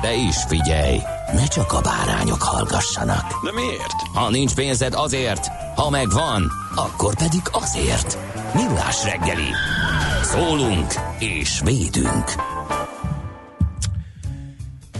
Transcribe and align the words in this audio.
De 0.00 0.14
is 0.14 0.36
figyelj, 0.48 0.98
ne 1.32 1.46
csak 1.46 1.72
a 1.72 1.80
bárányok 1.80 2.42
hallgassanak. 2.42 3.44
De 3.44 3.52
miért? 3.52 3.92
Ha 4.14 4.30
nincs 4.30 4.54
pénzed 4.54 4.94
azért, 4.94 5.46
ha 5.76 5.90
megvan, 5.90 6.52
akkor 6.74 7.14
pedig 7.14 7.40
azért. 7.52 8.18
Millás 8.54 9.04
reggeli. 9.04 9.50
Szólunk 10.22 10.94
és 11.18 11.60
védünk. 11.64 12.34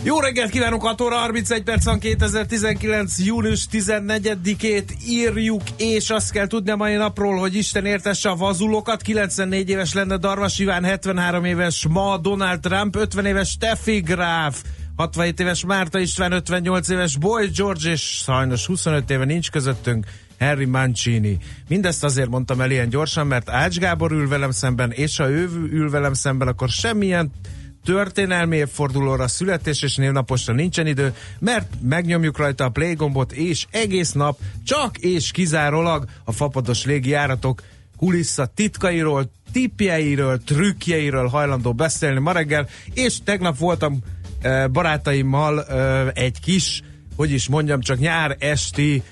Jó 0.06 0.20
reggelt 0.20 0.50
kívánok, 0.50 0.82
6 0.82 1.00
óra 1.00 1.16
31 1.16 1.62
perc 1.62 1.84
van 1.84 1.98
2019. 1.98 3.18
június 3.18 3.66
14-ét 3.72 4.92
írjuk, 5.06 5.62
és 5.76 6.10
azt 6.10 6.30
kell 6.30 6.46
tudni 6.46 6.70
a 6.70 6.76
mai 6.76 6.94
napról, 6.94 7.38
hogy 7.38 7.54
Isten 7.54 7.86
értesse 7.86 8.28
a 8.28 8.36
vazulokat. 8.36 9.02
94 9.02 9.70
éves 9.70 9.94
lenne 9.94 10.16
Darvas 10.16 10.58
Iván, 10.58 10.84
73 10.84 11.44
éves 11.44 11.86
ma 11.88 12.16
Donald 12.16 12.60
Trump, 12.60 12.96
50 12.96 13.26
éves 13.26 13.48
Steffi 13.48 14.00
Graf, 14.00 14.62
67 14.96 15.40
éves 15.40 15.64
Márta 15.64 15.98
István, 15.98 16.32
58 16.32 16.88
éves 16.88 17.16
Boy 17.16 17.48
George, 17.54 17.90
és 17.90 18.00
sajnos 18.00 18.66
25 18.66 19.10
éve 19.10 19.24
nincs 19.24 19.50
közöttünk 19.50 20.06
Harry 20.38 20.64
Mancini. 20.64 21.38
Mindezt 21.68 22.04
azért 22.04 22.28
mondtam 22.28 22.60
el 22.60 22.70
ilyen 22.70 22.88
gyorsan, 22.88 23.26
mert 23.26 23.50
Ács 23.50 23.78
Gábor 23.78 24.12
ül 24.12 24.28
velem 24.28 24.50
szemben, 24.50 24.90
és 24.90 25.16
ha 25.16 25.28
ő 25.28 25.48
ül 25.70 25.90
velem 25.90 26.12
szemben, 26.12 26.48
akkor 26.48 26.68
semmilyen 26.68 27.32
történelmi 27.84 28.56
évfordulóra, 28.56 29.28
születés 29.28 29.82
és 29.82 29.96
névnaposra 29.96 30.52
nincsen 30.52 30.86
idő, 30.86 31.14
mert 31.38 31.72
megnyomjuk 31.80 32.38
rajta 32.38 32.64
a 32.64 32.68
play 32.68 32.94
gombot, 32.94 33.32
és 33.32 33.66
egész 33.70 34.12
nap 34.12 34.38
csak 34.64 34.98
és 34.98 35.30
kizárólag 35.30 36.04
a 36.24 36.32
fapados 36.32 36.84
légijáratok 36.84 37.62
kulissza 37.96 38.46
titkairól, 38.46 39.30
tippjeiről, 39.52 40.42
trükkjeiről 40.44 41.28
hajlandó 41.28 41.72
beszélni 41.72 42.20
ma 42.20 42.32
reggel, 42.32 42.68
és 42.94 43.18
tegnap 43.24 43.58
voltam 43.58 44.02
barátaimmal 44.72 45.64
egy 46.12 46.40
kis, 46.40 46.82
hogy 47.16 47.30
is 47.32 47.48
mondjam, 47.48 47.80
csak 47.80 47.98
nyár 47.98 48.36
esti 48.38 49.02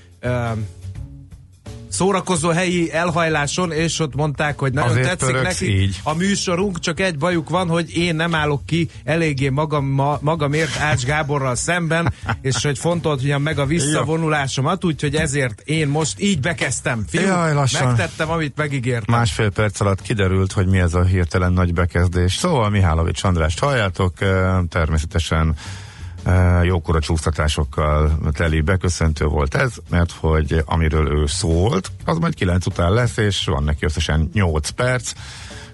szórakozó 1.95 2.49
helyi 2.49 2.93
elhajláson, 2.93 3.71
és 3.71 3.99
ott 3.99 4.15
mondták, 4.15 4.59
hogy 4.59 4.73
nagyon 4.73 4.89
Azért 4.89 5.07
tetszik 5.07 5.27
pöröksz 5.35 5.59
neki 5.59 5.81
így. 5.81 5.99
a 6.03 6.13
műsorunk, 6.13 6.79
csak 6.79 6.99
egy 6.99 7.17
bajuk 7.17 7.49
van, 7.49 7.67
hogy 7.67 7.97
én 7.97 8.15
nem 8.15 8.35
állok 8.35 8.65
ki 8.65 8.89
eléggé 9.03 9.49
magam, 9.49 9.85
ma, 9.85 10.17
magamért 10.21 10.79
Ács 10.79 11.03
Gáborral 11.05 11.55
szemben, 11.55 12.13
és 12.41 12.63
hogy 12.63 12.77
fontoltam 12.77 13.41
meg 13.41 13.59
a 13.59 13.65
visszavonulásomat, 13.65 14.83
úgyhogy 14.85 15.15
ezért 15.15 15.61
én 15.61 15.87
most 15.87 16.19
így 16.19 16.39
bekezdtem. 16.39 17.05
Fiú, 17.09 17.21
Jaj, 17.21 17.53
lassan. 17.53 17.87
megtettem, 17.87 18.29
amit 18.29 18.55
megígértem. 18.55 19.15
Másfél 19.15 19.49
perc 19.49 19.79
alatt 19.79 20.01
kiderült, 20.01 20.51
hogy 20.51 20.67
mi 20.67 20.79
ez 20.79 20.93
a 20.93 21.03
hirtelen 21.03 21.53
nagy 21.53 21.73
bekezdés. 21.73 22.33
Szóval 22.35 22.69
Mihálovics 22.69 23.23
Andrást 23.23 23.59
halljátok, 23.59 24.13
természetesen 24.69 25.55
jókora 26.63 26.99
csúsztatásokkal 26.99 28.19
teli 28.31 28.61
beköszöntő 28.61 29.25
volt 29.25 29.55
ez, 29.55 29.73
mert 29.89 30.11
hogy 30.11 30.63
amiről 30.65 31.19
ő 31.19 31.25
szólt, 31.25 31.91
az 32.05 32.17
majd 32.17 32.33
9 32.33 32.65
után 32.65 32.93
lesz, 32.93 33.17
és 33.17 33.45
van 33.45 33.63
neki 33.63 33.85
összesen 33.85 34.29
8 34.33 34.69
perc, 34.69 35.13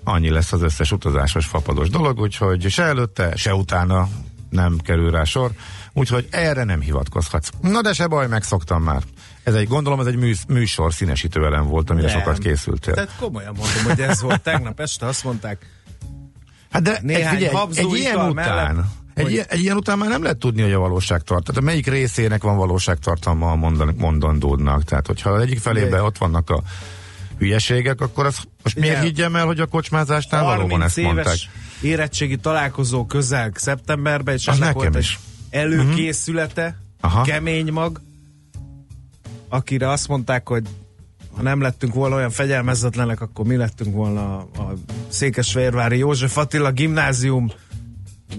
annyi 0.03 0.29
lesz 0.29 0.51
az 0.51 0.61
összes 0.61 0.91
utazásos 0.91 1.45
fapados 1.45 1.89
dolog, 1.89 2.19
úgyhogy 2.19 2.69
se 2.69 2.83
előtte, 2.83 3.35
se 3.35 3.53
utána 3.53 4.07
nem 4.49 4.77
kerül 4.77 5.11
rá 5.11 5.23
sor, 5.23 5.51
úgyhogy 5.93 6.27
erre 6.29 6.63
nem 6.63 6.81
hivatkozhatsz. 6.81 7.49
Na 7.61 7.81
de 7.81 7.93
se 7.93 8.07
baj, 8.07 8.27
megszoktam 8.27 8.83
már. 8.83 9.01
Ez 9.43 9.53
egy, 9.53 9.67
gondolom, 9.67 9.99
ez 9.99 10.05
egy 10.05 10.17
mű, 10.17 10.33
műsor 10.47 10.93
színesítő 10.93 11.45
elem 11.45 11.67
volt, 11.67 11.89
amire 11.89 12.07
Nem. 12.07 12.19
sokat 12.19 12.37
készültél. 12.37 12.93
Tehát 12.93 13.15
komolyan 13.19 13.55
mondom, 13.57 13.83
hogy 13.83 13.99
ez 13.99 14.21
volt 14.21 14.41
tegnap 14.41 14.79
este, 14.79 15.05
azt 15.05 15.23
mondták, 15.23 15.65
Hát 16.71 16.81
de 16.81 16.99
Néhány 17.01 17.35
egy, 17.35 17.49
figyelj, 17.49 17.89
egy 17.89 17.93
ilyen 17.93 18.15
után, 18.15 18.33
mellett, 18.33 18.85
egy, 19.21 19.25
hogy- 19.27 19.33
ilyen, 19.33 19.45
egy 19.49 19.59
ilyen 19.59 19.77
után 19.77 19.97
már 19.97 20.09
nem 20.09 20.21
lehet 20.23 20.37
tudni, 20.37 20.61
hogy 20.61 20.71
a 20.71 20.79
valóság 20.79 21.21
tart. 21.21 21.43
Tehát 21.45 21.61
melyik 21.61 21.87
részének 21.87 22.43
van 22.43 22.57
valóságtartalma 22.57 23.51
a 23.51 23.55
mondan, 23.55 23.93
mondandódnak. 23.97 24.83
Tehát, 24.83 25.07
hogyha 25.07 25.39
egyik 25.41 25.59
felében 25.59 25.89
Ugye. 25.91 26.01
ott 26.01 26.17
vannak 26.17 26.49
a 26.49 26.61
hülyeségek, 27.37 28.01
akkor 28.01 28.25
az, 28.25 28.37
most 28.63 28.75
miért 28.79 28.95
Ugye. 28.95 29.05
higgyem 29.05 29.35
el, 29.35 29.45
hogy 29.45 29.59
a 29.59 29.65
kocsmázásnál 29.65 30.43
valóban 30.43 30.69
30 30.69 30.85
ezt 30.97 31.05
mondták? 31.05 31.25
éves 31.25 31.49
érettségi 31.81 32.37
találkozó 32.37 33.05
közel 33.05 33.51
szeptemberben, 33.55 34.35
és 34.35 34.47
Az 34.47 34.55
ennek 34.55 34.67
nekem 34.75 34.81
volt 34.81 34.95
egy 34.95 35.01
is. 35.01 35.19
előkészülete, 35.49 36.77
Aha. 37.01 37.21
kemény 37.21 37.71
mag, 37.71 38.01
akire 39.49 39.89
azt 39.89 40.07
mondták, 40.07 40.47
hogy 40.47 40.63
ha 41.35 41.41
nem 41.41 41.61
lettünk 41.61 41.93
volna 41.93 42.15
olyan 42.15 42.29
fegyelmezetlenek, 42.29 43.21
akkor 43.21 43.45
mi 43.45 43.55
lettünk 43.55 43.93
volna 43.93 44.37
a, 44.37 44.61
a 44.61 44.73
Székesfehérvári 45.07 45.97
József 45.97 46.37
Attila 46.37 46.71
gimnázium, 46.71 47.51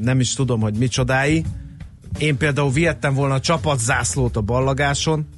nem 0.00 0.20
is 0.20 0.34
tudom, 0.34 0.60
hogy 0.60 0.74
micsodái. 0.74 1.44
Én 2.18 2.36
például 2.36 2.70
vihettem 2.70 3.14
volna 3.14 3.34
a 3.34 3.40
csapatzászlót 3.40 4.36
a 4.36 4.40
ballagáson, 4.40 5.28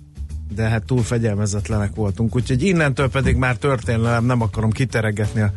de 0.55 0.63
hát 0.63 0.85
túl 0.85 1.03
fegyelmezetlenek 1.03 1.95
voltunk, 1.95 2.37
úgyhogy 2.37 2.63
innentől 2.63 3.11
pedig 3.11 3.37
már 3.37 3.57
történelem, 3.57 4.25
nem 4.25 4.41
akarom 4.41 4.71
kiteregetni 4.71 5.41
a 5.41 5.53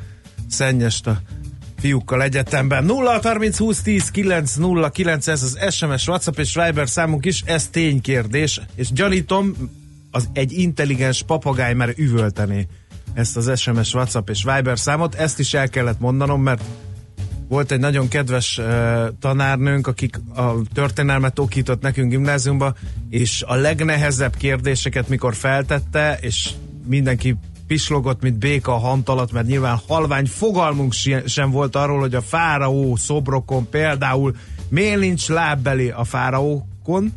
szennyest 0.47 1.07
a 1.07 1.21
fiúkkal 1.79 2.23
egyetemben. 2.23 2.85
0 2.85 3.19
30 3.23 3.57
20 3.57 3.81
10 3.81 4.11
9 4.11 4.55
0 4.55 4.89
9 4.89 5.27
ez 5.27 5.43
az 5.43 5.73
SMS, 5.73 6.07
WhatsApp 6.07 6.37
és 6.37 6.53
Viber 6.53 6.89
számunk 6.89 7.25
is, 7.25 7.41
ez 7.41 7.67
ténykérdés, 7.67 8.61
és 8.75 8.91
gyanítom, 8.91 9.53
az 10.11 10.29
egy 10.33 10.51
intelligens 10.51 11.23
papagáj 11.23 11.73
már 11.73 11.93
üvöltené 11.95 12.67
ezt 13.13 13.37
az 13.37 13.59
SMS, 13.59 13.93
WhatsApp 13.93 14.29
és 14.29 14.43
Viber 14.43 14.79
számot, 14.79 15.15
ezt 15.15 15.39
is 15.39 15.53
el 15.53 15.69
kellett 15.69 15.99
mondanom, 15.99 16.41
mert 16.41 16.63
volt 17.47 17.71
egy 17.71 17.79
nagyon 17.79 18.07
kedves 18.07 18.57
uh, 18.57 19.07
tanárnőnk, 19.19 19.87
akik 19.87 20.19
a 20.35 20.51
történelmet 20.73 21.39
okított 21.39 21.81
nekünk 21.81 22.09
gimnáziumba, 22.09 22.75
és 23.09 23.43
a 23.47 23.55
legnehezebb 23.55 24.35
kérdéseket, 24.35 25.09
mikor 25.09 25.35
feltette, 25.35 26.17
és 26.21 26.49
mindenki 26.85 27.35
pislogott, 27.67 28.21
mint 28.21 28.37
béka 28.37 28.73
a 28.73 28.77
hant 28.77 29.31
mert 29.31 29.47
nyilván 29.47 29.79
halvány 29.87 30.25
fogalmunk 30.25 30.93
sem 31.25 31.51
volt 31.51 31.75
arról, 31.75 31.99
hogy 31.99 32.15
a 32.15 32.21
fáraó 32.21 32.95
szobrokon 32.95 33.69
például 33.69 34.35
miért 34.69 34.99
nincs 34.99 35.27
lábbeli 35.27 35.89
a 35.89 36.03
fáraókon, 36.03 37.13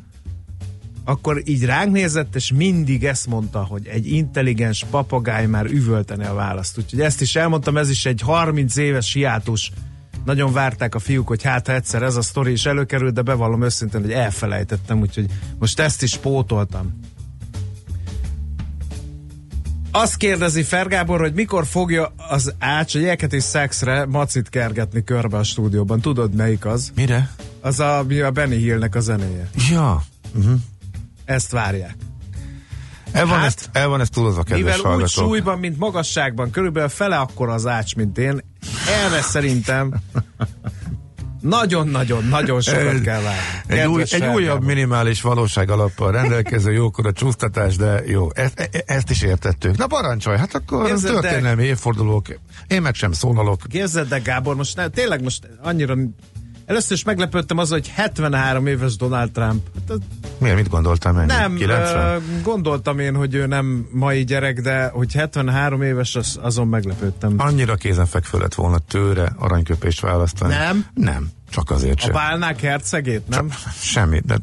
akkor 1.04 1.42
így 1.44 1.64
ránk 1.64 1.92
nézett, 1.92 2.34
és 2.34 2.52
mindig 2.52 3.04
ezt 3.04 3.26
mondta, 3.26 3.64
hogy 3.64 3.86
egy 3.86 4.12
intelligens 4.12 4.84
papagáj 4.90 5.46
már 5.46 5.64
üvöltene 5.64 6.28
a 6.28 6.34
választ. 6.34 6.78
Úgyhogy 6.78 7.00
ezt 7.00 7.20
is 7.20 7.36
elmondtam, 7.36 7.76
ez 7.76 7.90
is 7.90 8.06
egy 8.06 8.20
30 8.20 8.76
éves 8.76 9.12
hiátus. 9.12 9.72
Nagyon 10.24 10.52
várták 10.52 10.94
a 10.94 10.98
fiúk, 10.98 11.28
hogy 11.28 11.42
hát 11.42 11.66
ha 11.66 11.72
egyszer 11.72 12.02
ez 12.02 12.16
a 12.16 12.22
sztori 12.22 12.52
is 12.52 12.66
előkerült, 12.66 13.14
de 13.14 13.22
bevallom 13.22 13.62
őszintén, 13.62 14.00
hogy 14.00 14.12
elfelejtettem, 14.12 15.00
úgyhogy 15.00 15.26
most 15.58 15.80
ezt 15.80 16.02
is 16.02 16.16
pótoltam. 16.16 17.00
Azt 19.92 20.16
kérdezi 20.16 20.62
Fergábor, 20.62 21.20
hogy 21.20 21.34
mikor 21.34 21.66
fogja 21.66 22.12
az 22.28 22.54
Ács 22.58 22.94
a 22.94 22.98
Jeket 22.98 23.32
és 23.32 23.42
Szexre 23.42 24.06
macit 24.06 24.48
kergetni 24.48 25.04
körbe 25.04 25.36
a 25.36 25.42
stúdióban. 25.42 26.00
Tudod 26.00 26.34
melyik 26.34 26.64
az? 26.64 26.92
Mire? 26.94 27.34
Az 27.60 27.80
a, 27.80 28.04
mi 28.08 28.20
a 28.20 28.30
Benny 28.30 28.56
Hillnek 28.56 28.94
a 28.94 29.00
zenéje. 29.00 29.50
Ja. 29.70 30.02
Ezt 31.24 31.50
várják. 31.50 31.96
El 33.12 33.26
van, 33.26 33.38
Hát, 33.38 33.46
ezt, 33.46 33.68
el 33.72 33.88
van 33.88 34.00
ezt 34.00 34.12
túlozva, 34.12 34.42
kedves 34.42 34.58
Mivel 34.60 34.78
úgy 34.78 34.84
hallgatók. 34.84 35.08
súlyban, 35.08 35.58
mint 35.58 35.78
magasságban, 35.78 36.50
körülbelül 36.50 36.88
fele 36.88 37.16
akkor 37.16 37.48
az 37.48 37.66
ács, 37.66 37.94
mint 37.94 38.18
én, 38.18 38.40
erre 39.06 39.20
szerintem 39.20 39.92
Nagyon-nagyon-nagyon 41.40 42.60
sokat 42.60 43.00
kell 43.00 43.20
várni. 43.20 43.40
Egy, 43.80 43.86
új, 43.86 44.02
egy 44.10 44.24
újabb 44.26 44.64
minimális 44.64 45.20
valóság 45.22 45.70
alappal 45.70 46.12
rendelkező 46.12 46.72
jókora 46.72 47.12
csúsztatás, 47.12 47.76
de 47.76 48.02
jó, 48.06 48.28
ezt, 48.34 48.60
e- 48.72 48.82
ezt 48.86 49.10
is 49.10 49.22
értettük. 49.22 49.76
Na 49.76 49.86
parancsolj, 49.86 50.36
hát 50.38 50.54
akkor 50.54 50.90
el- 50.90 50.98
történelmi 50.98 51.64
évfordulók, 51.64 52.26
én 52.66 52.82
meg 52.82 52.94
sem 52.94 53.12
szólalok. 53.12 53.66
De 54.08 54.18
Gábor, 54.18 54.56
most 54.56 54.76
ne, 54.76 54.88
tényleg 54.88 55.22
most 55.22 55.48
annyira 55.62 55.94
Először 56.70 56.96
is 56.96 57.04
meglepődtem 57.04 57.58
az, 57.58 57.70
hogy 57.70 57.88
73 57.88 58.66
éves 58.66 58.96
Donald 58.96 59.30
Trump. 59.30 59.66
Hát, 59.88 59.98
Miért, 60.38 60.56
mit 60.56 60.68
gondoltál 60.68 61.12
meg? 61.12 61.26
nem, 61.26 61.54
90? 61.54 62.14
ö, 62.14 62.18
gondoltam 62.42 62.98
én, 62.98 63.14
hogy 63.14 63.34
ő 63.34 63.46
nem 63.46 63.88
mai 63.92 64.24
gyerek, 64.24 64.60
de 64.60 64.88
hogy 64.88 65.12
73 65.12 65.82
éves, 65.82 66.16
az, 66.16 66.38
azon 66.42 66.68
meglepődtem. 66.68 67.34
Annyira 67.36 67.74
kézenfekvő 67.74 68.38
volna 68.56 68.78
tőle 68.78 69.32
aranyköpést 69.38 70.00
választani. 70.00 70.54
Nem? 70.54 70.86
Nem, 70.94 71.28
csak 71.50 71.70
azért 71.70 71.98
A 71.98 72.02
sem. 72.02 72.12
bálnák 72.12 72.60
hercegét, 72.60 73.28
nem? 73.28 73.50
Semmi, 73.80 74.20
de 74.24 74.38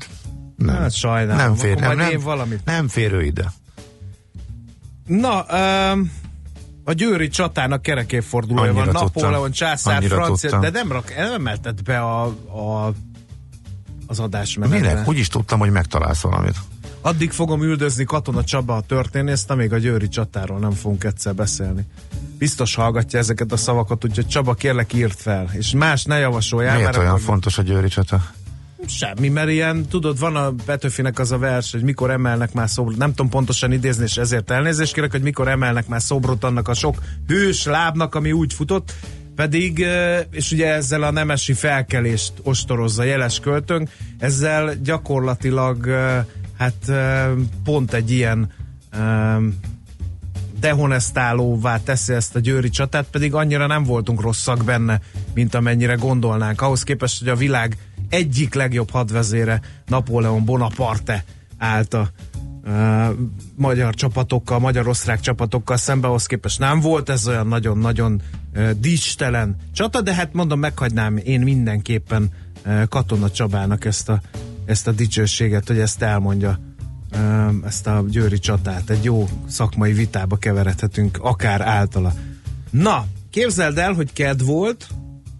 nem. 0.58 0.76
Hát 0.76 0.94
sajnálom, 0.94 1.38
nem 1.38 1.56
fér, 1.56 1.80
nem, 1.80 1.98
nem, 1.98 2.10
én 2.10 2.20
valamit. 2.20 2.66
nem 2.66 2.88
fér 2.88 3.14
ő 3.14 3.24
ide. 3.24 3.52
Na, 5.06 5.46
um, 5.94 6.12
a 6.88 6.94
győri 6.94 7.28
csatának 7.28 7.82
kerekéfordulója 7.82 8.74
van. 8.74 8.82
Annyira 8.82 9.00
Napóleon 9.00 9.34
tudtam. 9.34 9.52
császár, 9.52 9.96
Annyira 9.98 10.16
francia, 10.16 10.50
tudtam. 10.50 10.72
de 10.72 10.80
nem, 10.80 10.92
rak, 10.92 11.16
nem 11.16 11.34
emelted 11.34 11.82
be 11.82 12.00
a, 12.00 12.24
a, 12.26 12.94
az 14.08 14.20
adásmenetbe. 14.20 14.90
Minek? 14.90 15.08
Úgy 15.08 15.18
is 15.18 15.28
tudtam, 15.28 15.60
hogy 15.60 15.72
megtalálsz 15.72 16.22
valamit. 16.22 16.56
Addig 17.02 17.32
fogom 17.32 17.62
üldözni 17.64 18.04
Katona 18.04 18.44
Csaba 18.44 18.76
a 18.76 18.82
történészt, 18.82 19.50
amíg 19.50 19.74
a 19.74 19.78
győri 19.78 20.08
csatáról 20.08 20.60
nem 20.60 20.72
fogunk 20.72 21.04
egyszer 21.04 21.36
beszélni. 21.36 21.86
Biztos 22.38 22.76
hallgatja 22.76 23.20
ezeket 23.20 23.52
a 23.52 23.58
szavakat, 23.58 24.06
úgyhogy 24.06 24.28
Csaba 24.28 24.54
kérlek 24.54 24.94
írt 24.94 25.22
fel, 25.22 25.50
és 25.54 25.72
más 25.72 26.04
ne 26.04 26.18
javasoljál. 26.18 26.72
Miért 26.76 26.86
mert 26.88 26.98
olyan 26.98 27.10
akkor- 27.12 27.24
fontos 27.24 27.58
a 27.58 27.62
Győri 27.62 27.88
csata? 27.88 28.24
Semmi, 28.86 29.30
mert 29.30 29.50
ilyen, 29.50 29.86
tudod, 29.86 30.20
van 30.20 30.36
a 30.36 30.54
Petőfinek 30.66 31.20
az 31.20 31.32
a 31.32 31.38
vers, 31.38 31.72
hogy 31.72 31.82
mikor 31.82 32.12
emelnek 32.12 32.54
már 32.54 32.70
szobrot, 32.70 32.98
nem 32.98 33.10
tudom 33.10 33.30
pontosan 33.30 33.72
idézni, 33.72 34.04
és 34.04 34.18
ezért 34.18 34.52
elnézést 34.52 34.94
kérek, 34.94 35.12
hogy 35.12 35.22
mikor 35.22 35.48
emelnek 35.48 35.88
már 35.88 36.02
szobrot 36.02 36.44
annak 36.44 36.68
a 36.68 36.74
sok 36.74 37.02
hős 37.28 37.66
lábnak, 37.66 38.16
ami 38.16 38.32
úgy 38.32 38.54
futott, 38.54 38.94
pedig, 39.36 39.86
és 40.32 40.52
ugye 40.52 40.74
ezzel 40.74 41.04
a 41.04 41.12
nemesi 41.12 41.54
felkelést 41.54 42.34
ostorozza 42.44 43.04
jeles 43.04 43.40
költőnk, 43.40 43.90
ezzel 44.20 44.76
gyakorlatilag 44.84 45.88
hát 46.58 46.92
pont 47.64 47.94
egy 47.94 48.12
ilyen 48.12 48.52
eh, 48.90 49.38
dehonestálóvá 50.60 51.78
teszi 51.78 52.14
ezt 52.14 52.36
a 52.36 52.40
győri 52.40 52.70
csatát, 52.70 53.08
pedig 53.12 53.34
annyira 53.34 53.68
nem 53.68 53.84
voltunk 53.84 54.22
rosszak 54.22 54.64
benne, 54.64 55.02
mint 55.34 55.56
amennyire 55.56 55.94
gondolnánk. 55.94 56.62
Ahhoz 56.62 56.84
képest, 56.84 57.20
hogy 57.20 57.30
a 57.30 57.36
világ 57.36 57.78
egyik 58.10 58.54
legjobb 58.54 58.90
hadvezére, 58.90 59.62
Napóleon 59.86 60.46
Bonaparte 60.46 61.24
állt 61.58 61.94
a 61.94 62.10
uh, 62.66 63.08
magyar 63.56 63.94
csapatokkal, 63.94 64.60
magyar-osztrák 64.60 65.20
csapatokkal 65.20 65.78
szembe, 65.78 66.08
ahhoz 66.08 66.26
képest 66.26 66.60
nem 66.60 66.80
volt 66.80 67.10
ez 67.10 67.28
olyan 67.28 67.48
nagyon-nagyon 67.48 68.22
uh, 68.56 68.72
dicstelen 68.72 69.56
csata, 69.74 70.02
de 70.02 70.14
hát 70.14 70.34
mondom, 70.34 70.60
meghagynám 70.60 71.18
én 71.18 71.42
mindenképpen 71.42 72.30
uh, 72.66 72.88
Katona 72.88 73.32
Csabának 73.32 73.86
ezt 73.86 74.10
a, 74.10 74.22
ezt 74.66 74.88
a 74.88 74.92
dicsőséget, 74.92 75.68
hogy 75.68 75.80
ezt 75.80 76.02
elmondja 76.02 76.60
ezt 77.66 77.88
a 77.88 78.04
győri 78.08 78.40
csatát. 78.40 78.90
Egy 78.90 79.04
jó 79.04 79.28
szakmai 79.48 79.94
vitába 79.94 80.36
keveredhetünk, 80.38 81.18
akár 81.22 81.62
általa. 81.62 82.14
Na, 82.70 83.06
képzeld 83.30 83.78
el, 83.78 83.94
hogy 83.94 84.14
ked 84.14 84.44
volt, 84.44 84.88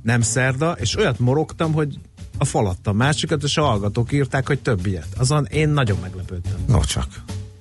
nem 0.04 0.22
szerda, 0.22 0.72
és 0.72 0.98
olyat 0.98 1.20
morogtam, 1.20 1.74
hogy 1.74 2.00
a 2.38 2.46
falattam 2.46 2.96
másikat, 2.96 3.44
és 3.44 3.58
a 3.58 3.62
hallgatók 3.64 4.12
írták, 4.12 4.48
hogy 4.48 4.60
több 4.60 4.86
ilyet. 4.86 5.08
Azon 5.18 5.46
én 5.46 5.70
nagyon 5.70 5.98
meglepődtem. 6.02 6.56
No 6.68 6.80
csak. 6.84 7.08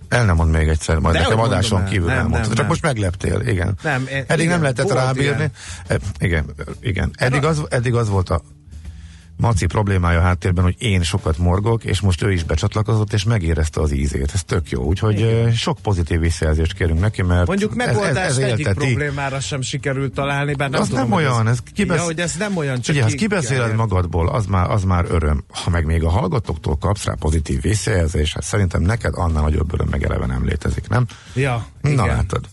El 0.09 0.25
nem 0.25 0.37
mond 0.37 0.51
még 0.51 0.69
egyszer, 0.69 0.99
majd 0.99 1.15
De 1.15 1.21
nekem 1.23 1.41
adáson 1.41 1.81
el. 1.81 1.89
kívül 1.89 2.07
Nem, 2.07 2.17
elmondtad. 2.17 2.41
nem, 2.41 2.49
Csak 2.51 2.59
nem. 2.59 2.67
most 2.67 2.83
megleptél, 2.83 3.41
igen. 3.41 3.79
Nem, 3.83 4.07
e- 4.11 4.25
eddig 4.27 4.45
igen, 4.45 4.47
nem 4.49 4.61
lehetett 4.63 4.93
rábírni. 4.93 5.37
ilyen. 5.37 5.53
E, 5.87 5.99
igen, 6.19 6.45
igen. 6.81 7.11
Eddig 7.17 7.45
az, 7.45 7.63
eddig 7.69 7.95
az 7.95 8.09
volt 8.09 8.31
a 8.31 8.43
Maci 9.37 9.67
problémája 9.67 10.19
a 10.19 10.23
háttérben, 10.23 10.65
hogy 10.65 10.75
én 10.79 11.03
sokat 11.03 11.39
morgok, 11.39 11.85
és 11.85 12.01
most 12.01 12.23
ő 12.23 12.33
is 12.33 12.43
becsatlakozott, 12.43 13.13
és 13.13 13.25
megérezte 13.25 13.81
az 13.81 13.93
ízét. 13.93 14.31
Ez 14.35 14.45
tök 14.45 14.71
jó. 14.71 14.83
Úgyhogy 14.83 15.23
eh, 15.23 15.53
sok 15.53 15.79
pozitív 15.83 16.21
visszajelzést 16.21 16.75
kérünk 16.75 17.01
neki, 17.01 17.23
mert 17.23 17.47
Mondjuk 17.47 17.75
megoldást 17.75 18.17
ez, 18.17 18.37
ez, 18.37 18.39
ez 18.39 18.51
egyik 18.51 18.69
problémára 18.69 19.41
sem 19.41 19.61
sikerült 19.61 20.13
találni, 20.13 20.55
bár 20.55 20.71
nem 20.71 20.81
Az 20.81 20.89
tudom, 20.89 21.09
nem 21.09 21.13
olyan, 21.13 21.49
ez 21.49 21.57
ez, 21.65 21.73
kibesz... 21.73 21.97
ja, 21.97 22.05
hogy 22.05 22.21
ez 22.21 22.35
nem 22.39 22.57
olyan, 22.57 22.81
csak 22.81 22.95
Ugye, 22.95 23.05
ha 23.05 23.09
ki 23.09 23.17
kibeszéled 23.17 23.67
kell 23.67 23.77
magadból, 23.77 24.29
az 24.29 24.47
már, 24.47 24.71
az 24.71 24.85
már 24.85 25.05
öröm. 25.09 25.45
Ha 25.65 25.71
meg 25.71 25.85
még 25.85 26.05
a 26.05 26.11
hallgatóktól 26.11 26.77
kapsz 26.77 27.05
rá 27.05 27.15
pozitív 27.19 27.61
visszajelzést, 27.61 28.35
hát 28.35 28.43
szerintem 28.43 28.83
neked 28.83 29.13
annál 29.17 29.43
nagyobb 29.43 29.73
öröm 29.73 29.89
meg 29.91 30.03
eleve 30.03 30.27
nem 30.27 30.45
létezik, 30.45 30.89
nem? 30.89 31.07
Ja, 31.35 31.67
Na 31.81 31.91
igen. 31.91 32.07
látod. 32.07 32.49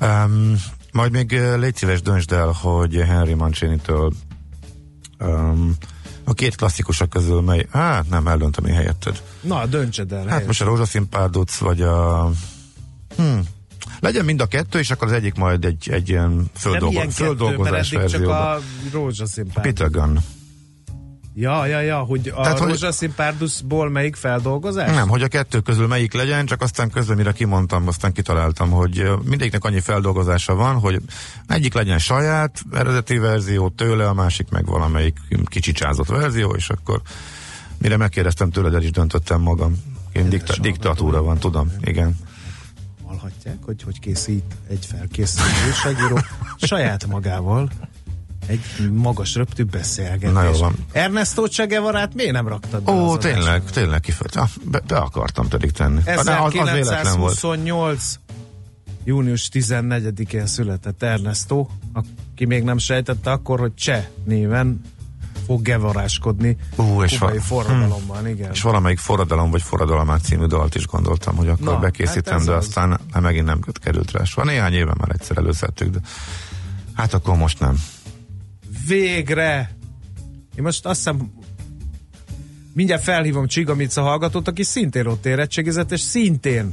Um, 0.00 0.54
majd 0.92 1.12
még 1.12 1.40
légy 1.58 1.76
szíves 1.76 2.02
döntsd 2.02 2.32
el, 2.32 2.50
hogy 2.62 2.96
Henry 2.96 3.34
Mancini-től 3.34 4.12
um, 5.18 5.74
a 6.28 6.34
két 6.34 6.56
klasszikusok 6.56 7.08
közül 7.08 7.40
mely... 7.40 7.66
Hát 7.72 8.08
nem, 8.08 8.26
eldöntöm 8.26 8.64
én 8.64 8.74
helyetted. 8.74 9.22
Na, 9.40 9.66
döntsed 9.66 10.12
el. 10.12 10.18
Hát 10.18 10.28
helyes. 10.28 10.46
most 10.46 10.60
a 10.60 10.64
rózsaszín 10.64 11.08
párduc, 11.08 11.56
vagy 11.56 11.82
a... 11.82 12.30
Hmm. 13.16 13.42
Legyen 14.00 14.24
mind 14.24 14.40
a 14.40 14.46
kettő, 14.46 14.78
és 14.78 14.90
akkor 14.90 15.08
az 15.08 15.14
egyik 15.14 15.34
majd 15.34 15.64
egy, 15.64 15.88
egy 15.90 16.08
ilyen 16.08 16.50
földolgo- 16.54 16.92
ilyen 16.92 17.06
kettő, 17.06 17.24
földolgozás 17.24 17.92
eddig 17.92 18.08
csak 18.08 18.20
verzióban. 18.20 18.36
a 18.36 18.60
rózsaszín 18.92 19.50
pár. 19.52 19.64
Peter 19.64 19.90
Gunn. 19.90 20.16
Ja, 21.38 21.66
ja, 21.66 21.80
ja, 21.80 21.98
hogy 21.98 22.18
a 22.18 22.22
Tehát, 22.22 22.42
Tehát, 22.42 22.58
hogy- 22.58 22.68
rózsaszín 22.68 23.14
párduszból 23.14 23.90
melyik 23.90 24.16
feldolgozás? 24.16 24.94
Nem, 24.94 25.08
hogy 25.08 25.22
a 25.22 25.28
kettő 25.28 25.60
közül 25.60 25.86
melyik 25.86 26.12
legyen, 26.12 26.46
csak 26.46 26.62
aztán 26.62 26.90
közben 26.90 27.16
mire 27.16 27.32
kimondtam, 27.32 27.88
aztán 27.88 28.12
kitaláltam, 28.12 28.70
hogy 28.70 29.10
mindegyiknek 29.24 29.64
annyi 29.64 29.80
feldolgozása 29.80 30.54
van, 30.54 30.74
hogy 30.74 31.00
egyik 31.48 31.74
legyen 31.74 31.98
saját 31.98 32.62
eredeti 32.72 33.18
verzió 33.18 33.68
tőle, 33.68 34.08
a 34.08 34.14
másik 34.14 34.48
meg 34.48 34.66
valamelyik 34.66 35.18
kicsicsázott 35.44 36.06
verzió, 36.08 36.54
és 36.54 36.68
akkor 36.70 37.00
mire 37.78 37.96
megkérdeztem 37.96 38.50
tőled, 38.50 38.74
el 38.74 38.82
is 38.82 38.90
döntöttem 38.90 39.40
magam. 39.40 39.74
Én 40.12 40.28
dikta- 40.28 40.60
diktatúra 40.60 41.22
van, 41.22 41.38
tudom, 41.38 41.72
igen. 41.80 42.16
Hallhatják, 43.04 43.56
hogy 43.64 43.82
hogy 43.82 44.00
készít 44.00 44.56
egy 44.68 44.86
felkészült 44.90 45.48
újságíró 45.66 46.18
saját 46.56 47.06
magával 47.06 47.70
egy 48.46 48.90
magas 48.92 49.34
röptű 49.34 49.62
beszélgetés. 49.64 50.32
Na, 50.32 50.42
jó 50.42 50.52
van. 50.52 50.74
Ernesto 50.92 51.46
Che 51.46 51.64
Guevarát 51.64 52.14
miért 52.14 52.32
nem 52.32 52.48
raktad 52.48 52.82
be 52.82 52.92
Ó, 52.92 53.16
tényleg, 53.16 53.42
adásba? 53.42 53.70
tényleg 53.70 54.00
kifejt. 54.00 54.36
Ah, 54.36 54.48
be, 54.64 54.80
be 54.86 54.96
akartam 54.96 55.48
pedig 55.48 55.70
tenni. 55.70 55.98
Ah, 56.06 56.22
de 56.24 56.34
az, 56.36 56.54
az 56.54 56.70
véletlen 56.72 57.18
volt. 57.18 57.32
1928 57.32 58.14
június 59.04 59.48
14-én 59.52 60.46
született 60.46 61.02
Ernesto, 61.02 61.66
aki 61.92 62.44
még 62.44 62.62
nem 62.62 62.78
sejtette 62.78 63.30
akkor, 63.30 63.58
hogy 63.60 63.74
Cseh 63.74 64.06
néven 64.24 64.80
fog 65.46 65.62
gevaráskodni 65.62 66.56
Ú, 66.76 67.02
és 67.02 67.18
kubai 67.18 67.36
va- 67.36 67.44
forradalomban, 67.46 68.28
igen. 68.28 68.50
És 68.52 68.62
valamelyik 68.62 68.98
forradalom 68.98 69.50
vagy 69.50 69.62
forradalmát 69.62 70.22
című 70.22 70.44
dalt 70.46 70.74
is 70.74 70.86
gondoltam, 70.86 71.36
hogy 71.36 71.48
akkor 71.48 71.64
Na, 71.64 71.72
Na, 71.72 71.78
bekészítem, 71.78 72.36
hát 72.38 72.46
de 72.46 72.52
az. 72.52 72.64
aztán 72.66 73.00
hát 73.12 73.22
megint 73.22 73.44
nem 73.46 73.60
került 73.82 74.10
rá 74.10 74.24
soha. 74.24 74.46
Néhány 74.46 74.72
éve 74.72 74.94
már 74.98 75.10
egyszer 75.12 75.36
előszedtük, 75.36 75.90
de 75.90 75.98
hát 76.94 77.14
akkor 77.14 77.36
most 77.36 77.60
nem. 77.60 77.76
Végre! 78.86 79.70
Én 80.56 80.62
most 80.62 80.86
azt 80.86 80.96
hiszem 80.96 81.30
mindjárt 82.74 83.02
felhívom 83.02 83.46
Csigamica 83.46 84.02
hallgatót, 84.02 84.48
aki 84.48 84.62
szintén 84.62 85.06
ott 85.06 85.26
érettségizett, 85.26 85.92
és 85.92 86.00
szintén 86.00 86.72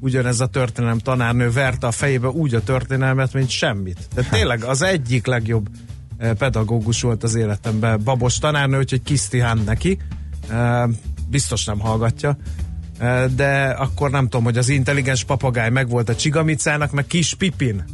ugyanez 0.00 0.40
a 0.40 0.46
történelem 0.46 0.98
tanárnő 0.98 1.50
verte 1.50 1.86
a 1.86 1.90
fejébe 1.90 2.28
úgy 2.28 2.54
a 2.54 2.62
történelmet, 2.62 3.32
mint 3.32 3.48
semmit. 3.48 3.98
De 4.14 4.22
tényleg 4.22 4.64
az 4.64 4.82
egyik 4.82 5.26
legjobb 5.26 5.68
eh, 6.18 6.32
pedagógus 6.34 7.02
volt 7.02 7.22
az 7.22 7.34
életemben. 7.34 8.02
Babos 8.04 8.38
tanárnő, 8.38 8.78
úgyhogy 8.78 9.02
Kisztihán 9.02 9.58
neki. 9.58 9.98
Eh, 10.48 10.82
Biztos 11.28 11.64
nem 11.64 11.78
hallgatja. 11.78 12.36
Eh, 12.98 13.24
De 13.24 13.64
akkor 13.64 14.10
nem 14.10 14.24
tudom, 14.24 14.44
hogy 14.44 14.58
az 14.58 14.68
intelligens 14.68 15.24
papagáj 15.24 15.70
megvolt 15.70 16.08
a 16.08 16.16
Csigamicának, 16.16 16.90
meg 16.92 17.06
Kis 17.06 17.34
Pipin. 17.34 17.84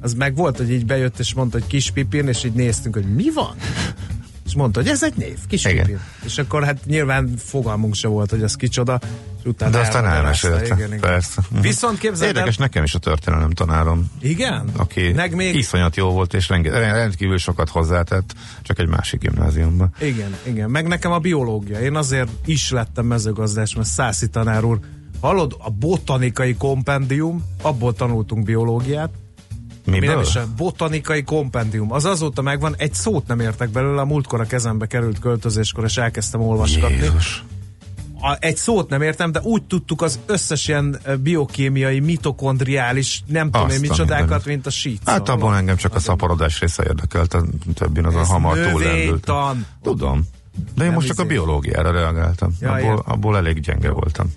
Az 0.00 0.14
meg 0.14 0.34
volt, 0.34 0.56
hogy 0.56 0.70
így 0.70 0.86
bejött 0.86 1.18
és 1.18 1.34
mondta, 1.34 1.58
hogy 1.58 1.66
Kis 1.66 1.90
Pipin, 1.90 2.28
és 2.28 2.44
így 2.44 2.52
néztünk, 2.52 2.94
hogy 2.94 3.14
mi 3.14 3.32
van? 3.34 3.54
És 4.46 4.54
mondta, 4.54 4.80
hogy 4.80 4.88
ez 4.88 5.02
egy 5.02 5.14
név, 5.16 5.38
Kis 5.48 5.64
Igen. 5.64 5.84
Pipin. 5.84 6.00
És 6.24 6.38
akkor 6.38 6.64
hát 6.64 6.84
nyilván 6.84 7.30
fogalmunk 7.36 7.94
se 7.94 8.08
volt, 8.08 8.30
hogy 8.30 8.42
az 8.42 8.54
kicsoda, 8.56 9.00
és 9.38 9.44
utána 9.44 9.70
De 9.70 9.78
aztán 9.78 10.06
elmesélte. 10.06 10.64
Igen, 10.64 10.86
igen. 10.86 11.00
Persze. 11.00 11.42
Mhm. 11.50 11.60
Viszont 11.60 11.98
képzeld 11.98 12.22
el, 12.22 12.28
Érdekes, 12.28 12.56
nekem 12.56 12.84
is 12.84 12.94
a 12.94 12.98
történelem 12.98 13.50
tanárom, 13.50 14.10
igen? 14.20 14.68
aki 14.76 15.12
Meg 15.12 15.34
még, 15.34 15.54
iszonyat 15.54 15.96
jó 15.96 16.08
volt, 16.08 16.34
és 16.34 16.48
renge, 16.48 16.70
rendkívül 16.70 17.38
sokat 17.38 17.68
hozzátett, 17.68 18.34
csak 18.62 18.78
egy 18.78 18.88
másik 18.88 19.20
gimnáziumban. 19.20 19.94
igen, 20.00 20.36
igen, 20.42 20.70
meg 20.70 20.86
nekem 20.86 21.12
a 21.12 21.18
biológia. 21.18 21.80
Én 21.80 21.96
azért 21.96 22.28
is 22.44 22.70
lettem 22.70 23.06
mezőgazdás, 23.06 23.74
mert 23.74 23.88
Szászi 23.88 24.28
tanár 24.28 24.64
úr, 24.64 24.78
hallod, 25.20 25.56
a 25.58 25.70
botanikai 25.70 26.54
kompendium, 26.54 27.44
abból 27.62 27.94
tanultunk 27.94 28.44
biológiát, 28.44 29.10
Miből? 29.86 30.08
nem 30.10 30.20
is 30.20 30.36
a 30.36 30.46
botanikai 30.56 31.22
kompendium. 31.22 31.92
Az 31.92 32.04
azóta 32.04 32.42
megvan, 32.42 32.74
egy 32.78 32.94
szót 32.94 33.26
nem 33.26 33.40
értek 33.40 33.68
belőle, 33.68 34.00
a 34.00 34.04
múltkor 34.04 34.40
a 34.40 34.44
kezembe 34.44 34.86
került 34.86 35.18
költözéskor, 35.18 35.84
és 35.84 35.96
elkezdtem 35.96 36.40
olvasgatni. 36.40 36.96
Jézus. 36.96 37.44
A, 38.20 38.36
egy 38.40 38.56
szót 38.56 38.88
nem 38.88 39.02
értem, 39.02 39.32
de 39.32 39.40
úgy 39.40 39.62
tudtuk 39.62 40.02
az 40.02 40.18
összes 40.26 40.68
ilyen 40.68 40.98
biokémiai, 41.22 42.00
mitokondriális, 42.00 43.22
nem 43.26 43.50
tudom 43.50 43.68
én 43.68 43.76
a 43.76 43.80
micsodákat, 43.80 44.44
mint 44.44 44.66
a 44.66 44.70
sít. 44.70 45.00
Hát 45.04 45.28
abból 45.28 45.56
engem 45.56 45.76
csak 45.76 45.94
a 45.94 45.98
szaporodás 45.98 46.60
része 46.60 46.82
érdekelt, 46.86 47.34
a 47.34 47.44
többin 47.74 48.04
azon 48.04 48.20
Ez 48.20 48.28
hamar 48.28 48.52
túlendültem. 48.52 48.92
növénytan. 48.92 49.66
Tudom. 49.82 50.20
De 50.74 50.82
én 50.82 50.86
Nem 50.86 50.92
most 50.94 51.06
csak 51.06 51.18
a 51.18 51.22
izé. 51.22 51.32
biológiára 51.32 51.90
reagáltam. 51.90 52.52
Ja, 52.60 52.68
abból, 52.72 52.90
értem. 52.90 53.12
abból 53.12 53.36
elég 53.36 53.60
gyenge 53.60 53.90
voltam. 53.90 54.32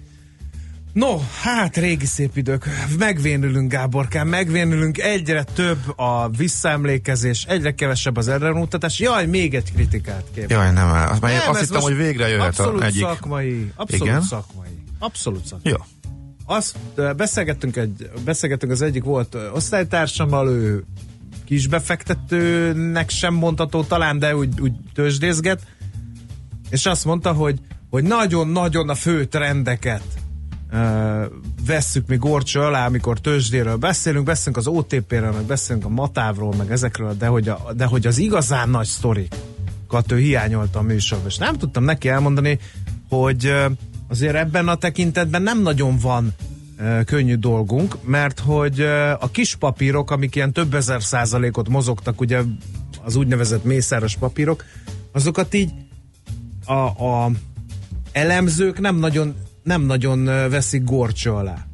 No, 0.94 1.18
hát 1.42 1.78
régi 1.78 2.06
szép 2.06 2.38
idők. 2.38 2.66
Megvénülünk, 2.98 3.72
Gáborkám, 3.72 4.28
megvénülünk. 4.28 4.98
Egyre 4.98 5.44
több 5.44 5.80
a 6.00 6.30
visszaemlékezés, 6.38 7.44
egyre 7.44 7.72
kevesebb 7.74 8.18
az 8.18 8.28
erremutatás. 8.28 9.00
Jaj, 9.00 9.26
még 9.26 9.56
egy 9.56 9.74
kritikát 9.74 10.24
kérek. 10.34 10.50
Jaj, 10.50 10.72
nem, 10.72 10.90
azt, 10.90 11.22
Nem, 11.22 11.32
azt 11.48 11.60
hittem, 11.60 11.82
hogy 11.82 11.96
végre 11.96 12.28
jöhet 12.28 12.48
Abszolút 12.48 12.82
a 12.82 12.86
egyik. 12.86 13.02
szakmai. 13.02 13.72
Abszolút 13.76 14.08
Igen? 14.08 14.22
szakmai. 14.22 14.70
Abszolút 15.00 15.46
szakmai. 15.46 15.74
Jó. 15.74 15.86
Azt 16.46 16.76
beszélgettünk, 17.16 17.76
egy, 17.76 18.10
beszélgettünk 18.26 18.72
az 18.72 18.82
egyik 18.82 19.04
volt 19.04 19.38
osztálytársammal, 19.54 20.50
ő 20.50 20.84
kisbefektetőnek 21.46 23.10
sem 23.10 23.34
mondható 23.34 23.84
talán, 23.84 24.20
de 24.20 24.36
úgy, 24.36 24.62
úgy 24.62 24.74
tőzsdézget, 24.94 25.62
és 26.70 26.86
azt 26.86 27.06
mondta, 27.06 27.34
hogy, 27.34 27.60
hogy 27.90 28.04
nagyon-nagyon 28.04 28.90
a 28.90 28.96
fő 28.96 29.26
trendeket 29.26 30.04
vesszük 31.66 32.08
mi 32.08 32.16
gorcső 32.16 32.60
alá, 32.60 32.86
amikor 32.86 33.20
tőzsdéről 33.20 33.76
beszélünk, 33.76 34.26
beszélünk 34.26 34.58
az 34.58 34.68
OTP-ről, 34.68 35.32
meg 35.32 35.44
beszélünk 35.44 35.86
a 35.86 35.90
Matávról, 35.90 36.56
meg 36.56 36.72
ezekről, 36.72 37.16
de 37.18 37.28
hogy, 37.28 37.50
a, 37.50 37.74
de 37.76 37.86
hogy 37.86 38.08
az 38.08 38.18
igazán 38.18 38.70
nagy 38.70 38.86
sztorikat 38.86 40.12
ő 40.12 40.18
hiányolta 40.18 40.80
a 40.80 40.82
műsorban, 40.82 41.28
és 41.28 41.38
nem 41.38 41.58
tudtam 41.58 41.84
neki 41.84 42.10
elmondani, 42.10 42.60
hogy 43.10 43.54
azért 44.08 44.36
ebben 44.36 44.68
a 44.68 44.76
tekintetben 44.76 45.42
nem 45.42 45.62
nagyon 45.62 45.98
van 45.98 46.34
könnyű 47.06 47.36
dolgunk, 47.36 47.96
mert 48.04 48.40
hogy 48.40 48.82
a 49.20 49.30
kis 49.32 49.56
papírok, 49.56 50.12
amik 50.12 50.36
ilyen 50.36 50.54
több 50.54 50.74
ezer 50.74 51.04
százalékot 51.04 51.70
mozogtak, 51.70 52.22
ugye 52.22 52.42
az 53.04 53.16
úgynevezett 53.16 53.64
mészáros 53.64 54.16
papírok, 54.16 54.66
azokat 55.12 55.54
így 55.54 55.72
a, 56.66 56.74
a 56.74 57.32
elemzők 58.12 58.80
nem 58.80 58.96
nagyon, 58.96 59.36
nem 59.70 59.82
nagyon 59.86 60.26
veszik 60.26 60.84
gorcső 60.84 61.32
alá. 61.32 61.66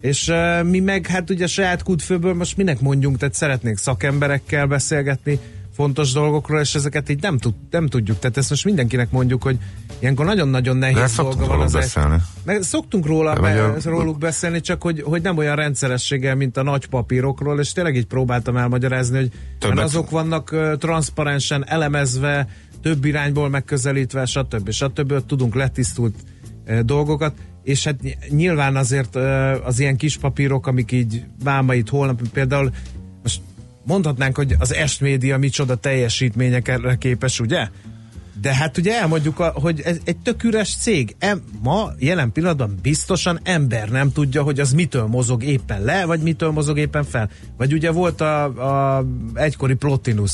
És 0.00 0.28
uh, 0.28 0.62
mi 0.64 0.80
meg 0.80 1.06
hát 1.06 1.30
ugye 1.30 1.46
saját 1.46 1.82
kútfőből 1.82 2.34
most 2.34 2.56
minek 2.56 2.80
mondjunk, 2.80 3.18
tehát 3.18 3.34
szeretnénk 3.34 3.78
szakemberekkel 3.78 4.66
beszélgetni 4.66 5.38
fontos 5.76 6.12
dolgokról, 6.12 6.60
és 6.60 6.74
ezeket 6.74 7.08
így 7.08 7.20
nem, 7.20 7.38
tud, 7.38 7.54
nem 7.70 7.86
tudjuk. 7.86 8.18
Tehát 8.18 8.36
ezt 8.36 8.50
most 8.50 8.64
mindenkinek 8.64 9.10
mondjuk, 9.10 9.42
hogy 9.42 9.58
ilyenkor 9.98 10.24
nagyon-nagyon 10.26 10.80
De 10.80 10.90
nehéz 10.90 11.10
szoktunk 11.10 11.38
dolga 11.38 11.56
van 11.56 11.64
az 11.66 11.74
egy- 11.74 11.80
beszélni. 11.80 12.16
meg 12.44 12.62
szoktunk 12.62 13.06
róla 13.06 13.34
be, 13.40 13.64
a- 13.64 13.76
róluk 13.84 14.18
beszélni, 14.18 14.60
csak 14.60 14.82
hogy, 14.82 15.02
hogy 15.02 15.22
nem 15.22 15.36
olyan 15.36 15.56
rendszerességgel, 15.56 16.34
mint 16.34 16.56
a 16.56 16.62
nagy 16.62 16.86
papírokról, 16.86 17.60
és 17.60 17.72
tényleg 17.72 17.96
így 17.96 18.06
próbáltam 18.06 18.56
elmagyarázni, 18.56 19.16
hogy 19.16 19.30
Többet- 19.58 19.76
mert 19.76 19.88
azok 19.88 20.10
vannak 20.10 20.50
uh, 20.52 20.76
transzparensen 20.76 21.64
elemezve, 21.68 22.48
több 22.82 23.04
irányból 23.04 23.48
megközelítve, 23.48 24.24
stb. 24.26 24.70
stb. 24.70 25.12
Ott 25.12 25.26
tudunk 25.26 25.54
letisztult 25.54 26.14
uh, 26.22 26.30
dolgokat, 26.82 27.34
és 27.62 27.84
hát 27.84 28.02
ny- 28.02 28.18
nyilván 28.28 28.76
azért 28.76 29.16
az 29.64 29.78
ilyen 29.78 29.96
kis 29.96 30.16
papírok, 30.16 30.66
amik 30.66 30.92
így 30.92 31.24
vámait 31.44 31.88
holnap, 31.88 32.20
például 32.32 32.72
most 33.22 33.40
mondhatnánk, 33.86 34.36
hogy 34.36 34.54
az 34.58 34.74
est 34.74 35.00
média 35.00 35.38
micsoda 35.38 35.74
teljesítményekre 35.74 36.96
képes, 36.96 37.40
ugye? 37.40 37.68
De 38.40 38.54
hát 38.54 38.78
ugye 38.78 39.00
elmondjuk, 39.00 39.36
hogy 39.36 39.80
ez 39.80 39.98
egy 40.04 40.16
tök 40.16 40.44
üres 40.44 40.76
cég. 40.76 41.16
Em, 41.18 41.42
ma 41.62 41.90
jelen 41.98 42.32
pillanatban 42.32 42.78
biztosan 42.82 43.40
ember 43.42 43.88
nem 43.88 44.12
tudja, 44.12 44.42
hogy 44.42 44.60
az 44.60 44.72
mitől 44.72 45.06
mozog 45.06 45.42
éppen 45.42 45.82
le, 45.82 46.04
vagy 46.04 46.20
mitől 46.20 46.50
mozog 46.50 46.78
éppen 46.78 47.04
fel. 47.04 47.30
Vagy 47.56 47.72
ugye 47.72 47.90
volt 47.90 48.20
a, 48.20 48.44
a 48.96 49.06
egykori 49.34 49.74
Plotinus, 49.74 50.32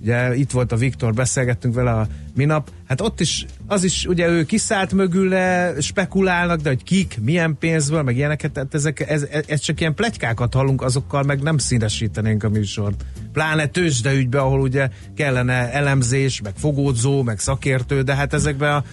ugye 0.00 0.36
itt 0.36 0.50
volt 0.50 0.72
a 0.72 0.76
Viktor, 0.76 1.14
beszélgettünk 1.14 1.74
vele 1.74 1.92
a 1.92 2.06
minap, 2.34 2.70
hát 2.86 3.00
ott 3.00 3.20
is, 3.20 3.46
az 3.66 3.84
is, 3.84 4.06
ugye 4.06 4.28
ő 4.28 4.44
kiszállt 4.44 4.92
mögüle, 4.92 5.74
spekulálnak, 5.80 6.60
de 6.60 6.68
hogy 6.68 6.82
kik, 6.82 7.18
milyen 7.22 7.56
pénzből, 7.58 8.02
meg 8.02 8.16
ilyeneket, 8.16 8.52
tehát 8.52 8.74
ezek, 8.74 9.10
ez, 9.10 9.26
ez 9.46 9.60
csak 9.60 9.80
ilyen 9.80 9.94
pletykákat 9.94 10.54
hallunk, 10.54 10.82
azokkal 10.82 11.22
meg 11.22 11.42
nem 11.42 11.58
színesítenénk 11.58 12.44
a 12.44 12.48
műsort. 12.48 13.04
Pláne 13.32 13.66
tőzsdeügybe, 13.66 14.40
ahol 14.40 14.60
ugye 14.60 14.88
kellene 15.16 15.72
elemzés, 15.72 16.40
meg 16.40 16.52
fogódzó, 16.56 17.22
meg 17.22 17.38
szakértő, 17.38 18.02
de 18.02 18.14
hát 18.14 18.34
ezekben 18.34 18.74
a, 18.74 18.84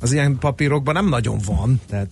az 0.00 0.12
ilyen 0.12 0.38
papírokban 0.38 0.94
nem 0.94 1.08
nagyon 1.08 1.38
van, 1.46 1.80
tehát 1.88 2.10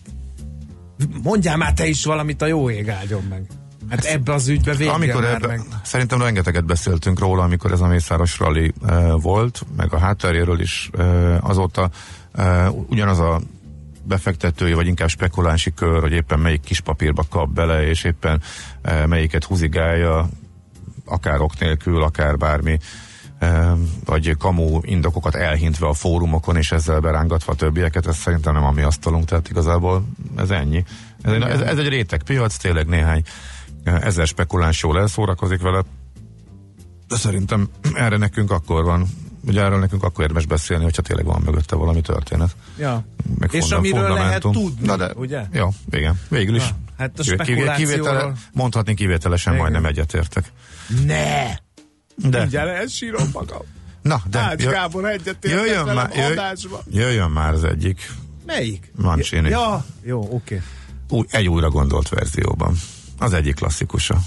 mondjál 1.22 1.56
már 1.56 1.72
te 1.72 1.86
is 1.86 2.04
valamit 2.04 2.42
a 2.42 2.46
jó 2.46 2.70
ég 2.70 2.88
áldjon 2.88 3.22
meg. 3.28 3.61
Hát 3.92 4.04
ebbe 4.04 4.32
az 4.32 4.48
ügybe 4.48 4.74
végül 4.74 4.92
Amikor 4.92 5.24
ebbe, 5.24 5.46
meg. 5.46 5.60
szerintem 5.82 6.20
rengeteget 6.22 6.64
beszéltünk 6.64 7.18
róla, 7.18 7.42
amikor 7.42 7.72
ez 7.72 7.80
a 7.80 7.86
Mészáros 7.86 8.38
Rally 8.38 8.72
uh, 8.82 9.20
volt, 9.22 9.62
meg 9.76 9.92
a 9.92 9.98
hátteréről 9.98 10.60
is 10.60 10.90
uh, 10.98 11.36
azóta 11.40 11.90
uh, 12.38 12.66
ugyanaz 12.88 13.18
a 13.18 13.40
befektetői, 14.04 14.72
vagy 14.72 14.86
inkább 14.86 15.08
spekulánsi 15.08 15.74
kör, 15.74 16.00
hogy 16.00 16.12
éppen 16.12 16.38
melyik 16.38 16.60
kis 16.60 16.80
papírba 16.80 17.24
kap 17.30 17.48
bele, 17.50 17.86
és 17.86 18.04
éppen 18.04 18.42
uh, 18.84 19.06
melyiket 19.06 19.44
húzigálja, 19.44 20.28
akár 21.04 21.40
ok 21.40 21.58
nélkül, 21.58 22.02
akár 22.02 22.36
bármi 22.36 22.78
vagy 24.04 24.36
kamu 24.38 24.78
indokokat 24.82 25.34
elhintve 25.34 25.86
a 25.86 25.92
fórumokon, 25.92 26.56
és 26.56 26.72
ezzel 26.72 27.00
berángatva 27.00 27.52
a 27.52 27.56
többieket, 27.56 28.06
ez 28.06 28.16
szerintem 28.16 28.54
nem 28.54 28.64
a 28.64 28.70
mi 28.70 28.82
asztalunk, 28.82 29.24
tehát 29.24 29.48
igazából 29.50 30.04
ez 30.36 30.50
ennyi. 30.50 30.84
Ez, 31.22 31.32
egy- 31.32 31.42
ez, 31.42 31.60
ez 31.60 31.78
egy 31.78 31.88
réteg 31.88 32.22
piac, 32.22 32.56
tényleg 32.56 32.86
néhány 32.86 33.22
ezer 33.84 34.26
spekuláns 34.26 34.82
jól 34.82 34.98
elszórakozik 34.98 35.60
vele, 35.60 35.82
de 37.08 37.16
szerintem 37.16 37.68
erre 37.94 38.16
nekünk 38.16 38.50
akkor 38.50 38.84
van, 38.84 39.06
ugye 39.46 39.62
erről 39.62 39.78
nekünk 39.78 40.02
akkor 40.02 40.22
érdemes 40.22 40.46
beszélni, 40.46 40.84
hogyha 40.84 41.02
tényleg 41.02 41.24
van 41.24 41.42
mögötte 41.44 41.76
valami 41.76 42.00
történet. 42.00 42.56
Ja. 42.78 43.04
Meg 43.38 43.52
És 43.52 43.70
amiről 43.70 44.00
lehet 44.00 44.42
fundamentum. 44.42 44.52
tudni, 44.52 44.86
Na 44.86 44.96
de, 44.96 45.12
ugye? 45.16 45.42
Jó, 45.52 45.68
igen, 45.90 46.20
végül 46.28 46.54
is. 46.54 46.68
Na, 46.68 46.76
hát 46.98 47.18
a 47.18 47.22
spekulációról- 47.22 47.76
kivétele, 47.76 48.32
mondhatni 48.52 48.94
kivételesen 48.94 49.52
Igen. 49.52 49.64
majdnem 49.64 49.90
egyetértek. 49.90 50.52
Ne! 51.06 51.44
De, 52.16 52.38
Mindjárt 52.40 52.68
elsírom 52.68 53.28
magam. 53.32 53.60
na, 54.02 54.22
de 54.30 54.38
Ács 54.38 54.62
jö- 54.62 54.72
Gábor 54.72 55.08
egyetértett 55.08 55.50
jöjjön 55.50 55.94
már, 55.94 56.10
jöjj, 56.16 56.38
jöjjön 56.90 57.30
már 57.30 57.52
az 57.52 57.64
egyik. 57.64 58.10
Melyik? 58.46 58.92
Mancini. 58.96 59.48
Ja, 59.48 59.84
jó, 60.02 60.20
oké. 60.20 60.34
Okay. 60.34 60.60
Új, 61.08 61.26
egy 61.30 61.48
újra 61.48 61.70
gondolt 61.70 62.08
verzióban. 62.08 62.74
Az 63.22 63.32
egyik 63.32 63.54
klasszikusa. 63.54 64.18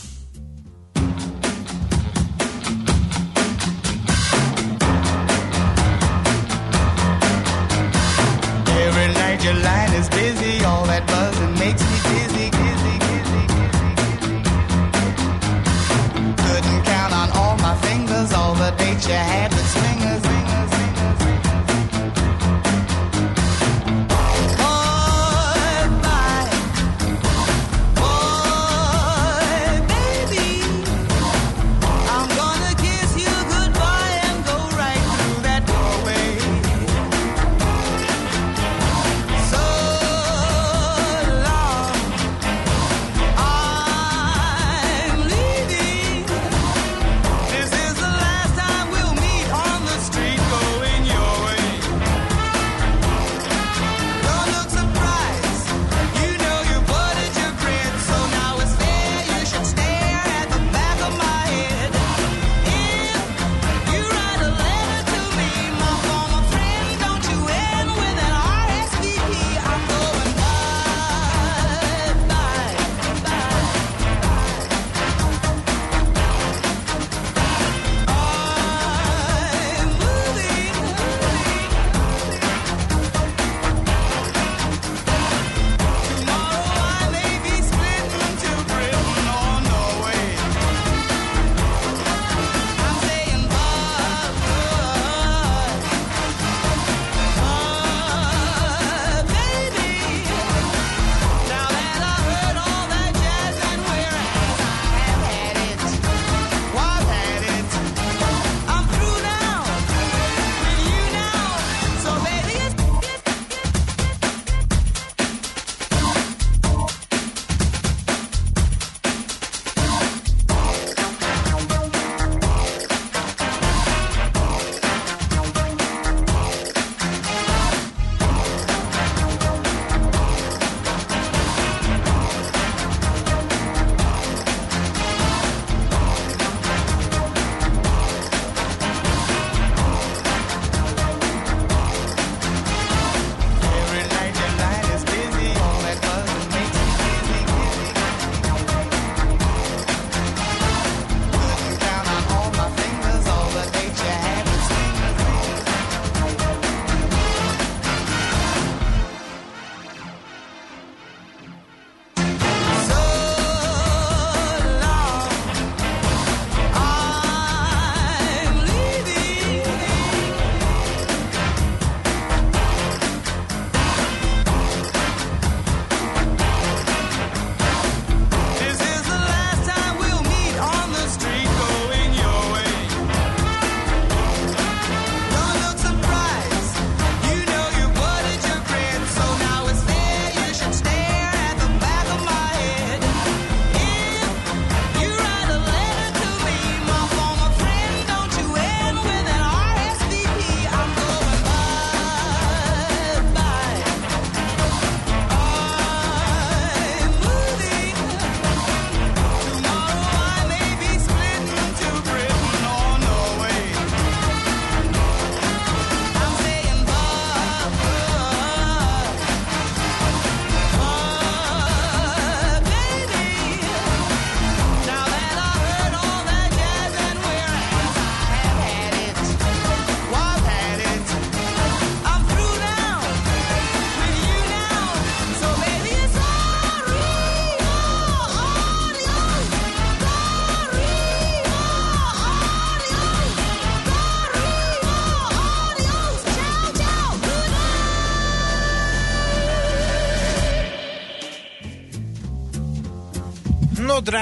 Me 11.60 11.76
you 19.08 19.14
had 19.14 19.52
with 19.52 19.68
swingers, 19.68 19.95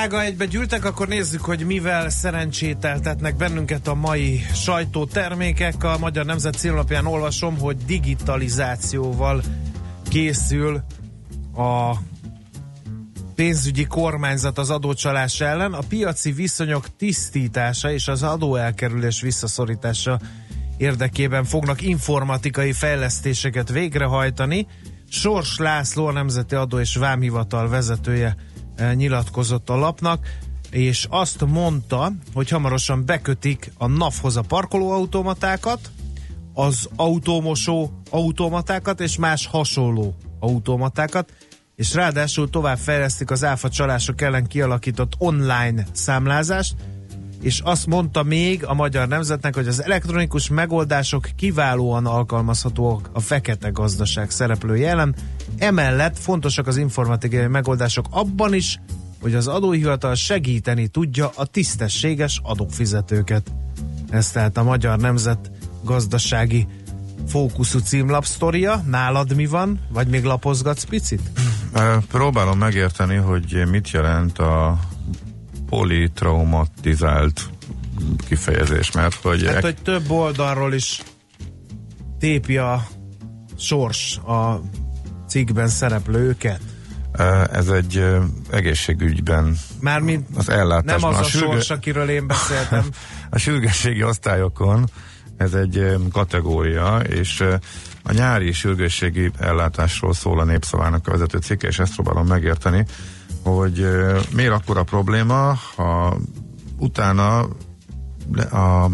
drága 0.08 0.24
egybe 0.24 0.46
gyűltek, 0.46 0.86
akkor 0.86 1.08
nézzük, 1.08 1.42
hogy 1.42 1.66
mivel 1.66 2.10
szerencsételtetnek 2.10 3.36
bennünket 3.36 3.88
a 3.88 3.94
mai 3.94 4.42
sajtótermékek. 4.54 5.84
A 5.84 5.98
Magyar 5.98 6.26
Nemzet 6.26 6.56
címlapján 6.56 7.06
olvasom, 7.06 7.58
hogy 7.58 7.78
digitalizációval 7.86 9.44
készül 10.10 10.84
a 11.56 11.96
pénzügyi 13.36 13.86
kormányzat 13.86 14.58
az 14.58 14.70
adócsalás 14.70 15.42
ellen, 15.42 15.74
a 15.74 15.82
piaci 15.89 16.32
viszonyok 16.32 16.96
tisztítása 16.98 17.92
és 17.92 18.08
az 18.08 18.24
adóelkerülés 18.24 19.22
visszaszorítása 19.22 20.20
érdekében 20.78 21.44
fognak 21.44 21.82
informatikai 21.82 22.74
fejlesztéseket 22.74 23.70
végrehajtani. 23.70 24.68
Sors 25.10 25.58
László, 25.58 26.06
a 26.06 26.12
Nemzeti 26.12 26.56
Adó 26.56 26.80
és 26.80 26.96
Vámhivatal 26.96 27.70
vezetője 27.70 28.36
nyilatkozott 28.93 29.69
a 29.69 29.75
lapnak, 29.75 30.27
és 30.69 31.07
azt 31.09 31.45
mondta, 31.45 32.12
hogy 32.33 32.49
hamarosan 32.49 33.05
bekötik 33.05 33.71
a 33.77 33.88
NAV-hoz 33.88 34.38
a 34.38 34.41
parkolóautomatákat, 34.41 35.91
az 36.53 36.89
autómosó 36.95 37.91
automatákat 38.09 38.99
és 38.99 39.17
más 39.17 39.45
hasonló 39.47 40.15
automatákat, 40.39 41.33
és 41.75 41.93
ráadásul 41.93 42.49
tovább 42.49 42.77
fejlesztik 42.77 43.31
az 43.31 43.43
áfa 43.43 43.69
csalások 43.69 44.21
ellen 44.21 44.47
kialakított 44.47 45.13
online 45.17 45.86
számlázást, 45.91 46.75
és 47.43 47.60
azt 47.60 47.86
mondta 47.86 48.23
még 48.23 48.65
a 48.65 48.73
magyar 48.73 49.08
nemzetnek, 49.08 49.56
hogy 49.56 49.67
az 49.67 49.84
elektronikus 49.84 50.49
megoldások 50.49 51.29
kiválóan 51.36 52.06
alkalmazhatóak 52.06 53.10
a 53.13 53.19
fekete 53.19 53.69
gazdaság 53.69 54.29
szereplői 54.29 54.86
ellen. 54.86 55.15
Emellett 55.58 56.19
fontosak 56.19 56.67
az 56.67 56.77
informatikai 56.77 57.47
megoldások 57.47 58.06
abban 58.10 58.53
is, 58.53 58.79
hogy 59.21 59.36
az 59.36 59.47
adóhivatal 59.47 60.15
segíteni 60.15 60.88
tudja 60.88 61.32
a 61.36 61.45
tisztességes 61.45 62.39
adófizetőket. 62.43 63.51
Ez 64.10 64.32
tehát 64.32 64.58
a 64.58 64.63
magyar 64.63 64.99
nemzet 64.99 65.51
gazdasági 65.84 66.67
fókuszú 67.27 67.79
címlapsztoria. 67.79 68.84
Nálad 68.88 69.36
mi 69.36 69.45
van? 69.45 69.79
Vagy 69.89 70.08
még 70.08 70.23
lapozgatsz 70.23 70.84
picit? 70.84 71.21
Próbálom 72.08 72.58
megérteni, 72.58 73.15
hogy 73.15 73.63
mit 73.71 73.91
jelent 73.91 74.38
a 74.38 74.79
politraumatizált 75.73 77.41
kifejezés, 78.27 78.91
mert 78.91 79.15
hogy... 79.15 79.45
Hát, 79.45 79.62
hogy 79.62 79.77
több 79.83 80.09
oldalról 80.09 80.73
is 80.73 81.01
tépi 82.19 82.57
a 82.57 82.88
sors 83.57 84.17
a 84.17 84.62
cikkben 85.27 85.67
szereplőket. 85.67 86.59
Ez 87.51 87.67
egy 87.67 88.05
egészségügyben 88.51 89.57
Mármint 89.79 90.27
az 90.36 90.49
ellátásban. 90.49 91.12
nem 91.12 91.19
az 91.19 91.25
a, 91.25 91.27
a 91.27 91.29
sürge... 91.29 91.53
sors, 91.53 91.69
akiről 91.69 92.09
én 92.09 92.27
beszéltem. 92.27 92.86
a 93.29 93.38
sürgősségi 93.38 94.03
osztályokon 94.03 94.89
ez 95.38 95.53
egy 95.53 95.97
kategória, 96.12 96.97
és 96.97 97.43
a 98.03 98.12
nyári 98.12 98.51
sürgősségi 98.51 99.31
ellátásról 99.39 100.13
szól 100.13 100.39
a 100.39 100.43
népszavának 100.43 101.07
a 101.07 101.12
vezető 101.12 101.38
cikke, 101.38 101.67
és 101.67 101.79
ezt 101.79 101.93
próbálom 101.93 102.27
megérteni, 102.27 102.86
hogy 103.43 103.88
miért 104.32 104.51
akkor 104.51 104.77
a 104.77 104.84
probléma, 104.84 105.58
ha 105.75 106.17
utána 106.77 107.39
a 108.51 108.89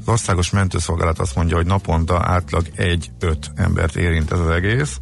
az 0.00 0.08
országos 0.08 0.50
mentőszolgálat 0.50 1.18
azt 1.18 1.36
mondja, 1.36 1.56
hogy 1.56 1.66
naponta 1.66 2.22
átlag 2.22 2.66
egy-öt 2.74 3.50
embert 3.54 3.96
érint 3.96 4.32
ez 4.32 4.38
az 4.38 4.48
egész, 4.48 4.98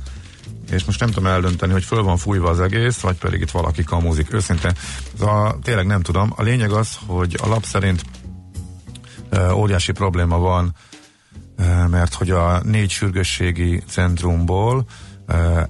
és 0.70 0.84
most 0.84 1.00
nem 1.00 1.08
tudom 1.08 1.26
eldönteni, 1.26 1.72
hogy 1.72 1.84
föl 1.84 2.02
van 2.02 2.16
fújva 2.16 2.48
az 2.48 2.60
egész, 2.60 3.00
vagy 3.00 3.18
pedig 3.18 3.40
itt 3.40 3.50
valaki 3.50 3.84
kamuzik. 3.84 4.32
Őszintén, 4.32 4.72
a, 5.20 5.58
tényleg 5.62 5.86
nem 5.86 6.02
tudom. 6.02 6.32
A 6.36 6.42
lényeg 6.42 6.70
az, 6.70 6.98
hogy 7.06 7.38
a 7.42 7.48
lap 7.48 7.64
szerint 7.64 8.02
e, 9.30 9.54
óriási 9.54 9.92
probléma 9.92 10.38
van, 10.38 10.74
e, 11.56 11.86
mert 11.86 12.14
hogy 12.14 12.30
a 12.30 12.60
négy 12.62 12.90
sürgősségi 12.90 13.82
centrumból 13.88 14.84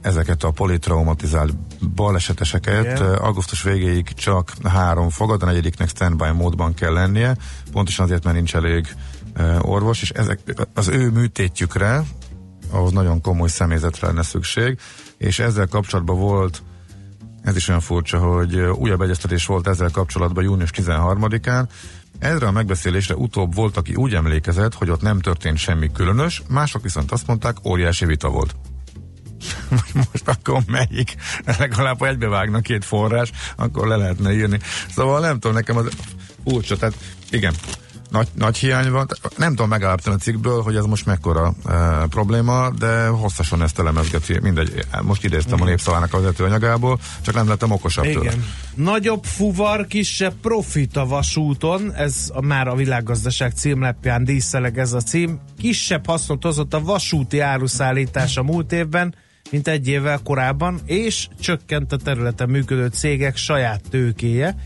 ezeket 0.01 0.43
a 0.43 0.51
politraumatizált 0.51 1.55
baleseteseket 1.95 2.85
Igen. 2.85 3.15
augusztus 3.15 3.63
végéig 3.63 4.13
csak 4.15 4.53
három 4.65 5.09
fogad, 5.09 5.43
a 5.43 5.47
negyediknek 5.47 5.89
standby 5.89 6.31
módban 6.31 6.75
kell 6.75 6.93
lennie, 6.93 7.37
pontosan 7.73 8.05
azért, 8.05 8.25
mert 8.25 8.37
nincs 8.37 8.55
elég 8.55 8.87
orvos, 9.61 10.03
és 10.03 10.11
ezek, 10.11 10.41
az 10.75 10.89
ő 10.89 11.11
műtétjükre, 11.11 12.03
ahhoz 12.71 12.93
nagyon 12.93 13.21
komoly 13.21 13.49
személyzetre 13.49 14.07
lenne 14.07 14.23
szükség, 14.23 14.79
és 15.19 15.39
ezzel 15.39 15.67
kapcsolatban 15.67 16.19
volt 16.19 16.63
ez 17.43 17.57
is 17.57 17.69
olyan 17.69 17.81
furcsa, 17.81 18.19
hogy 18.19 18.57
újabb 18.57 19.01
egyeztetés 19.01 19.47
volt 19.47 19.67
ezzel 19.67 19.91
kapcsolatban 19.91 20.45
június 20.45 20.71
13-án. 20.75 21.69
Erre 22.19 22.47
a 22.47 22.51
megbeszélésre 22.51 23.15
utóbb 23.15 23.55
volt, 23.55 23.77
aki 23.77 23.95
úgy 23.95 24.15
emlékezett, 24.15 24.75
hogy 24.75 24.91
ott 24.91 25.01
nem 25.03 25.21
történt 25.21 25.57
semmi 25.57 25.93
különös, 25.93 26.43
mások 26.49 26.83
viszont 26.83 27.13
azt 27.13 27.27
mondták, 27.27 27.57
óriási 27.65 28.05
vita 28.05 28.29
volt. 28.29 28.55
Most 29.95 30.29
akkor 30.29 30.63
melyik, 30.67 31.17
legalább 31.59 31.99
ha 31.99 32.07
egybevágna 32.07 32.61
két 32.61 32.85
forrás, 32.85 33.31
akkor 33.57 33.87
le 33.87 33.97
lehetne 33.97 34.33
írni. 34.33 34.59
Szóval 34.95 35.21
nem 35.21 35.39
tudom, 35.39 35.57
nekem 35.57 35.77
az 35.77 35.89
furcsa, 36.45 36.77
tehát 36.77 36.95
igen, 37.31 37.55
nagy, 38.11 38.29
nagy 38.35 38.57
hiány 38.57 38.91
van. 38.91 39.07
Nem 39.37 39.51
tudom 39.51 39.69
megállapítani 39.69 40.17
a 40.17 40.19
cikkből, 40.19 40.63
hogy 40.63 40.77
ez 40.77 40.85
most 40.85 41.07
mekkora 41.07 41.55
e, 41.67 42.07
probléma, 42.11 42.71
de 42.71 43.07
hosszasan 43.07 43.63
ezt 43.63 43.79
elemezgeti. 43.79 44.39
Mindegy, 44.43 44.85
most 45.03 45.25
idéztem 45.25 45.59
mm. 45.59 45.63
a 45.63 45.65
népszavának 45.65 46.15
a 46.15 46.21
vezetőanyagából, 46.21 46.99
csak 47.21 47.35
nem 47.35 47.49
lettem 47.49 47.71
okosabb 47.71 48.05
Igen. 48.05 48.21
tőle. 48.21 48.33
Nagyobb 48.75 49.25
fuvar, 49.25 49.87
kisebb 49.87 50.35
profit 50.43 50.97
a 50.97 51.07
vasúton, 51.07 51.95
ez 51.95 52.31
a, 52.35 52.41
már 52.41 52.69
a 52.69 52.75
világgazdaság 52.75 53.53
címlepján 53.53 54.25
díszeleg 54.25 54.79
ez 54.79 54.93
a 54.93 55.01
cím. 55.01 55.41
Kisebb 55.59 56.07
hasznot 56.07 56.43
hozott 56.43 56.75
a 56.75 56.81
vasúti 56.81 57.41
áruszállítás 57.41 58.37
a 58.37 58.43
múlt 58.43 58.73
évben, 58.73 59.15
mint 59.51 59.69
egy 59.69 59.89
évvel 59.89 60.21
korábban, 60.25 60.81
és 60.85 61.29
csökkent 61.41 61.93
a 61.93 61.97
területen 61.97 62.49
működő 62.49 62.87
cégek 62.87 63.37
saját 63.37 63.83
tőkéje. 63.91 64.57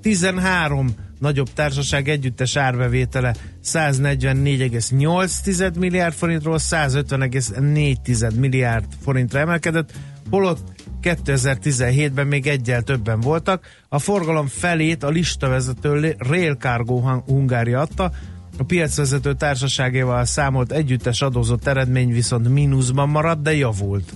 13 0.00 0.88
nagyobb 1.18 1.52
társaság 1.52 2.08
együttes 2.08 2.56
árbevétele 2.56 3.34
144,8 3.64 5.78
milliárd 5.78 6.14
forintról 6.14 6.56
150,4 6.58 8.38
milliárd 8.38 8.86
forintra 9.02 9.38
emelkedett, 9.38 9.92
holott 10.30 10.72
2017-ben 11.02 12.26
még 12.26 12.46
egyel 12.46 12.82
többen 12.82 13.20
voltak. 13.20 13.66
A 13.88 13.98
forgalom 13.98 14.46
felét 14.46 15.02
a 15.02 15.08
listavezető 15.08 16.14
Rail 16.18 16.54
Cargo 16.54 17.20
Hungária 17.26 17.80
adta, 17.80 18.12
a 18.58 18.64
piacvezető 18.64 19.34
társaságéval 19.34 20.24
számolt 20.24 20.72
együttes 20.72 21.22
adózott 21.22 21.66
eredmény 21.66 22.12
viszont 22.12 22.48
mínuszban 22.48 23.08
maradt, 23.08 23.42
de 23.42 23.54
javult. 23.54 24.12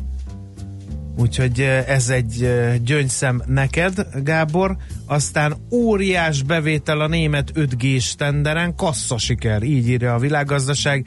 Úgyhogy 1.18 1.61
ez 1.87 2.09
egy 2.09 2.48
gyöngyszem 2.85 3.42
neked, 3.46 4.07
Gábor. 4.22 4.76
Aztán 5.07 5.57
óriás 5.70 6.42
bevétel 6.42 7.00
a 7.00 7.07
német 7.07 7.52
5G-s 7.55 8.14
tenderen, 8.14 8.74
kassza 8.74 9.18
siker, 9.18 9.62
így 9.62 9.88
írja 9.88 10.14
a 10.14 10.18
világgazdaság. 10.18 11.07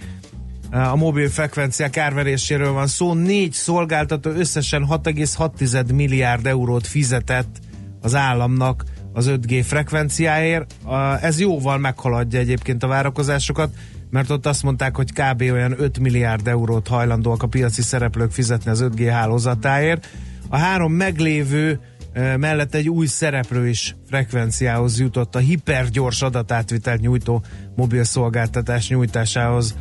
A 0.72 0.96
mobil 0.96 1.30
frekvenciák 1.30 1.98
árveréséről 1.98 2.72
van 2.72 2.88
szó. 2.88 3.14
Négy 3.14 3.52
szolgáltató 3.52 4.30
összesen 4.30 4.86
6,6 4.90 5.94
milliárd 5.94 6.46
eurót 6.46 6.88
fizetett 6.88 7.60
az 8.02 8.16
államnak 8.16 8.84
az 9.14 9.26
5G 9.30 9.64
frekvenciáért. 9.66 10.76
Ez 11.22 11.40
jóval 11.40 11.78
meghaladja 11.78 12.40
egyébként 12.40 12.84
a 12.84 12.88
várakozásokat 12.88 13.74
mert 14.10 14.30
ott 14.30 14.46
azt 14.46 14.64
mondták, 14.64 14.96
hogy 14.96 15.12
kb. 15.12 15.42
olyan 15.42 15.76
5 15.78 16.00
milliárd 16.00 16.48
eurót 16.48 16.88
hajlandóak 16.88 17.44
a 17.44 17.48
piaci 17.48 17.82
szereplők 17.82 18.32
fizetni 18.32 18.72
az 18.72 18.84
5G 18.84 19.08
hálózatáért. 19.12 20.08
A 20.50 20.58
három 20.58 20.94
meglévő 20.94 21.80
mellett 22.14 22.76
egy 22.76 22.90
új 22.90 23.06
szereplő 23.06 23.68
is 23.68 23.96
frekvenciához 24.08 25.00
jutott 25.00 25.36
a 25.36 25.40
hipergyors 25.40 26.22
adatátvitelt 26.22 27.02
nyújtó 27.02 27.44
mobil 27.76 28.04
szolgáltatás 28.04 28.90
nyújtásához. 28.90 29.76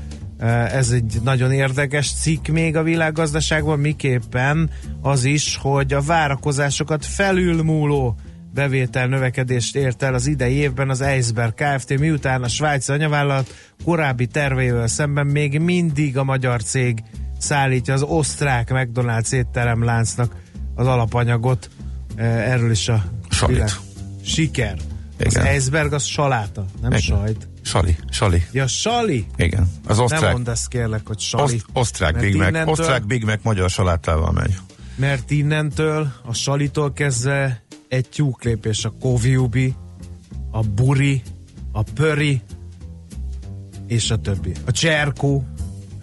Ez 0.72 0.90
egy 0.90 1.18
nagyon 1.22 1.52
érdekes 1.52 2.12
cikk 2.12 2.46
még 2.46 2.76
a 2.76 2.82
világgazdaságban, 2.82 3.78
miképpen 3.78 4.70
az 5.02 5.24
is, 5.24 5.56
hogy 5.56 5.92
a 5.92 6.00
várakozásokat 6.00 7.04
felülmúló 7.04 8.16
bevétel 8.58 9.06
növekedést 9.06 9.76
ért 9.76 10.02
el 10.02 10.14
az 10.14 10.26
idei 10.26 10.54
évben 10.54 10.90
az 10.90 11.00
Eisberg 11.00 11.54
Kft. 11.54 11.98
miután 11.98 12.42
a 12.42 12.48
svájci 12.48 12.92
anyavállalat 12.92 13.54
korábbi 13.84 14.26
terveivel 14.26 14.86
szemben 14.86 15.26
még 15.26 15.58
mindig 15.58 16.18
a 16.18 16.24
magyar 16.24 16.62
cég 16.62 17.02
szállítja 17.38 17.94
az 17.94 18.02
osztrák 18.02 18.68
McDonald's 18.72 19.32
étteremláncnak 19.32 20.34
az 20.74 20.86
alapanyagot. 20.86 21.70
E, 22.16 22.24
erről 22.24 22.70
is 22.70 22.88
a 22.88 23.04
Salit. 23.30 23.54
Világ. 23.54 23.70
Siker. 24.24 24.76
Igen. 25.18 25.46
Az 25.46 25.54
iceberg 25.54 25.92
az 25.92 26.04
saláta, 26.04 26.64
nem 26.80 26.90
Igen. 26.90 27.02
sajt. 27.02 27.48
Sali, 27.62 27.96
Sali. 28.10 28.46
Ja, 28.52 28.66
Sali? 28.66 29.26
Igen. 29.36 29.70
Az 29.86 29.98
osztrák. 29.98 30.20
Nem 30.20 30.30
mondd 30.30 30.50
ezt 30.50 30.68
kérlek, 30.68 31.06
hogy 31.06 31.18
Sali. 31.18 31.54
Oszt, 31.54 31.64
osztrák 31.72 32.18
Big 32.18 32.36
Mac. 32.36 32.48
Innentől, 32.48 32.72
osztrák 32.72 33.06
Big 33.06 33.24
Mac 33.24 33.40
magyar 33.42 33.70
salátával 33.70 34.32
megy. 34.32 34.58
Mert 34.94 35.30
innentől, 35.30 36.12
a 36.22 36.34
Salitól 36.34 36.92
kezdve 36.92 37.62
egy 37.88 38.08
tyúklépés 38.08 38.84
a 38.84 38.92
Koviubi, 39.00 39.74
a 40.50 40.60
Buri, 40.60 41.22
a 41.72 41.82
Pöri, 41.82 42.42
és 43.86 44.10
a 44.10 44.16
többi. 44.16 44.52
A 44.66 44.70
Cserkó. 44.70 45.46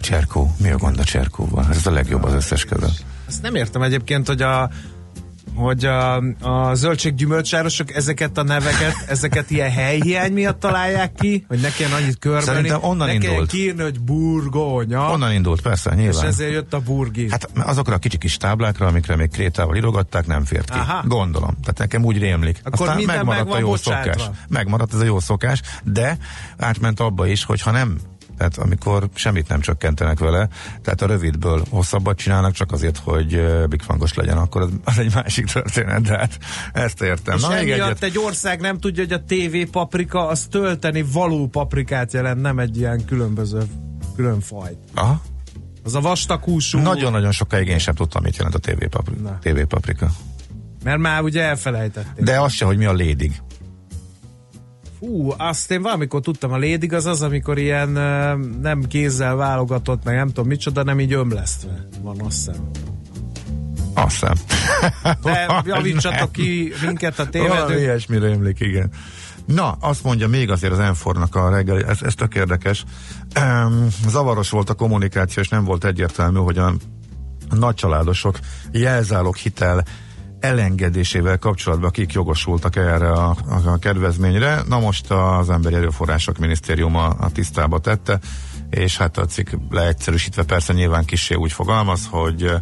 Cserkó, 0.00 0.54
mi 0.60 0.70
a 0.70 0.76
gond 0.76 0.98
a 0.98 1.04
Cserkóval? 1.04 1.66
Ez 1.70 1.86
a 1.86 1.90
legjobb 1.90 2.24
az 2.24 2.32
összes 2.32 2.64
közül. 2.64 2.88
Azt 3.26 3.42
nem 3.42 3.54
értem 3.54 3.82
egyébként, 3.82 4.26
hogy 4.26 4.42
a 4.42 4.70
hogy 5.56 5.84
a, 5.84 6.16
a 6.40 6.74
zöldséggyümölcsárosok 6.74 7.94
ezeket 7.94 8.38
a 8.38 8.42
neveket, 8.42 8.94
ezeket 9.08 9.50
ilyen 9.50 9.70
helyhiány 9.70 10.32
miatt 10.32 10.60
találják 10.60 11.12
ki, 11.14 11.44
hogy 11.48 11.60
ne 11.60 11.70
kelljen 11.70 11.96
annyit 11.96 12.18
körbelni. 12.18 12.46
Szerintem 12.46 12.82
onnan 12.82 13.06
ne 13.06 13.12
indult. 13.12 13.50
kiírni, 13.50 13.82
hogy 13.82 14.00
burgonya. 14.00 15.10
Onnan 15.10 15.32
indult, 15.32 15.60
persze, 15.60 15.90
és 15.90 15.96
nyilván. 15.96 16.26
ezért 16.26 16.52
jött 16.52 16.74
a 16.74 16.80
burgi. 16.80 17.30
Hát 17.30 17.50
azokra 17.54 17.94
a 17.94 17.98
kicsi 17.98 18.18
kis 18.18 18.36
táblákra, 18.36 18.86
amikre 18.86 19.16
még 19.16 19.30
krétával 19.30 19.76
írogatták, 19.76 20.26
nem 20.26 20.44
fért 20.44 20.70
ki. 20.70 20.78
Aha. 20.78 21.02
Gondolom. 21.06 21.50
Tehát 21.50 21.78
nekem 21.78 22.04
úgy 22.04 22.18
rémlik. 22.18 22.60
Akkor 22.64 22.88
Aztán 22.88 23.02
megmaradt 23.04 23.44
meg 23.44 23.54
a 23.54 23.58
jó 23.58 23.68
bocsátva. 23.68 24.12
szokás. 24.12 24.36
Megmaradt 24.48 24.94
ez 24.94 25.00
a 25.00 25.04
jó 25.04 25.20
szokás, 25.20 25.60
de 25.84 26.18
átment 26.58 27.00
abba 27.00 27.26
is, 27.26 27.44
hogy 27.44 27.60
ha 27.62 27.70
nem 27.70 27.98
tehát 28.36 28.58
amikor 28.58 29.08
semmit 29.14 29.48
nem 29.48 29.60
csökkentenek 29.60 30.18
vele, 30.18 30.48
tehát 30.82 31.02
a 31.02 31.06
rövidből 31.06 31.62
hosszabbat 31.70 32.16
csinálnak 32.16 32.52
csak 32.52 32.72
azért, 32.72 32.98
hogy 33.04 33.42
bigfangos 33.68 34.14
legyen, 34.14 34.36
akkor 34.36 34.68
az, 34.84 34.98
egy 34.98 35.14
másik 35.14 35.46
történet, 35.46 36.02
de 36.02 36.16
hát 36.18 36.38
ezt 36.72 37.02
értem. 37.02 37.36
és 37.36 37.42
Na, 37.42 37.56
emiatt 37.56 37.80
egyet. 37.88 38.02
egy 38.02 38.18
ország 38.18 38.60
nem 38.60 38.78
tudja, 38.78 39.04
hogy 39.04 39.12
a 39.12 39.22
TV 39.26 39.70
paprika 39.70 40.26
az 40.26 40.46
tölteni 40.50 41.04
való 41.12 41.46
paprikát 41.46 42.12
jelent, 42.12 42.40
nem 42.40 42.58
egy 42.58 42.76
ilyen 42.76 43.04
különböző 43.04 43.62
külön 44.16 44.40
fajt. 44.40 44.78
Aha. 44.94 45.20
Az 45.84 45.94
a 45.94 46.00
vastagúsú, 46.00 46.78
Nagyon-nagyon 46.78 47.32
sokáig 47.32 47.68
én 47.68 47.78
sem 47.78 47.94
tudtam, 47.94 48.22
mit 48.22 48.36
jelent 48.36 48.54
a 48.54 48.58
TV 48.58 48.84
paprika. 48.90 49.38
TV 49.42 49.60
paprika. 49.68 50.10
mert 50.84 50.98
már 50.98 51.22
ugye 51.22 51.42
elfelejtették. 51.42 52.24
De 52.24 52.40
az 52.40 52.52
se, 52.52 52.64
hogy 52.64 52.76
mi 52.76 52.84
a 52.84 52.92
lédig. 52.92 53.42
Fú, 54.98 55.32
azt 55.36 55.70
én 55.70 55.82
valamikor 55.82 56.20
tudtam, 56.20 56.52
a 56.52 56.56
lédig 56.56 56.92
az 56.92 57.06
az, 57.06 57.22
amikor 57.22 57.58
ilyen 57.58 57.88
nem 58.60 58.82
kézzel 58.88 59.34
válogatott, 59.34 60.04
meg 60.04 60.14
nem 60.16 60.26
tudom 60.26 60.46
micsoda, 60.46 60.82
nem 60.82 61.00
így 61.00 61.12
ömlesztve 61.12 61.86
van, 62.02 62.20
azt 62.20 62.36
hiszem. 62.36 62.70
Azt 63.94 64.10
hiszem. 64.20 64.34
De 65.22 65.62
javítsatok 65.64 66.32
ki 66.32 66.72
minket 66.86 67.18
a 67.18 67.28
Valami 67.32 67.50
tévedők. 67.50 67.78
ilyesmire 67.80 68.30
emlék, 68.30 68.60
igen. 68.60 68.90
Na, 69.46 69.70
azt 69.80 70.04
mondja 70.04 70.28
még 70.28 70.50
azért 70.50 70.72
az 70.72 70.78
Enfornak 70.78 71.34
a 71.34 71.50
reggeli, 71.50 71.84
ez, 71.88 72.02
ez 72.02 72.14
tök 72.14 72.34
érdekes. 72.34 72.84
Um, 73.40 73.86
zavaros 74.08 74.50
volt 74.50 74.70
a 74.70 74.74
kommunikáció, 74.74 75.42
és 75.42 75.48
nem 75.48 75.64
volt 75.64 75.84
egyértelmű, 75.84 76.38
hogy 76.38 76.58
a 76.58 76.74
nagycsaládosok 77.50 78.38
jelzálog 78.72 79.36
hitel 79.36 79.84
elengedésével 80.40 81.38
kapcsolatban 81.38 81.90
kik 81.90 82.12
jogosultak 82.12 82.76
erre 82.76 83.12
a, 83.12 83.36
a, 83.64 83.78
kedvezményre. 83.78 84.62
Na 84.68 84.78
most 84.78 85.10
az 85.10 85.50
Emberi 85.50 85.74
Erőforrások 85.74 86.38
Minisztériuma 86.38 87.04
a 87.04 87.30
tisztába 87.30 87.78
tette, 87.78 88.18
és 88.70 88.96
hát 88.96 89.18
a 89.18 89.24
cikk 89.24 89.50
leegyszerűsítve 89.70 90.42
persze 90.42 90.72
nyilván 90.72 91.04
kissé 91.04 91.34
úgy 91.34 91.52
fogalmaz, 91.52 92.06
hogy 92.10 92.52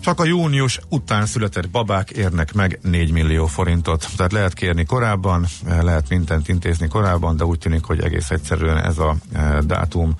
csak 0.00 0.20
a 0.20 0.24
június 0.24 0.80
után 0.88 1.26
született 1.26 1.70
babák 1.70 2.10
érnek 2.10 2.52
meg 2.52 2.78
4 2.82 3.12
millió 3.12 3.46
forintot. 3.46 4.06
Tehát 4.16 4.32
lehet 4.32 4.52
kérni 4.52 4.84
korábban, 4.84 5.46
eh, 5.66 5.82
lehet 5.82 6.08
mindent 6.08 6.48
intézni 6.48 6.88
korábban, 6.88 7.36
de 7.36 7.44
úgy 7.44 7.58
tűnik, 7.58 7.84
hogy 7.84 8.00
egész 8.00 8.30
egyszerűen 8.30 8.84
ez 8.84 8.98
a 8.98 9.16
dátum 9.60 10.14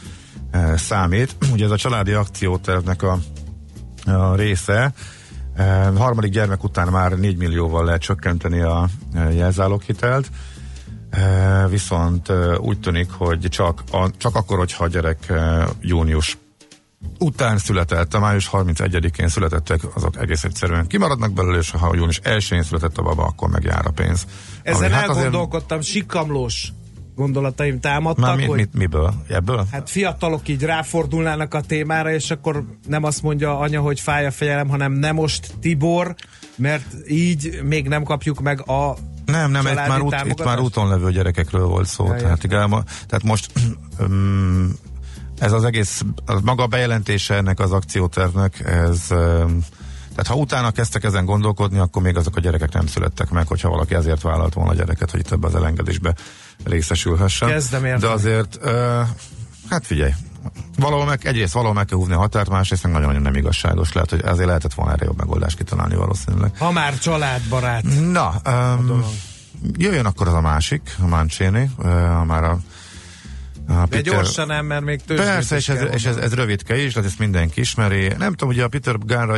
számít. 0.76 1.37
Ugye 1.52 1.64
ez 1.64 1.70
a 1.70 1.76
családi 1.76 2.12
akciótervnek 2.12 3.02
a, 3.02 3.18
a 4.11 4.35
része. 4.35 4.92
Harmadik 5.97 6.31
gyermek 6.31 6.64
után 6.64 6.88
már 6.88 7.12
4 7.12 7.37
millióval 7.37 7.85
lehet 7.85 8.01
csökkenteni 8.01 8.61
a 8.61 8.88
jelzáloghitelt. 9.31 10.31
Viszont 11.69 12.33
úgy 12.59 12.81
tűnik, 12.81 13.11
hogy 13.11 13.47
csak, 13.49 13.83
a, 13.92 14.11
csak 14.16 14.35
akkor, 14.35 14.59
hogyha 14.59 14.85
a 14.85 14.88
gyerek 14.88 15.33
június 15.81 16.38
után 17.19 17.59
született, 17.59 18.14
a 18.14 18.19
május 18.19 18.49
31-én 18.53 19.29
születettek, 19.29 19.81
azok 19.95 20.16
egész 20.21 20.45
egyszerűen 20.45 20.87
kimaradnak 20.87 21.33
belőle, 21.33 21.59
és 21.59 21.71
ha 21.71 21.95
június 21.95 22.21
1-én 22.25 22.62
született 22.62 22.99
a 22.99 23.03
baba, 23.03 23.25
akkor 23.25 23.49
meg 23.49 23.64
jár 23.64 23.87
a 23.87 23.90
pénz. 23.90 24.27
Ezen 24.62 24.85
Ami 24.85 24.92
hát 24.92 25.09
azért- 25.09 25.25
elgondolkodtam, 25.25 25.81
sikamlós 25.81 26.73
gondolataim 27.16 27.81
támadtak, 27.81 28.24
Már 28.24 28.37
mi, 28.37 28.44
hogy 28.44 28.57
mit, 28.59 28.74
miből? 28.74 29.14
Ebből? 29.29 29.66
hát 29.72 29.90
fiatalok 29.90 30.48
így 30.48 30.62
ráfordulnának 30.62 31.55
a 31.55 31.61
témára, 31.61 32.12
és 32.12 32.31
akkor 32.31 32.64
nem 32.87 33.05
azt 33.05 33.22
mondja 33.22 33.59
anya, 33.59 33.81
hogy 33.81 34.00
fáj 34.00 34.26
a 34.26 34.31
fejelem, 34.31 34.68
hanem 34.68 34.92
nem 34.92 35.14
most 35.14 35.55
Tibor, 35.61 36.14
mert 36.57 36.87
így 37.09 37.61
még 37.62 37.88
nem 37.88 38.02
kapjuk 38.02 38.40
meg 38.40 38.68
a 38.68 38.96
Nem, 39.26 39.50
nem, 39.50 39.66
itt 39.66 39.74
már, 39.74 40.00
út, 40.00 40.14
itt 40.24 40.44
már 40.44 40.61
úton 40.61 40.88
levő 40.88 41.11
gyerekekről 41.11 41.66
volt 41.66 41.87
szó. 41.87 42.07
Ja, 42.07 42.14
tehát, 42.14 42.68
ma- 42.68 42.85
tehát 43.07 43.22
most 43.22 43.50
um, 44.00 44.74
ez 45.38 45.52
az 45.52 45.64
egész, 45.64 46.02
az 46.24 46.40
maga 46.40 46.62
a 46.62 46.66
bejelentése 46.66 47.35
ennek 47.35 47.61
az 47.61 47.72
akciótervnek, 47.72 48.61
ez 48.61 49.00
um, 49.11 49.59
tehát 50.16 50.31
ha 50.33 50.35
utána 50.40 50.70
kezdtek 50.70 51.05
ezen 51.05 51.24
gondolkodni, 51.24 51.79
akkor 51.79 52.02
még 52.02 52.16
azok 52.16 52.37
a 52.37 52.40
gyerekek 52.40 52.72
nem 52.72 52.87
születtek 52.87 53.31
meg, 53.31 53.46
hogyha 53.46 53.68
valaki 53.68 53.94
ezért 53.94 54.22
vállalt 54.22 54.55
volna 54.55 54.70
a 54.70 54.74
gyereket, 54.74 55.11
hogy 55.11 55.22
több 55.22 55.44
az 55.44 55.55
elengedésbe 55.55 56.14
részesülhessen. 56.64 57.48
Kezdem 57.48 57.85
érteni. 57.85 58.02
De 58.02 58.09
azért, 58.09 58.59
uh, 58.64 58.72
hát 59.70 59.87
figyelj, 59.87 60.11
valahol 60.79 61.05
meg, 61.05 61.26
egyrészt 61.26 61.52
valahol 61.52 61.74
meg 61.74 61.85
kell 61.85 61.98
húzni 61.98 62.14
a 62.14 62.18
határt, 62.18 62.48
másrészt 62.48 62.83
meg 62.83 62.92
nagyon-nagyon 62.92 63.22
nem 63.22 63.35
igazságos. 63.35 63.92
Lehet, 63.92 64.11
hogy 64.11 64.22
ezért 64.24 64.46
lehetett 64.46 64.74
volna 64.74 64.92
erre 64.92 65.05
jobb 65.05 65.18
megoldást 65.18 65.57
kitalálni 65.57 65.94
valószínűleg. 65.94 66.57
ha 66.59 66.70
már 66.70 66.98
családbarát. 66.98 67.83
Na, 68.11 68.35
um, 68.46 69.05
jöjjön 69.76 70.07
akkor 70.07 70.29
az 70.29 70.35
a 70.35 70.40
másik, 70.40 70.96
a 71.02 71.07
Mancini, 71.07 71.70
uh, 71.79 71.85
már 72.24 72.44
a, 72.44 72.59
a 73.68 73.87
De 73.88 74.00
gyorsan 74.00 74.46
nem, 74.46 74.66
mert 74.66 74.85
még 74.85 75.00
több. 75.02 75.16
Persze, 75.16 75.57
és, 75.57 75.68
ez, 75.68 75.94
és 75.94 76.05
ez, 76.05 76.16
ez 76.16 76.35
rövidke 76.35 76.83
is, 76.83 76.92
tehát 76.92 77.09
ezt 77.09 77.18
mindenki 77.18 77.61
ismeri. 77.61 78.07
Nem 78.18 78.31
tudom, 78.31 78.48
ugye 78.48 78.64
a 78.64 78.68
Peter 78.68 78.98
Gánra 78.98 79.37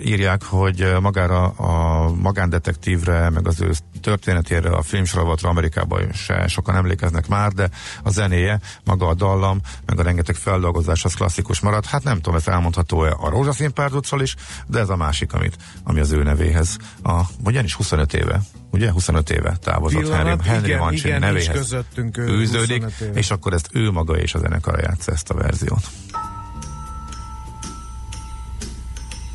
írják, 0.00 0.42
hogy 0.42 0.92
magára 1.00 1.44
a 1.44 2.08
magándetektívre, 2.14 3.30
meg 3.30 3.46
az 3.46 3.60
ő 3.60 3.70
történetére, 4.00 4.70
a 4.70 4.82
filmsoravatra 4.82 5.48
Amerikában 5.48 6.12
se 6.12 6.46
sokan 6.46 6.74
emlékeznek 6.74 7.28
már, 7.28 7.52
de 7.52 7.68
a 8.02 8.10
zenéje, 8.10 8.60
maga 8.84 9.06
a 9.06 9.14
dallam, 9.14 9.60
meg 9.86 9.98
a 9.98 10.02
rengeteg 10.02 10.34
feldolgozás 10.34 11.04
az 11.04 11.14
klasszikus 11.14 11.60
maradt. 11.60 11.86
Hát 11.86 12.02
nem 12.02 12.16
tudom, 12.16 12.34
ez 12.34 12.48
elmondható-e 12.48 13.16
a 13.20 13.28
Rózsaszín 13.28 13.72
párduccal 13.72 14.20
is, 14.20 14.34
de 14.66 14.78
ez 14.78 14.88
a 14.88 14.96
másik, 14.96 15.32
amit, 15.32 15.56
ami 15.84 16.00
az 16.00 16.12
ő 16.12 16.22
nevéhez. 16.22 16.76
A, 17.02 17.20
ugyanis 17.44 17.74
25 17.74 18.14
éve, 18.14 18.40
ugye 18.70 18.90
25 18.90 19.30
éve 19.30 19.56
távozott 19.60 20.00
Pillanat, 20.00 20.42
Henry, 20.42 20.72
Henry 20.72 20.96
igen, 20.96 21.06
igen, 21.06 21.20
nevéhez 21.20 21.56
közöttünk, 21.56 22.18
ő 22.18 22.28
űződik, 22.28 22.82
25 22.82 23.00
éve. 23.00 23.18
és 23.18 23.30
akkor 23.30 23.45
ezt 23.52 23.68
ő 23.72 23.90
maga 23.90 24.18
és 24.18 24.34
a 24.34 24.38
zenekar 24.38 24.78
játsza 24.78 25.12
ezt 25.12 25.30
a 25.30 25.34
verziót. 25.34 25.88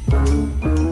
Hol 0.10 0.91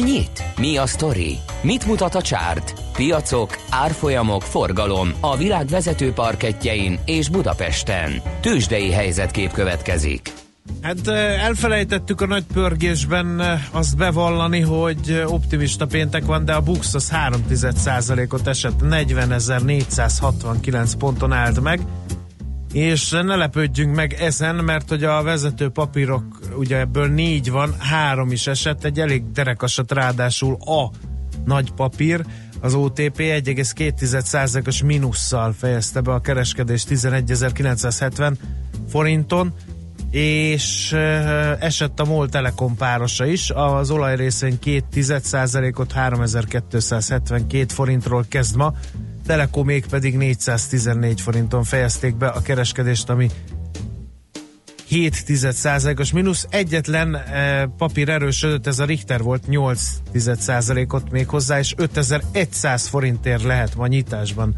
nyit? 0.00 0.42
Mi 0.56 0.76
a 0.76 0.86
sztori? 0.86 1.38
Mit 1.62 1.86
mutat 1.86 2.14
a 2.14 2.22
csárt? 2.22 2.74
Piacok, 2.92 3.56
árfolyamok, 3.70 4.42
forgalom 4.42 5.12
a 5.20 5.36
világ 5.36 5.66
vezető 5.66 6.12
parketjein 6.12 6.98
és 7.04 7.28
Budapesten. 7.28 8.22
Tősdei 8.40 8.90
helyzetkép 8.90 9.52
következik. 9.52 10.32
Hát 10.82 11.08
elfelejtettük 11.38 12.20
a 12.20 12.26
nagy 12.26 12.44
pörgésben 12.52 13.42
azt 13.70 13.96
bevallani, 13.96 14.60
hogy 14.60 15.22
optimista 15.26 15.86
péntek 15.86 16.24
van, 16.24 16.44
de 16.44 16.52
a 16.52 16.60
Bux 16.60 16.94
az 16.94 17.10
3 17.10 17.44
ot 18.28 18.46
esett, 18.46 18.80
40.469 18.82 20.92
ponton 20.98 21.32
állt 21.32 21.60
meg, 21.60 21.80
és 22.72 23.10
ne 23.10 23.36
lepődjünk 23.36 23.94
meg 23.94 24.12
ezen, 24.12 24.54
mert 24.54 24.88
hogy 24.88 25.04
a 25.04 25.22
vezető 25.22 25.68
papírok, 25.68 26.39
ugye 26.60 26.78
ebből 26.78 27.06
négy 27.06 27.50
van, 27.50 27.74
három 27.78 28.30
is 28.32 28.46
esett, 28.46 28.84
egy 28.84 29.00
elég 29.00 29.32
derekasat 29.32 29.92
ráadásul 29.92 30.56
a 30.60 30.90
nagy 31.44 31.72
papír, 31.72 32.24
az 32.60 32.74
OTP 32.74 33.18
1,2%-os 33.18 34.82
mínusszal 34.82 35.52
fejezte 35.52 36.00
be 36.00 36.12
a 36.12 36.20
kereskedés 36.20 36.84
11.970 36.88 38.32
forinton, 38.88 39.52
és 40.10 40.92
esett 41.60 42.00
a 42.00 42.04
MOL 42.04 42.28
Telekom 42.28 42.76
párosa 42.76 43.24
is, 43.24 43.50
az 43.50 43.90
olajrészén 43.90 44.58
2,1%-ot 44.64 45.92
3272 45.92 47.74
forintról 47.74 48.24
kezd 48.28 48.56
ma, 48.56 48.74
Telekomék 49.26 49.86
pedig 49.86 50.16
414 50.16 51.20
forinton 51.20 51.64
fejezték 51.64 52.16
be 52.16 52.26
a 52.26 52.42
kereskedést, 52.42 53.10
ami 53.10 53.30
7%-os 54.90 56.12
mínusz. 56.12 56.46
Egyetlen 56.50 57.14
e, 57.14 57.66
papír 57.66 58.08
erősödött, 58.08 58.66
ez 58.66 58.78
a 58.78 58.84
Richter 58.84 59.22
volt 59.22 59.42
8%-ot 59.50 61.10
még 61.10 61.28
hozzá, 61.28 61.58
és 61.58 61.74
5100 61.76 62.86
forintért 62.86 63.42
lehet 63.42 63.76
ma 63.76 63.86
nyitásban 63.86 64.56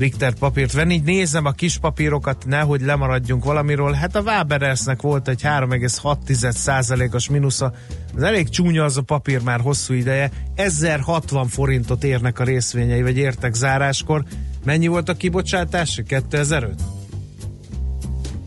Richter 0.00 0.34
papírt 0.34 0.72
venni. 0.72 0.94
Így 0.94 1.02
nézem 1.02 1.44
a 1.44 1.52
kis 1.52 1.78
papírokat, 1.78 2.46
nehogy 2.46 2.80
lemaradjunk 2.80 3.44
valamiről. 3.44 3.92
Hát 3.92 4.16
a 4.16 4.20
Waberersnek 4.20 5.02
volt 5.02 5.28
egy 5.28 5.42
3,6%-os 5.42 7.28
mínusza. 7.28 7.72
Ez 8.16 8.22
elég 8.22 8.48
csúnya 8.48 8.84
az 8.84 8.96
a 8.96 9.02
papír 9.02 9.42
már 9.42 9.60
hosszú 9.60 9.94
ideje. 9.94 10.30
1060 10.54 11.48
forintot 11.48 12.04
érnek 12.04 12.38
a 12.38 12.44
részvényei, 12.44 13.02
vagy 13.02 13.16
értek 13.16 13.54
záráskor. 13.54 14.24
Mennyi 14.64 14.86
volt 14.86 15.08
a 15.08 15.14
kibocsátás? 15.14 16.02
2005? 16.06 16.82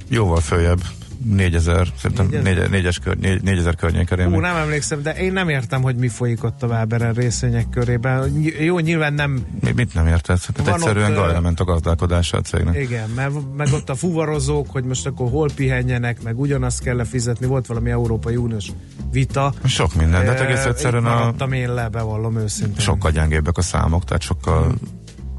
Jóval 0.10 0.40
följebb. 0.40 0.82
4000, 1.24 1.88
szerintem 1.98 2.28
4000, 2.44 2.70
4, 2.70 3.00
kör, 3.00 3.18
4000 3.18 3.76
környéken. 3.76 4.34
Ú, 4.34 4.40
nem 4.40 4.56
emlékszem, 4.56 5.02
de 5.02 5.16
én 5.16 5.34
nem 5.34 5.50
értem, 5.50 5.82
hogy 5.82 5.96
mi 5.96 6.08
folyik 6.08 6.44
ott 6.44 6.64
a 6.64 6.68
Váberen 6.68 7.14
részvények 7.14 7.70
körében. 7.70 8.42
Jó, 8.60 8.80
nyilván 8.80 9.14
nem... 9.14 9.46
Mi, 9.62 9.72
mit 9.76 9.94
nem 9.94 10.08
érted? 10.08 10.40
Hát 10.46 10.68
egyszerűen 10.68 11.12
ott, 11.12 11.18
gajra 11.18 11.42
ment 11.42 11.60
a 11.60 11.64
gazdálkodása 11.64 12.38
a 12.38 12.42
cégnek. 12.42 12.78
Igen, 12.78 13.10
mert 13.10 13.32
meg 13.58 13.68
ott 13.74 13.90
a 13.90 13.96
fuvarozók, 13.96 14.70
hogy 14.70 14.84
most 14.84 15.06
akkor 15.06 15.30
hol 15.30 15.50
pihenjenek, 15.56 16.22
meg 16.22 16.40
ugyanazt 16.40 16.84
kell 16.84 17.04
fizetni, 17.04 17.46
volt 17.46 17.66
valami 17.66 17.90
Európai 17.90 18.36
Uniós 18.36 18.68
vita. 19.12 19.54
Sok 19.66 19.96
minden, 19.96 20.26
de 20.26 20.32
hát 20.32 20.40
egész 20.40 20.66
egyszerűen 20.66 21.06
a... 21.06 21.46
én 21.52 21.74
le, 21.74 21.90
bevallom 21.90 22.38
őszintén. 22.38 22.80
Sokkal 22.80 23.12
gyengébbek 23.12 23.58
a 23.58 23.62
számok, 23.62 24.04
tehát 24.04 24.22
sokkal 24.22 24.64
hmm. 24.64 24.76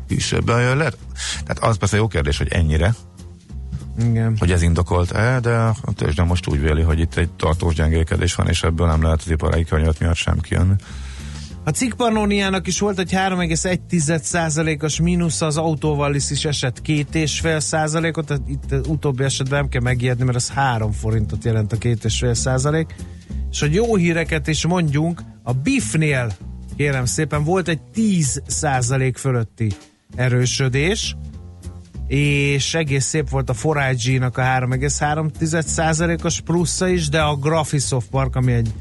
kisebb. 0.09 0.45
Tehát 0.45 1.59
az 1.61 1.77
persze 1.77 1.97
jó 1.97 2.07
kérdés, 2.07 2.39
hogy 2.39 2.49
ennyire, 2.49 2.95
igen. 3.99 4.37
hogy 4.39 4.53
ez 4.53 4.63
indokolt-e, 4.63 5.41
de 5.41 5.57
a 5.59 5.93
tőzsde 5.97 6.23
most 6.23 6.49
úgy 6.49 6.61
véli, 6.61 6.83
hogy 6.83 7.01
itt 7.01 7.17
egy 7.17 7.31
tartós 7.31 7.75
gyengélkedés 7.75 8.35
van, 8.35 8.49
és 8.49 8.63
ebből 8.63 8.87
nem 8.87 9.03
lehet 9.03 9.21
az 9.21 9.31
iparai 9.31 9.65
környezet 9.65 10.01
miatt 10.01 10.17
sem 10.17 10.39
kijönni. 10.41 10.75
A 11.67 11.71
cikkpannóniának 11.71 12.67
is 12.67 12.79
volt 12.79 12.99
egy 12.99 13.11
3,1%-os 13.13 15.01
mínusz, 15.01 15.41
az 15.41 15.57
autóval 15.57 16.15
is 16.15 16.45
esett 16.45 16.81
2,5%-ot, 16.85 18.27
tehát 18.27 18.43
itt 18.49 18.87
utóbbi 18.87 19.25
esetben 19.25 19.59
nem 19.59 19.69
kell 19.69 19.81
megijedni, 19.81 20.25
mert 20.25 20.37
az 20.37 20.51
3 20.51 20.93
forintot 20.93 21.45
jelent 21.45 21.73
a 21.73 21.77
2,5%. 21.77 22.87
És 23.51 23.61
hogy 23.61 23.75
jó 23.75 23.97
híreket 23.97 24.47
is 24.47 24.67
mondjunk, 24.67 25.21
a 25.43 25.53
BIF-nél 25.53 26.33
kérem 26.77 27.05
szépen 27.05 27.45
volt 27.45 27.69
egy 27.69 27.81
10% 27.95 29.13
fölötti 29.17 29.73
erősödés, 30.17 31.17
és 32.07 32.75
egész 32.75 33.05
szép 33.05 33.31
volt 33.31 33.51
a 33.51 33.55
Forage-nak 33.55 34.39
a 34.39 34.43
3,3%-os 34.43 36.41
plusza 36.41 36.89
is, 36.89 37.09
de 37.09 37.21
a 37.21 37.37
Graphisoft 37.37 38.09
Park, 38.09 38.37
ami 38.37 38.53
egy 38.53 38.73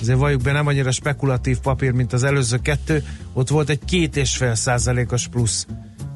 azért 0.00 0.18
valljuk 0.18 0.42
be 0.42 0.52
nem 0.52 0.66
annyira 0.66 0.90
spekulatív 0.90 1.58
papír, 1.58 1.92
mint 1.92 2.12
az 2.12 2.22
előző 2.22 2.58
kettő, 2.58 3.04
ott 3.32 3.48
volt 3.48 3.68
egy 3.68 3.84
két 3.84 4.16
és 4.16 4.36
fél 4.36 4.54
százalékos 4.54 5.28
plusz. 5.28 5.66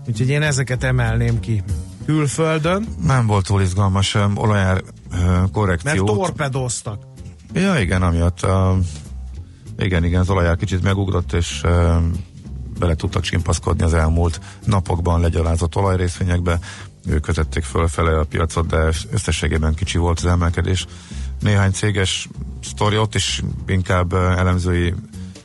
Úgyhogy 0.09 0.29
én 0.29 0.43
ezeket 0.43 0.83
emelném 0.83 1.41
ki. 1.41 1.63
Külföldön. 2.05 2.87
Nem 3.07 3.27
volt 3.27 3.47
túl 3.47 3.63
izgalmas 3.63 4.15
um, 4.15 4.37
olajár 4.37 4.83
uh, 5.11 5.51
korrekció. 5.53 6.05
Mert 6.05 6.17
torpedóztak. 6.17 7.03
Ja, 7.53 7.81
igen, 7.81 8.03
amiatt 8.03 8.45
uh, 8.45 8.77
igen, 9.79 10.05
igen, 10.05 10.21
az 10.21 10.31
olajár 10.31 10.57
kicsit 10.57 10.83
megugrott, 10.83 11.33
és 11.33 11.61
uh, 11.65 11.97
bele 12.83 12.95
tudtak 12.95 13.23
csimpaszkodni 13.23 13.85
az 13.85 13.95
elmúlt 13.95 14.41
napokban 14.65 15.21
legyalázott 15.21 15.77
olajrészvényekbe. 15.77 16.59
Ők 17.07 17.27
vezették 17.27 17.65
fölfele 17.65 18.19
a 18.19 18.25
piacot, 18.25 18.67
de 18.67 18.89
összességében 19.11 19.75
kicsi 19.75 19.99
volt 19.99 20.19
az 20.19 20.27
emelkedés. 20.27 20.87
Néhány 21.41 21.73
céges 21.73 22.29
sztori, 22.63 22.99
ott 22.99 23.15
is 23.15 23.43
inkább 23.67 24.13
elemzői 24.13 24.95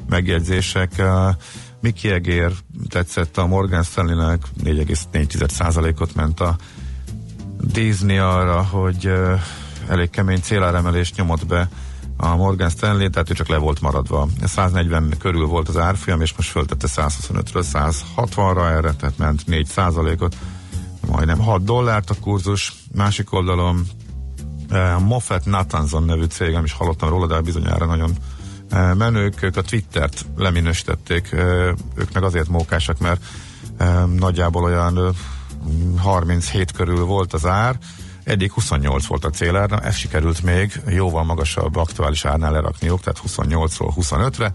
megjegyzések. 0.09 1.01
Miki 1.81 2.09
Egér 2.09 2.51
tetszett 2.89 3.37
a 3.37 3.47
Morgan 3.47 3.83
Stanley-nek, 3.83 4.41
4,4%-ot 4.63 6.15
ment 6.15 6.39
a 6.39 6.55
Disney 7.61 8.17
arra, 8.17 8.63
hogy 8.63 9.11
elég 9.87 10.09
kemény 10.09 10.41
céláremelést 10.41 11.15
nyomott 11.15 11.45
be 11.45 11.69
a 12.17 12.35
Morgan 12.35 12.69
Stanley, 12.69 13.09
tehát 13.09 13.29
ő 13.29 13.33
csak 13.33 13.47
le 13.47 13.57
volt 13.57 13.81
maradva. 13.81 14.27
140 14.43 15.13
körül 15.19 15.45
volt 15.45 15.69
az 15.69 15.77
árfolyam, 15.77 16.21
és 16.21 16.33
most 16.35 16.49
föltette 16.49 16.87
125-ről 16.95 17.65
160-ra 17.73 18.69
erre, 18.69 18.93
tehát 18.93 19.17
ment 19.17 19.45
4 19.45 19.67
ot 20.19 20.35
majdnem 21.07 21.39
6 21.39 21.63
dollárt 21.63 22.09
a 22.09 22.15
kurzus. 22.21 22.73
Másik 22.95 23.33
oldalon 23.33 23.85
eh, 24.69 24.99
Moffat 24.99 25.45
Nathanson 25.45 26.03
nevű 26.03 26.23
cég, 26.23 26.51
nem 26.51 26.63
is 26.63 26.73
hallottam 26.73 27.09
róla, 27.09 27.27
de 27.27 27.41
bizonyára 27.41 27.85
nagyon 27.85 28.11
eh, 28.69 28.93
menők, 28.93 29.41
ők 29.41 29.57
a 29.57 29.61
Twittert 29.61 30.25
leminősítették, 30.35 31.31
eh, 31.31 31.73
ők 31.95 32.13
meg 32.13 32.23
azért 32.23 32.47
mókásak, 32.47 32.99
mert 32.99 33.21
nagyjából 34.15 34.63
olyan 34.63 34.97
eh, 34.97 35.13
37 35.97 36.71
körül 36.71 37.05
volt 37.05 37.33
az 37.33 37.45
ár, 37.45 37.77
Eddig 38.27 38.51
28 38.51 39.05
volt 39.05 39.25
a 39.25 39.29
célár, 39.29 39.79
ez 39.83 39.95
sikerült 39.95 40.43
még 40.43 40.81
jóval 40.87 41.23
magasabb 41.23 41.75
aktuális 41.75 42.25
árnál 42.25 42.51
lerakniuk, 42.51 43.01
tehát 43.01 43.21
28-ról 43.27 43.91
25-re. 43.95 44.51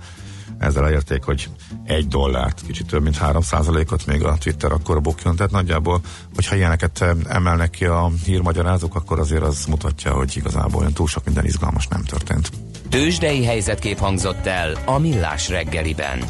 Ezzel 0.59 0.85
elérték, 0.85 1.23
hogy 1.23 1.49
egy 1.85 2.09
dollárt, 2.09 2.63
kicsit 2.67 2.87
több 2.87 3.03
mint 3.03 3.17
3 3.17 3.43
ot 3.91 4.07
még 4.07 4.25
a 4.25 4.37
Twitter 4.39 4.73
akkor 4.73 5.01
bukjon. 5.01 5.37
Tehát 5.37 5.53
nagyjából, 5.53 6.01
hogyha 6.35 6.57
ilyeneket 6.57 7.05
emelnek 7.29 7.71
ki 7.71 7.85
a 7.85 8.11
hírmagyarázók, 8.25 8.95
akkor 8.95 9.19
azért 9.19 9.43
az 9.43 9.65
mutatja, 9.67 10.13
hogy 10.13 10.37
igazából 10.37 10.81
olyan 10.81 10.93
túl 10.93 11.07
sok 11.07 11.25
minden 11.25 11.45
izgalmas 11.45 11.89
nem 11.89 12.03
történt. 12.03 12.51
Tőzsdei 12.89 13.45
helyzetkép 13.45 13.99
hangzott 13.99 14.47
el 14.47 14.77
a 14.85 14.99
Millás 14.99 15.49
reggeliben. 15.49 16.23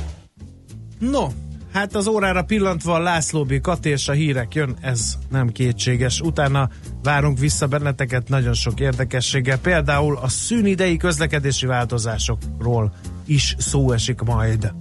No, 0.99 1.27
Hát 1.73 1.95
az 1.95 2.07
órára 2.07 2.43
pillantva 2.43 2.99
László 2.99 3.45
B. 3.45 3.61
Kati 3.61 3.89
és 3.89 4.09
a 4.09 4.13
hírek 4.13 4.55
jön, 4.55 4.77
ez 4.81 5.15
nem 5.31 5.49
kétséges. 5.49 6.21
Utána 6.21 6.69
várunk 7.03 7.39
vissza 7.39 7.67
benneteket 7.67 8.29
nagyon 8.29 8.55
sok 8.55 8.81
érdekességgel, 8.81 9.59
például 9.59 10.17
a 10.17 10.29
szűnidei 10.29 10.97
közlekedési 10.97 11.67
változásokról 11.67 12.93
is 13.27 13.55
szó 13.59 13.93
esik 13.93 14.21
majd. 14.21 14.73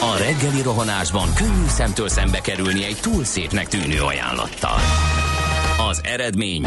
A 0.00 0.16
reggeli 0.18 0.62
rohanásban 0.62 1.34
könnyű 1.34 1.66
szemtől 1.66 2.08
szembe 2.08 2.40
kerülni 2.40 2.84
egy 2.84 2.98
túl 3.00 3.24
szépnek 3.24 3.68
tűnő 3.68 4.00
ajánlattal. 4.00 4.78
Az 5.90 6.00
eredmény 6.04 6.66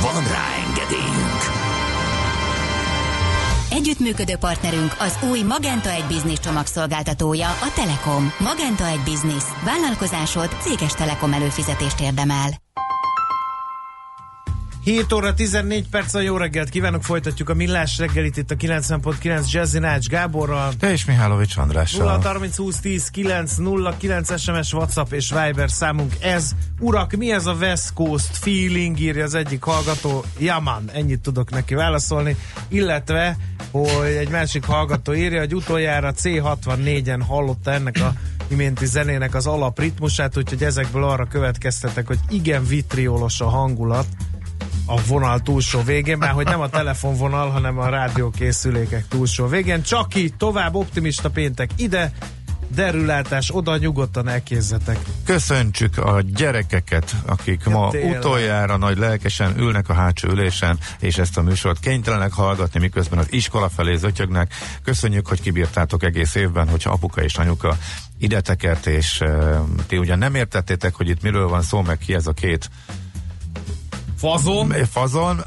Van 0.00 0.24
rá 0.24 0.46
engedélyünk! 0.66 1.42
Együtt 3.70 4.00
Együttműködő 4.00 4.36
partnerünk 4.36 4.96
az 4.98 5.18
új 5.30 5.42
Magenta 5.42 5.90
egy 5.90 6.04
Business 6.04 6.38
csomagszolgáltatója, 6.38 7.48
a 7.48 7.72
Telekom. 7.74 8.32
Magenta 8.38 8.86
egy 8.86 9.00
Business. 9.04 9.44
Vállalkozásod 9.64 10.48
céges 10.60 10.92
Telekom 10.92 11.32
előfizetést 11.32 12.00
érdemel. 12.00 12.48
7 14.86 15.12
óra 15.12 15.34
14 15.34 15.88
perc 15.88 16.14
a 16.14 16.20
jó 16.20 16.36
reggelt 16.36 16.68
kívánok, 16.68 17.02
folytatjuk 17.02 17.48
a 17.48 17.54
millás 17.54 17.98
reggelit 17.98 18.36
itt 18.36 18.50
a 18.50 18.54
90.9 18.54 19.50
Jazzy 19.50 19.78
Nács 19.78 20.06
Gáborral. 20.06 20.72
Te 20.74 20.92
és 20.92 21.04
Mihálovics 21.04 21.56
Andrással. 21.56 22.06
0 22.06 22.20
30 22.22 22.56
20 22.56 22.80
10 22.80 23.08
9 23.08 23.56
0 23.56 23.96
9 23.96 24.40
SMS, 24.40 24.72
WhatsApp 24.72 25.12
és 25.12 25.30
Viber 25.30 25.70
számunk 25.70 26.14
ez. 26.20 26.50
Urak, 26.80 27.12
mi 27.12 27.30
ez 27.30 27.46
a 27.46 27.52
West 27.52 27.92
Coast 27.92 28.36
feeling, 28.36 29.00
írja 29.00 29.24
az 29.24 29.34
egyik 29.34 29.62
hallgató. 29.62 30.24
Jaman, 30.38 30.90
ennyit 30.92 31.20
tudok 31.20 31.50
neki 31.50 31.74
válaszolni. 31.74 32.36
Illetve, 32.68 33.36
hogy 33.70 34.06
egy 34.18 34.30
másik 34.30 34.64
hallgató 34.64 35.14
írja, 35.14 35.38
hogy 35.38 35.54
utoljára 35.54 36.12
C64-en 36.22 37.20
hallotta 37.28 37.72
ennek 37.72 37.96
a 38.00 38.12
iménti 38.48 38.86
zenének 38.86 39.34
az 39.34 39.46
alapritmusát, 39.46 40.36
úgyhogy 40.36 40.62
ezekből 40.64 41.04
arra 41.04 41.24
következtetek, 41.24 42.06
hogy 42.06 42.18
igen 42.28 42.66
vitriolos 42.66 43.40
a 43.40 43.48
hangulat 43.48 44.06
a 44.86 45.00
vonal 45.06 45.40
túlsó 45.40 45.82
végén, 45.82 46.18
már 46.18 46.30
hogy 46.30 46.44
nem 46.44 46.60
a 46.60 46.68
telefonvonal, 46.68 47.50
hanem 47.50 47.78
a 47.78 47.88
rádiókészülékek 47.88 49.08
túlsó 49.08 49.46
végén. 49.46 49.82
Csak 49.82 50.14
így 50.14 50.34
tovább 50.34 50.74
optimista 50.74 51.30
péntek 51.30 51.70
ide, 51.76 52.12
derülátás 52.74 53.50
oda, 53.54 53.76
nyugodtan 53.76 54.28
elkézzetek. 54.28 54.98
Köszöntsük 55.24 55.98
a 55.98 56.20
gyerekeket, 56.20 57.14
akik 57.26 57.62
Ja, 57.64 57.70
ma 57.70 57.90
tényleg. 57.90 58.18
utoljára 58.18 58.76
nagy 58.76 58.98
lelkesen 58.98 59.58
ülnek 59.58 59.88
a 59.88 59.92
hátsó 59.94 60.28
ülésen, 60.28 60.78
és 61.00 61.18
ezt 61.18 61.36
a 61.38 61.42
műsort 61.42 61.80
kénytelenek 61.80 62.32
hallgatni, 62.32 62.80
miközben 62.80 63.18
az 63.18 63.26
iskola 63.32 63.68
felé 63.68 63.96
zötyögnek. 63.96 64.54
Köszönjük, 64.82 65.26
hogy 65.26 65.40
kibírtátok 65.40 66.02
egész 66.02 66.34
évben, 66.34 66.68
hogyha 66.68 66.90
apuka 66.90 67.22
és 67.22 67.36
anyuka 67.36 67.76
ide 68.18 68.40
tekert, 68.40 68.86
és 68.86 69.20
uh, 69.20 69.58
ti 69.86 69.98
ugye 69.98 70.14
nem 70.14 70.34
értettétek, 70.34 70.94
hogy 70.94 71.08
itt 71.08 71.22
miről 71.22 71.48
van 71.48 71.62
szó, 71.62 71.82
meg 71.82 71.98
ki 71.98 72.14
ez 72.14 72.26
a 72.26 72.32
két 72.32 72.70
Fazon? 74.16 74.72
fazon, 74.90 75.44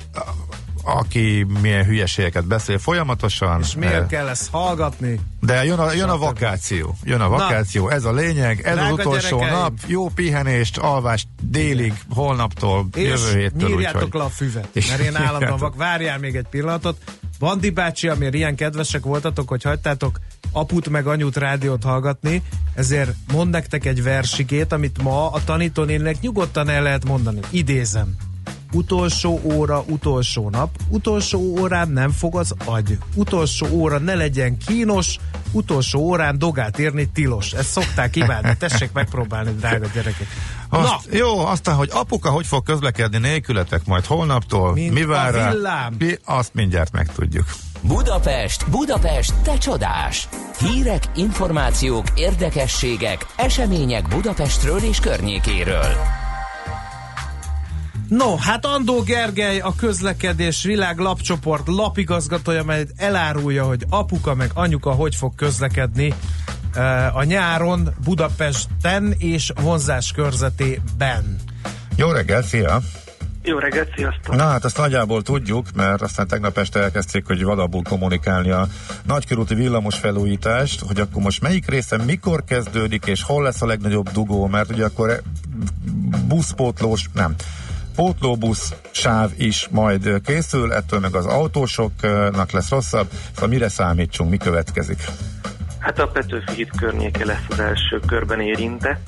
aki 0.84 1.46
milyen 1.62 1.86
hülyeségeket 1.86 2.46
beszél 2.46 2.78
folyamatosan. 2.80 3.60
És 3.62 3.76
miért 3.76 3.94
eh, 3.94 4.06
kell 4.08 4.28
ezt 4.28 4.50
hallgatni? 4.52 5.20
De 5.42 5.64
jön 5.66 5.80
a, 5.80 5.92
jön 5.94 6.10
a 6.10 6.18
vakáció. 6.18 6.96
Jön 7.04 7.22
a 7.22 7.30
vakáció, 7.30 7.90
ez 7.90 8.06
a 8.06 8.12
lényeg, 8.12 8.62
ez 8.62 8.74
Drága 8.76 8.94
az 8.94 9.00
utolsó 9.00 9.38
gyerekeim. 9.38 9.62
nap, 9.62 9.74
jó 9.86 10.10
pihenést, 10.10 10.78
alvást 10.78 11.28
délig, 11.42 11.94
holnaptól, 12.10 12.88
És 12.96 13.04
jövő 13.10 13.40
héttől. 13.40 13.70
nyírjátok 13.70 13.96
úgyhogy- 14.04 14.14
le 14.14 14.24
a 14.24 14.30
füvet, 14.30 14.68
mert 14.74 15.00
én 15.02 15.16
állandóan 15.16 15.58
vak. 15.58 15.76
Várjál 15.76 16.18
még 16.20 16.36
egy 16.36 16.48
pillanatot. 16.50 16.98
Bandi 17.40 17.70
bácsi, 17.70 18.08
amiért 18.08 18.34
ilyen 18.34 18.56
kedvesek 18.56 19.04
voltatok, 19.04 19.50
hogy 19.50 19.64
hagytátok 19.64 20.20
aput 20.52 20.90
meg 20.90 21.08
anyut 21.08 21.38
rádiót 21.38 21.84
hallgatni, 21.84 22.42
ezért 22.76 23.12
mond 23.34 23.50
nektek 23.50 23.86
egy 23.86 24.04
versikét, 24.04 24.72
amit 24.72 25.02
ma 25.04 25.32
a 25.32 25.44
tanítónének 25.44 26.20
nyugodtan 26.22 26.70
el 26.70 26.84
lehet 26.84 27.06
mondani. 27.06 27.40
Idézem. 27.50 28.16
Utolsó 28.72 29.42
óra, 29.44 29.84
utolsó 29.88 30.50
nap, 30.50 30.70
utolsó 30.90 31.40
órán 31.40 31.90
nem 31.90 32.12
fog 32.12 32.36
az 32.36 32.54
agy. 32.66 32.98
Utolsó 33.16 33.68
óra 33.72 33.98
ne 33.98 34.16
legyen 34.16 34.58
kínos, 34.58 35.18
utolsó 35.52 36.00
órán 36.00 36.38
dogát 36.38 36.80
írni 36.80 37.10
tilos. 37.14 37.54
Ezt 37.54 37.70
szokták 37.70 38.10
kívánni. 38.10 38.58
Tessék 38.58 38.92
megpróbálni, 38.92 39.52
drága 39.52 39.88
gyerekek. 39.94 40.28
Azt, 40.70 41.08
Jó, 41.12 41.46
aztán, 41.46 41.76
hogy 41.76 41.90
apuka 41.94 42.30
hogy 42.30 42.46
fog 42.46 42.64
közlekedni 42.64 43.18
nélkületek 43.18 43.86
majd 43.86 44.06
holnaptól, 44.06 44.74
Mint 44.74 44.94
mi 44.94 45.04
vár 45.04 45.36
a 45.36 45.62
rá, 45.64 45.90
mi, 46.00 46.18
azt 46.26 46.54
mindjárt 46.54 46.92
megtudjuk. 46.92 47.46
Budapest, 47.82 48.70
Budapest, 48.70 49.34
te 49.44 49.58
csodás! 49.58 50.28
Hírek, 50.60 51.04
információk, 51.16 52.06
érdekességek, 52.16 53.26
események 53.36 54.08
Budapestről 54.08 54.80
és 54.80 55.00
környékéről. 55.00 56.19
No, 58.10 58.36
hát 58.36 58.66
Andó 58.66 59.02
Gergely, 59.02 59.60
a 59.60 59.74
közlekedés 59.76 60.64
világ 60.64 60.98
lapcsoport 60.98 61.68
lapigazgatója, 61.68 62.64
mely 62.64 62.86
elárulja, 62.96 63.64
hogy 63.64 63.86
apuka 63.90 64.36
meg 64.36 64.52
anyuka 64.54 64.92
hogy 64.92 65.16
fog 65.16 65.36
közlekedni 65.36 66.14
eh, 66.74 67.16
a 67.16 67.24
nyáron 67.24 67.90
Budapesten 68.04 69.14
és 69.18 69.52
vonzás 69.62 70.12
körzetében. 70.12 71.36
Jó 71.96 72.12
reggel, 72.12 72.42
szia! 72.42 72.82
Jó 73.44 73.58
reggelt, 73.58 73.94
sziasztok! 73.96 74.36
Na 74.36 74.44
hát 74.44 74.66
azt 74.66 74.78
nagyjából 74.78 75.22
tudjuk, 75.22 75.68
mert 75.76 76.02
aztán 76.02 76.28
tegnap 76.28 76.58
este 76.58 76.80
elkezdték, 76.80 77.26
hogy 77.26 77.44
vadabbul 77.44 77.84
kommunikálni 77.84 78.50
a 78.50 78.68
nagykörúti 79.06 79.56
villamos 79.56 79.98
felújítást, 79.98 80.82
hogy 80.88 81.00
akkor 81.00 81.22
most 81.22 81.42
melyik 81.42 81.70
része 81.70 81.98
mikor 81.98 82.44
kezdődik, 82.44 83.06
és 83.06 83.24
hol 83.24 83.44
lesz 83.44 83.62
a 83.62 83.66
legnagyobb 83.66 84.10
dugó, 84.10 84.48
mert 84.48 84.72
ugye 84.72 84.86
akkor 84.86 85.10
e- 85.10 85.22
buszpótlós, 86.28 87.10
nem, 87.14 87.36
pótlóbusz 88.00 88.74
sáv 88.92 89.32
is 89.38 89.68
majd 89.72 90.22
készül, 90.26 90.74
ettől 90.74 91.00
meg 91.00 91.16
az 91.16 91.26
autósoknak 91.26 92.52
lesz 92.52 92.70
rosszabb, 92.70 93.08
szóval 93.34 93.50
mire 93.50 93.70
számítsunk, 93.70 94.30
mi 94.30 94.38
következik? 94.38 95.04
Hát 95.80 96.00
a 96.00 96.08
Petőfi 96.08 96.54
híd 96.54 96.70
környéke 96.78 97.26
lesz 97.26 97.46
az 97.50 97.60
első 97.60 98.00
körben 98.08 98.42
érintett. 98.42 99.08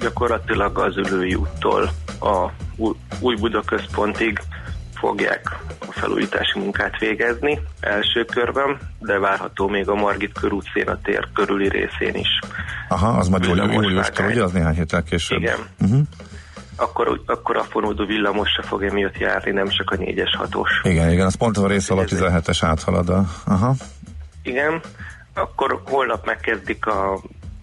Gyakorlatilag 0.00 0.78
az 0.78 0.96
ülői 0.96 1.34
úttól 1.34 1.90
a 2.20 2.50
Új- 3.20 3.40
Buda 3.40 3.60
központig 3.60 4.40
fogják 4.94 5.58
a 5.88 5.92
felújítási 5.92 6.58
munkát 6.58 6.98
végezni 6.98 7.60
első 7.80 8.24
körben, 8.24 8.78
de 8.98 9.18
várható 9.18 9.68
még 9.68 9.88
a 9.88 9.94
Margit 9.94 10.32
körút 10.40 10.66
Széna 10.74 10.98
tér 11.02 11.28
körüli 11.34 11.68
részén 11.68 12.14
is. 12.14 12.38
Aha, 12.88 13.08
az 13.08 13.28
majd 13.28 13.44
júliustól, 13.44 14.26
ugye? 14.26 14.42
Az 14.42 14.52
néhány 14.52 14.74
héttel 14.74 15.02
később. 15.02 15.40
Igen. 15.40 15.58
Uh-huh. 15.80 16.00
Akkor, 16.76 17.20
akkor 17.26 17.56
a 17.56 17.62
fonódó 17.62 18.04
villamos 18.04 18.50
se 18.50 18.62
fog 18.62 18.82
emiatt 18.82 19.18
járni, 19.18 19.50
nem 19.50 19.68
csak 19.68 19.90
a 19.90 19.96
4-es 19.96 20.30
6-os. 20.38 20.70
Igen, 20.82 21.12
igen, 21.12 21.26
az 21.26 21.34
pont 21.34 21.56
a 21.56 21.66
rész 21.66 21.90
alatt 21.90 22.08
17-es 22.10 22.58
áthalad 22.60 23.08
a... 23.08 23.24
Aha. 23.44 23.74
Igen, 24.42 24.80
akkor 25.34 25.80
holnap 25.84 26.26
megkezdik 26.26 26.86
a 26.86 27.20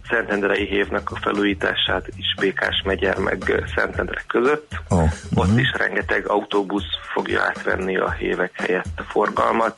Szentendrei 0.10 0.66
hévnek 0.66 1.12
a 1.12 1.16
felújítását 1.16 2.08
is 2.16 2.36
Békás 2.40 2.82
megyer 2.86 3.18
meg 3.18 3.64
Szentendre 3.76 4.24
között. 4.28 4.72
Ó, 4.92 5.02
Ott 5.36 5.48
mhm. 5.48 5.58
is 5.58 5.72
rengeteg 5.78 6.28
autóbusz 6.28 6.90
fogja 7.14 7.42
átvenni 7.42 7.98
a 7.98 8.12
hévek 8.12 8.52
helyett 8.56 8.94
a 8.96 9.04
forgalmat. 9.04 9.76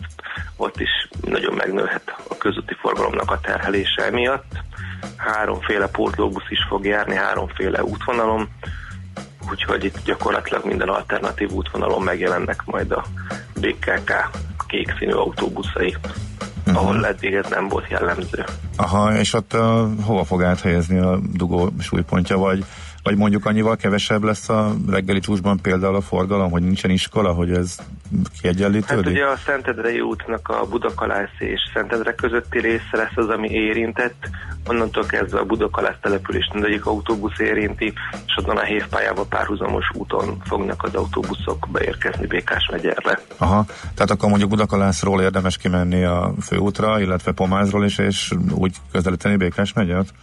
Ott 0.56 0.80
is 0.80 1.08
nagyon 1.22 1.54
megnőhet 1.54 2.16
a 2.30 2.38
közúti 2.38 2.76
forgalomnak 2.82 3.32
a 3.32 3.40
terhelése 3.40 4.12
miatt. 4.12 4.52
Háromféle 5.18 5.88
pótlóbusz 5.88 6.50
is 6.50 6.66
fog 6.70 6.86
járni, 6.86 7.16
háromféle 7.16 7.84
útvonalon. 7.84 8.50
Úgyhogy 9.50 9.84
itt 9.84 10.04
gyakorlatilag 10.06 10.66
minden 10.66 10.88
alternatív 10.88 11.52
útvonalon 11.52 12.02
megjelennek 12.04 12.62
majd 12.66 12.92
a 12.92 13.06
BKK 13.60 14.30
kék 14.68 14.96
színű 15.00 15.12
autóbuszai, 15.12 15.96
Mhm. 16.66 16.76
ahol 16.76 17.06
eddig 17.08 17.34
ez 17.34 17.46
nem 17.50 17.68
volt 17.68 17.90
jellemző. 17.90 18.44
Aha, 18.76 19.14
és 19.18 19.34
ott 19.34 19.54
uh, 19.54 19.62
hova 20.04 20.24
fog 20.24 20.44
áthelyezni 20.44 20.98
a 20.98 21.20
dugó 21.34 21.70
súlypontja, 21.80 22.38
vagy, 22.38 22.66
vagy 23.04 23.18
mondjuk 23.18 23.46
annyival 23.46 23.76
kevesebb 23.76 24.24
lesz 24.24 24.50
a 24.50 24.74
reggeli 24.90 25.20
csúcsban 25.20 25.60
például 25.62 25.96
a 25.96 26.02
forgalom, 26.02 26.52
hogy 26.52 26.62
nincsen 26.62 26.90
iskola, 26.92 27.34
hogy 27.34 27.52
ez 27.52 27.76
Hát 27.78 28.32
kiegyenlítődik? 28.42 29.12
ugye 29.12 29.26
a 29.26 29.38
Szentendrei 29.46 30.02
útnak 30.02 30.50
a 30.50 30.66
Budakalász 30.70 31.36
és 31.40 31.60
Szentendre 31.74 32.14
közötti 32.14 32.60
része 32.60 32.90
lesz 32.98 33.16
az, 33.16 33.30
ami 33.30 33.50
érintett. 33.50 34.30
Onnantól 34.68 35.06
kezdve 35.06 35.40
a 35.40 35.46
Budakalász 35.46 35.96
település 36.02 36.50
mindegyik 36.54 36.86
autóbusz 36.86 37.40
érinti, 37.40 37.94
és 38.26 38.34
onnan 38.44 38.58
a 38.58 38.64
hévpályába 38.64 39.24
párhuzamos 39.24 39.86
úton 39.94 40.38
fognak 40.46 40.84
az 40.84 40.96
autóbuszok 40.96 41.68
beérkezni 41.72 42.28
Békás 42.28 42.70
megyerre. 42.72 43.20
Aha, 43.38 43.66
tehát 43.94 44.12
akkor 44.12 44.30
mondjuk 44.30 44.50
Budakalászról 44.50 45.22
érdemes 45.22 45.58
kimenni 45.58 46.04
a 46.04 46.34
főútra, 46.42 47.00
illetve 47.00 47.32
Pomázról 47.32 47.86
is, 47.86 47.98
és 47.98 48.32
úgy 48.54 48.76
közelíteni 48.92 49.36
Békás 49.36 49.74
megyert? 49.74 50.14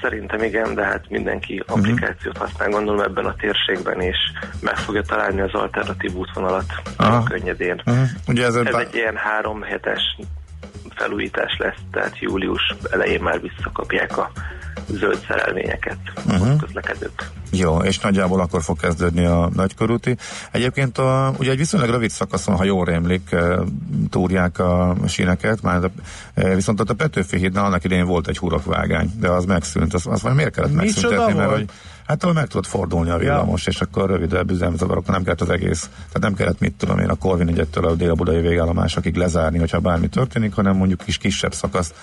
Szerintem 0.00 0.42
igen, 0.42 0.74
de 0.74 0.84
hát 0.84 1.04
mindenki 1.08 1.62
Mhm. 1.66 1.78
applikációt 1.78 2.36
használ, 2.36 2.68
gondolom 2.68 3.00
ebben 3.00 3.24
a 3.24 3.34
térségben, 3.34 4.00
és 4.00 4.16
meg 4.60 4.76
fogja 4.76 5.02
találni 5.02 5.40
az 5.40 5.54
alternatív 5.54 6.14
útvonalat 6.14 6.64
Aha. 6.96 7.22
könnyedén. 7.22 7.82
Uh-huh. 7.86 8.06
Ugye 8.28 8.44
ez, 8.44 8.54
Ez 8.54 8.74
egy 8.74 8.94
ilyen 8.94 9.16
három 9.16 9.62
hetes 9.62 10.16
felújítás 10.98 11.56
lesz, 11.58 11.78
tehát 11.92 12.18
július 12.18 12.74
elején 12.90 13.22
már 13.22 13.40
visszakapják 13.40 14.18
a 14.18 14.30
zöld 14.90 15.18
szerelvényeket 15.28 15.96
Mhm. 16.26 16.42
a 16.50 16.56
közlekedők. 16.56 17.30
Jó, 17.50 17.76
és 17.78 17.98
nagyjából 17.98 18.40
akkor 18.40 18.62
fog 18.62 18.80
kezdődni 18.80 19.24
a 19.24 19.50
nagykörúti. 19.54 20.16
Egyébként 20.52 20.98
a, 20.98 21.32
ugye 21.38 21.50
egy 21.50 21.56
viszonylag 21.56 21.90
rövid 21.90 22.10
szakaszon, 22.10 22.56
ha 22.56 22.64
jól 22.64 22.84
rémlik, 22.84 23.32
eh, 23.32 23.56
túrják 24.10 24.58
a 24.58 24.96
síneket, 25.06 25.62
már, 25.62 25.90
eh, 26.34 26.54
viszont 26.54 26.80
ott 26.80 26.90
a 26.90 26.94
Petőfi 26.94 27.36
hídnál 27.36 27.64
annak 27.64 27.84
idején 27.84 28.06
volt 28.06 28.28
egy 28.28 28.38
hurokvágány, 28.38 29.10
de 29.20 29.28
az 29.28 29.44
megszűnt. 29.44 29.94
Az, 29.94 30.06
az 30.06 30.22
vagy 30.22 30.34
miért 30.34 30.54
kellett 30.54 30.74
megszüntetni? 30.74 31.32
Mert 31.32 31.50
hogy, 31.50 31.64
Hát 32.08 32.22
ahol 32.22 32.34
meg 32.34 32.46
tudott 32.46 32.66
fordulni 32.66 33.10
a 33.10 33.16
villamos, 33.16 33.66
ja. 33.66 33.72
és 33.72 33.80
akkor 33.80 34.10
rövidebb 34.10 34.50
üzemzavarokkal 34.50 35.14
nem 35.14 35.24
kellett 35.24 35.40
az 35.40 35.50
egész, 35.50 35.90
tehát 35.96 36.20
nem 36.20 36.34
kellett 36.34 36.60
mit 36.60 36.74
tudom 36.74 36.98
én 36.98 37.08
a 37.08 37.14
Korvin 37.14 37.48
egyettől 37.48 37.86
a 37.86 37.94
dél-budai 37.94 38.40
végállomásokig 38.40 39.16
lezárni, 39.16 39.58
hogyha 39.58 39.80
bármi 39.80 40.08
történik, 40.08 40.54
hanem 40.54 40.76
mondjuk 40.76 41.00
kis 41.04 41.18
kisebb 41.18 41.52
szakaszt. 41.52 41.94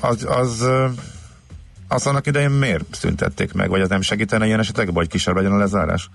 Az, 0.00 0.26
az 0.28 0.68
az 1.88 2.06
annak 2.06 2.26
idején 2.26 2.50
miért 2.50 2.84
szüntették 2.90 3.52
meg, 3.52 3.68
vagy 3.68 3.80
az 3.80 3.88
nem 3.88 4.00
segítene 4.00 4.46
ilyen 4.46 4.58
esetekben, 4.58 4.94
vagy 4.94 5.08
kisebb 5.08 5.36
legyen 5.36 5.52
a 5.52 5.58
lezárás? 5.58 6.10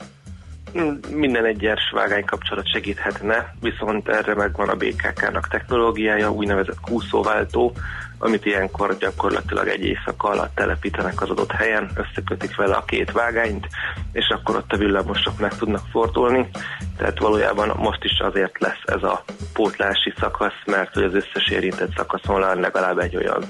Minden 1.15 1.45
egyes 1.45 1.91
vágány 1.93 2.25
kapcsolat 2.25 2.71
segíthetne, 2.71 3.55
viszont 3.59 4.07
erre 4.07 4.35
megvan 4.35 4.69
a 4.69 4.75
BKK-nak 4.75 5.47
technológiája, 5.47 6.31
úgynevezett 6.31 6.79
kúszóváltó, 6.81 7.73
amit 8.21 8.45
ilyenkor 8.45 8.97
gyakorlatilag 8.97 9.67
egy 9.67 9.83
éjszaka 9.83 10.29
alatt 10.29 10.55
telepítenek 10.55 11.21
az 11.21 11.29
adott 11.29 11.51
helyen, 11.51 11.89
összekötik 11.95 12.55
vele 12.55 12.75
a 12.75 12.85
két 12.85 13.11
vágányt, 13.11 13.67
és 14.11 14.27
akkor 14.29 14.55
ott 14.55 14.71
a 14.71 14.77
villamosok 14.77 15.39
meg 15.39 15.57
tudnak 15.57 15.85
fordulni. 15.91 16.49
Tehát 16.97 17.19
valójában 17.19 17.71
most 17.77 18.03
is 18.03 18.19
azért 18.19 18.59
lesz 18.59 18.81
ez 18.85 19.03
a 19.03 19.23
pótlási 19.53 20.13
szakasz, 20.19 20.61
mert 20.65 20.93
hogy 20.93 21.03
az 21.03 21.13
összes 21.13 21.49
érintett 21.49 21.95
szakaszon 21.95 22.59
legalább 22.59 22.97
egy 22.97 23.15
olyan 23.15 23.43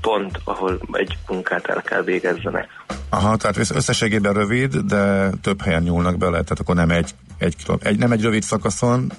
pont, 0.00 0.38
ahol 0.44 0.80
egy 0.92 1.18
munkát 1.28 1.66
el 1.66 1.82
kell 1.82 2.02
végezzenek. 2.02 2.68
Aha, 3.08 3.36
tehát 3.36 3.56
összességében 3.56 4.32
rövid, 4.32 4.76
de 4.76 5.30
több 5.42 5.62
helyen 5.62 5.82
nyúlnak 5.82 6.18
bele, 6.18 6.30
tehát 6.30 6.60
akkor 6.60 6.74
nem 6.74 6.90
egy, 6.90 7.10
egy, 7.38 7.54
egy, 7.80 7.98
nem 7.98 8.12
egy 8.12 8.22
rövid 8.22 8.42
szakaszon, 8.42 9.12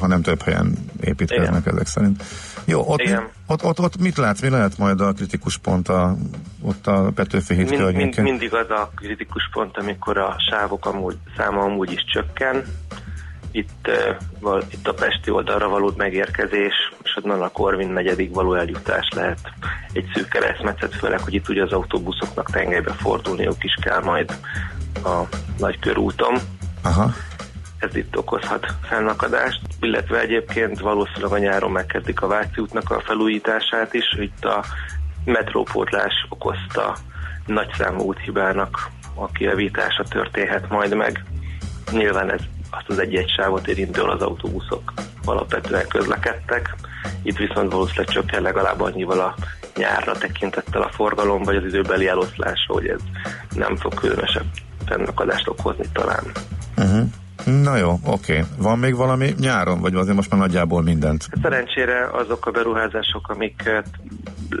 hanem 0.00 0.22
több 0.22 0.42
helyen 0.42 0.74
építkeznek 1.00 1.60
Igen. 1.60 1.74
ezek 1.74 1.86
szerint. 1.86 2.22
Jó, 2.64 2.82
ott, 2.86 3.00
Igen. 3.00 3.22
Mi, 3.22 3.28
ott, 3.46 3.64
ott, 3.64 3.80
ott 3.80 3.98
mit 3.98 4.16
látsz, 4.16 4.40
mi 4.40 4.48
lehet 4.48 4.78
majd 4.78 5.00
a 5.00 5.12
kritikus 5.12 5.58
pont 5.58 5.88
a, 5.88 6.16
ott 6.62 6.86
a 6.86 7.10
Petőfi 7.14 7.54
híd 7.54 7.70
mind, 7.70 7.94
mind, 7.94 8.18
Mindig 8.18 8.54
az 8.54 8.70
a 8.70 8.90
kritikus 8.94 9.48
pont, 9.52 9.76
amikor 9.76 10.18
a 10.18 10.36
sávok 10.50 10.86
amúgy, 10.86 11.16
száma 11.36 11.62
amúgy 11.62 11.92
is 11.92 12.04
csökken, 12.12 12.64
itt, 13.50 13.90
uh, 14.40 14.62
itt 14.70 14.88
a 14.88 14.94
Pesti 14.94 15.30
oldalra 15.30 15.68
való 15.68 15.92
megérkezés, 15.96 16.74
és 17.02 17.18
onnan 17.22 17.42
a 17.42 17.48
Korvin 17.48 17.88
negyedik 17.88 18.34
való 18.34 18.54
eljutás 18.54 19.08
lehet 19.14 19.38
egy 19.92 20.10
szűk 20.14 20.28
keresztmetszet, 20.28 20.94
főleg, 20.94 21.20
hogy 21.20 21.34
itt 21.34 21.48
ugye 21.48 21.62
az 21.62 21.72
autóbuszoknak 21.72 22.50
tengelybe 22.50 22.92
fordulniuk 22.92 23.64
is 23.64 23.74
kell 23.80 24.02
majd 24.02 24.38
a 25.04 25.22
nagykörúton. 25.58 26.38
Aha. 26.82 27.14
Ez 27.78 27.96
itt 27.96 28.16
okozhat 28.16 28.66
fennakadást, 28.82 29.60
illetve 29.80 30.20
egyébként 30.20 30.80
valószínűleg 30.80 31.32
a 31.32 31.38
nyáron 31.38 31.70
megkezdik 31.70 32.22
a 32.22 32.26
Váci 32.26 32.60
útnak 32.60 32.90
a 32.90 33.00
felújítását 33.00 33.94
is, 33.94 34.04
itt 34.18 34.44
a 34.44 34.64
metrópótlás 35.24 36.26
okozta 36.28 36.96
nagyszámú 37.46 38.02
úthibának 38.02 38.90
a 39.14 39.26
kiavítása 39.26 40.02
történhet 40.02 40.68
majd 40.68 40.94
meg. 40.94 41.24
Nyilván 41.90 42.30
ez 42.30 42.40
azt 42.70 42.88
az 42.88 42.98
egy-egy 42.98 43.30
sávot 43.36 43.68
érintően 43.68 44.08
az 44.08 44.22
autóbuszok 44.22 44.92
alapvetően 45.24 45.88
közlekedtek. 45.88 46.74
Itt 47.22 47.36
viszont 47.36 47.72
valószínűleg 47.72 48.08
csökken 48.08 48.42
legalább 48.42 48.80
annyival 48.80 49.20
a 49.20 49.34
nyárra 49.76 50.12
tekintettel 50.12 50.82
a 50.82 50.88
forgalom, 50.88 51.42
vagy 51.42 51.56
az 51.56 51.64
időbeli 51.64 52.08
eloszlásra, 52.08 52.74
hogy 52.74 52.86
ez 52.86 53.00
nem 53.54 53.76
fog 53.76 53.94
különösebb 53.94 54.46
fennakadást 54.86 55.48
okozni 55.48 55.84
talán. 55.92 56.24
Uh-huh. 56.76 57.08
Na 57.46 57.76
jó, 57.76 57.98
oké. 58.04 58.44
Van 58.58 58.78
még 58.78 58.94
valami 58.96 59.34
nyáron, 59.40 59.80
vagy 59.80 59.94
azért 59.94 60.16
most 60.16 60.30
már 60.30 60.40
nagyjából 60.40 60.82
mindent? 60.82 61.28
Szerencsére 61.42 62.08
azok 62.12 62.46
a 62.46 62.50
beruházások, 62.50 63.28
amiket 63.28 63.86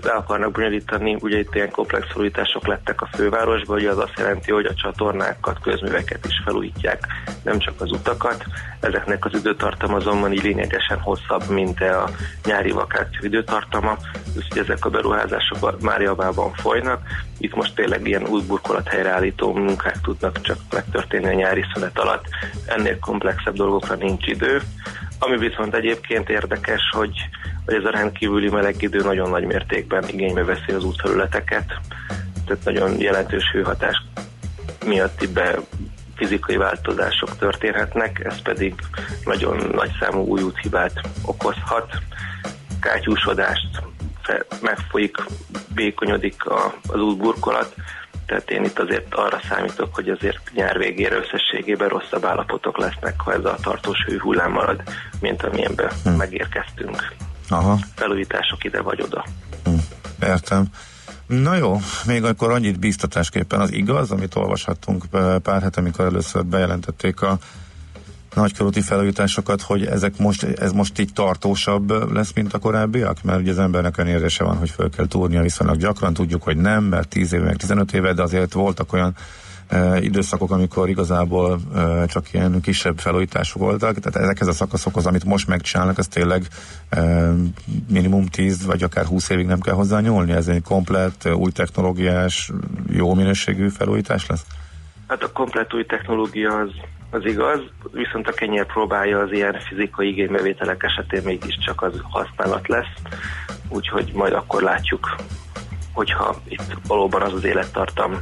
le 0.02 0.10
akarnak 0.10 0.52
bonyolítani, 0.52 1.16
ugye 1.20 1.38
itt 1.38 1.54
ilyen 1.54 1.70
komplex 1.70 2.06
felújítások 2.12 2.66
lettek 2.66 3.00
a 3.00 3.08
fővárosban, 3.12 3.76
ugye 3.76 3.90
az 3.90 3.98
azt 3.98 4.18
jelenti, 4.18 4.52
hogy 4.52 4.64
a 4.64 4.74
csatornákat, 4.74 5.60
közműveket 5.60 6.26
is 6.26 6.42
felújítják, 6.44 7.06
nem 7.42 7.58
csak 7.58 7.80
az 7.80 7.90
utakat. 7.90 8.44
Ezeknek 8.80 9.24
az 9.24 9.34
időtartam 9.34 9.94
azonban 9.94 10.32
így 10.32 10.42
lényegesen 10.42 10.98
hosszabb, 10.98 11.48
mint 11.48 11.80
a 11.80 12.08
nyári 12.44 12.70
vakáció 12.70 13.20
időtartama, 13.22 13.96
úgyhogy 14.36 14.58
ezek 14.58 14.84
a 14.84 14.90
beruházások 14.90 15.80
már 15.80 16.00
javában 16.00 16.52
folynak. 16.52 17.00
Itt 17.38 17.54
most 17.54 17.74
tényleg 17.74 18.06
ilyen 18.06 18.26
útburkolat 18.26 18.88
helyreállító 18.88 19.52
munkák 19.52 20.00
tudnak 20.00 20.40
csak 20.40 20.58
megtörténni 20.70 21.26
a 21.26 21.32
nyári 21.32 21.64
szünet 21.74 21.98
alatt, 21.98 22.24
ennél 22.76 22.98
komplexebb 22.98 23.54
dolgokra 23.54 23.94
nincs 23.94 24.26
idő. 24.26 24.62
Ami 25.18 25.38
viszont 25.38 25.74
egyébként 25.74 26.28
érdekes, 26.28 26.80
hogy, 26.90 27.28
hogy 27.64 27.74
ez 27.74 27.84
a 27.84 27.90
rendkívüli 27.90 28.48
meleg 28.48 28.82
idő 28.82 29.02
nagyon 29.02 29.30
nagy 29.30 29.44
mértékben 29.44 30.08
igénybe 30.08 30.44
veszi 30.44 30.72
az 30.72 30.84
útterületeket, 30.84 31.72
tehát 32.46 32.64
nagyon 32.64 33.00
jelentős 33.00 33.50
hőhatás 33.52 34.02
miatt 34.86 35.28
be 35.30 35.58
fizikai 36.16 36.56
változások 36.56 37.38
történhetnek, 37.38 38.24
ez 38.24 38.42
pedig 38.42 38.74
nagyon 39.24 39.70
nagy 39.74 39.90
számú 40.00 40.24
új 40.24 40.42
úthibát 40.42 41.00
okozhat, 41.24 41.92
kátyúsodást, 42.80 43.82
megfolyik, 44.62 45.16
békonyodik 45.74 46.42
az 46.88 47.00
útburkolat, 47.00 47.74
tehát 48.26 48.50
én 48.50 48.64
itt 48.64 48.78
azért 48.78 49.14
arra 49.14 49.40
számítok, 49.48 49.94
hogy 49.94 50.08
azért 50.08 50.50
nyár 50.54 50.78
végére 50.78 51.16
összességében 51.16 51.88
rosszabb 51.88 52.24
állapotok 52.24 52.78
lesznek, 52.78 53.20
ha 53.20 53.32
ez 53.32 53.44
a 53.44 53.56
tartós 53.62 53.98
hőhullám 54.06 54.52
marad, 54.52 54.82
mint 55.20 55.42
amilyenben 55.42 55.90
hm. 56.04 56.10
megérkeztünk. 56.10 57.14
Aha. 57.48 57.78
Felújítások 57.94 58.64
ide 58.64 58.82
vagy 58.82 59.02
oda. 59.02 59.24
Hm. 59.64 59.74
Értem. 60.22 60.64
Na 61.26 61.54
jó, 61.56 61.80
még 62.06 62.24
akkor 62.24 62.50
annyit 62.50 62.78
bíztatásképpen 62.78 63.60
az 63.60 63.72
igaz, 63.72 64.10
amit 64.10 64.34
olvashattunk 64.34 65.04
pár 65.42 65.62
hete, 65.62 65.80
amikor 65.80 66.04
először 66.04 66.44
bejelentették 66.44 67.22
a 67.22 67.38
nagykörúti 68.36 68.80
felújításokat, 68.80 69.62
hogy 69.62 69.86
ezek 69.86 70.18
most, 70.18 70.42
ez 70.42 70.72
most 70.72 70.98
így 70.98 71.12
tartósabb 71.12 72.12
lesz, 72.12 72.32
mint 72.34 72.52
a 72.52 72.58
korábbiak? 72.58 73.22
Mert 73.22 73.40
ugye 73.40 73.50
az 73.50 73.58
embernek 73.58 73.96
érzése 74.06 74.44
van, 74.44 74.56
hogy 74.56 74.70
föl 74.70 74.90
kell 74.90 75.06
túrnia 75.06 75.42
viszonylag 75.42 75.76
gyakran, 75.76 76.14
tudjuk, 76.14 76.42
hogy 76.42 76.56
nem, 76.56 76.84
mert 76.84 77.08
10 77.08 77.32
éve, 77.32 77.44
meg 77.44 77.56
15 77.56 77.92
éve, 77.92 78.12
de 78.12 78.22
azért 78.22 78.52
voltak 78.52 78.92
olyan 78.92 79.14
e, 79.66 80.00
időszakok, 80.00 80.50
amikor 80.50 80.88
igazából 80.88 81.60
e, 81.74 82.06
csak 82.06 82.32
ilyen 82.32 82.60
kisebb 82.60 82.98
felújítások 82.98 83.62
voltak, 83.62 83.98
tehát 83.98 84.28
ezekhez 84.28 84.46
a 84.46 84.52
szakaszokhoz, 84.52 85.06
amit 85.06 85.24
most 85.24 85.48
megcsinálnak, 85.48 85.98
az 85.98 86.06
tényleg 86.06 86.48
e, 86.88 87.30
minimum 87.88 88.26
10 88.26 88.64
vagy 88.64 88.82
akár 88.82 89.04
20 89.04 89.28
évig 89.28 89.46
nem 89.46 89.60
kell 89.60 89.74
hozzá 89.74 90.00
nyúlni, 90.00 90.32
ez 90.32 90.48
egy 90.48 90.62
komplet, 90.62 91.28
új 91.34 91.50
technológiás, 91.50 92.50
jó 92.90 93.14
minőségű 93.14 93.68
felújítás 93.68 94.26
lesz? 94.26 94.44
Hát 95.08 95.22
a 95.22 95.32
komplet 95.32 95.74
új 95.74 95.84
technológia 95.84 96.58
az 96.58 96.70
az 97.10 97.24
igaz, 97.24 97.60
viszont 97.92 98.28
a 98.28 98.32
kenyér 98.32 98.66
próbálja 98.66 99.18
az 99.18 99.32
ilyen 99.32 99.60
fizikai 99.60 100.08
igénybevételek 100.08 100.82
esetén 100.82 101.22
mégiscsak 101.24 101.82
az 101.82 102.00
használat 102.02 102.68
lesz, 102.68 102.92
úgyhogy 103.68 104.12
majd 104.12 104.32
akkor 104.32 104.62
látjuk, 104.62 105.16
hogyha 105.92 106.36
itt 106.48 106.76
valóban 106.86 107.22
az 107.22 107.32
az 107.32 107.44
élettartam 107.44 108.20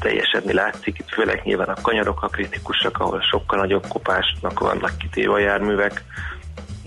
teljesedni 0.00 0.52
látszik, 0.52 0.98
itt 0.98 1.08
főleg 1.08 1.40
nyilván 1.44 1.68
a 1.68 1.80
kanyarok 1.82 2.22
a 2.22 2.28
kritikusak, 2.28 2.98
ahol 2.98 3.20
sokkal 3.20 3.58
nagyobb 3.58 3.86
kopásnak 3.88 4.58
vannak 4.58 4.98
kitéve 4.98 5.32
a 5.32 5.38
járművek, 5.38 6.04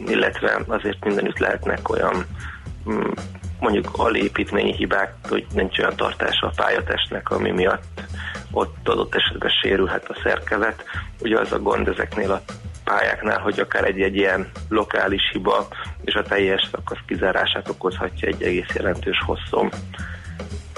illetve 0.05 0.59
azért 0.67 1.05
mindenütt 1.05 1.37
lehetnek 1.37 1.89
olyan 1.89 2.25
mm, 2.89 3.11
mondjuk 3.63 3.89
alépítményi 3.93 4.75
hibák, 4.75 5.13
hogy 5.29 5.45
nincs 5.53 5.79
olyan 5.79 5.95
tartása 5.95 6.47
a 6.47 6.53
pályatestnek, 6.55 7.29
ami 7.29 7.51
miatt 7.51 8.01
ott 8.51 8.89
adott 8.89 9.15
esetben 9.15 9.51
sérülhet 9.61 10.09
a 10.09 10.19
szerkezet. 10.23 10.83
Ugye 11.21 11.39
az 11.39 11.51
a 11.51 11.59
gond 11.59 11.87
ezeknél 11.87 12.31
a 12.31 12.41
pályáknál, 12.83 13.39
hogy 13.39 13.59
akár 13.59 13.83
egy-egy 13.83 14.15
ilyen 14.15 14.51
lokális 14.69 15.29
hiba 15.31 15.67
és 16.01 16.13
a 16.13 16.23
teljes 16.23 16.69
szakasz 16.71 16.97
kizárását 17.07 17.69
okozhatja 17.69 18.27
egy 18.27 18.43
egész 18.43 18.73
jelentős 18.75 19.21
hosszom, 19.25 19.69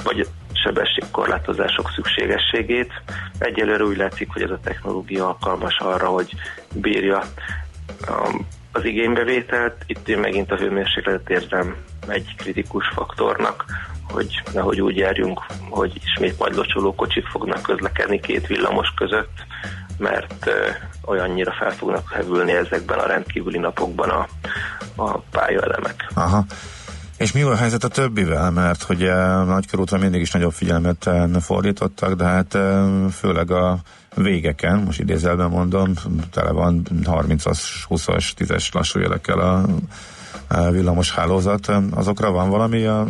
vagy 0.04 0.28
sebességkorlátozások 0.54 1.92
szükségességét. 1.96 2.92
Egyelőre 3.38 3.84
úgy 3.84 3.98
látszik, 3.98 4.30
hogy 4.34 4.42
ez 4.42 4.52
a 4.52 4.60
technológia 4.64 5.28
alkalmas 5.28 5.78
arra, 5.78 6.08
hogy 6.08 6.34
bírja 6.74 7.24
um, 8.10 8.48
az 8.76 8.86
igénybevételt. 8.86 9.76
Itt 9.86 10.08
én 10.08 10.18
megint 10.18 10.52
a 10.52 10.56
hőmérsékletet 10.56 11.30
érzem 11.30 11.76
egy 12.08 12.36
kritikus 12.38 12.88
faktornak, 12.94 13.66
hogy 14.10 14.42
nehogy 14.54 14.82
úgy 14.82 14.98
járjunk, 14.98 15.42
hogy 15.70 16.02
ismét 16.04 16.40
majd 16.40 16.56
locsoló 16.56 16.96
kocsik 16.96 17.26
fognak 17.26 17.62
közlekedni 17.62 18.20
két 18.20 18.48
villamos 18.48 18.94
között, 18.96 19.46
mert 19.98 20.50
olyannyira 21.06 21.52
fel 21.52 21.72
fognak 21.72 22.12
hevülni 22.12 22.52
ezekben 22.52 23.00
a 23.00 23.08
rendkívüli 23.08 23.58
napokban 23.58 24.10
a, 24.10 24.28
a 24.96 25.18
pályaelemek. 25.18 26.12
Aha. 26.14 26.46
És 27.18 27.32
mi 27.32 27.42
a 27.42 27.56
helyzet 27.56 27.84
a 27.84 27.88
többivel? 27.88 28.52
Mert 28.52 28.84
hogy 28.84 29.04
a 29.04 29.44
nagykörútra 29.44 29.98
mindig 29.98 30.22
is 30.22 30.32
nagyobb 30.32 30.54
figyelmet 30.54 31.10
fordítottak, 31.40 32.14
de 32.14 32.24
hát 32.24 32.58
főleg 33.12 33.52
a 33.52 33.80
végeken, 34.16 34.80
most 34.80 35.00
idézelben 35.00 35.50
mondom, 35.50 35.94
tele 36.32 36.52
van 36.52 36.82
30-as, 37.04 37.60
20-as, 37.90 38.34
10-es 38.38 38.74
lassú 38.74 39.00
jelekkel 39.00 39.40
a 39.40 39.66
villamos 40.72 41.12
hálózat. 41.12 41.72
Azokra 41.92 42.32
van 42.32 42.50
valami, 42.50 42.86
a, 42.86 43.08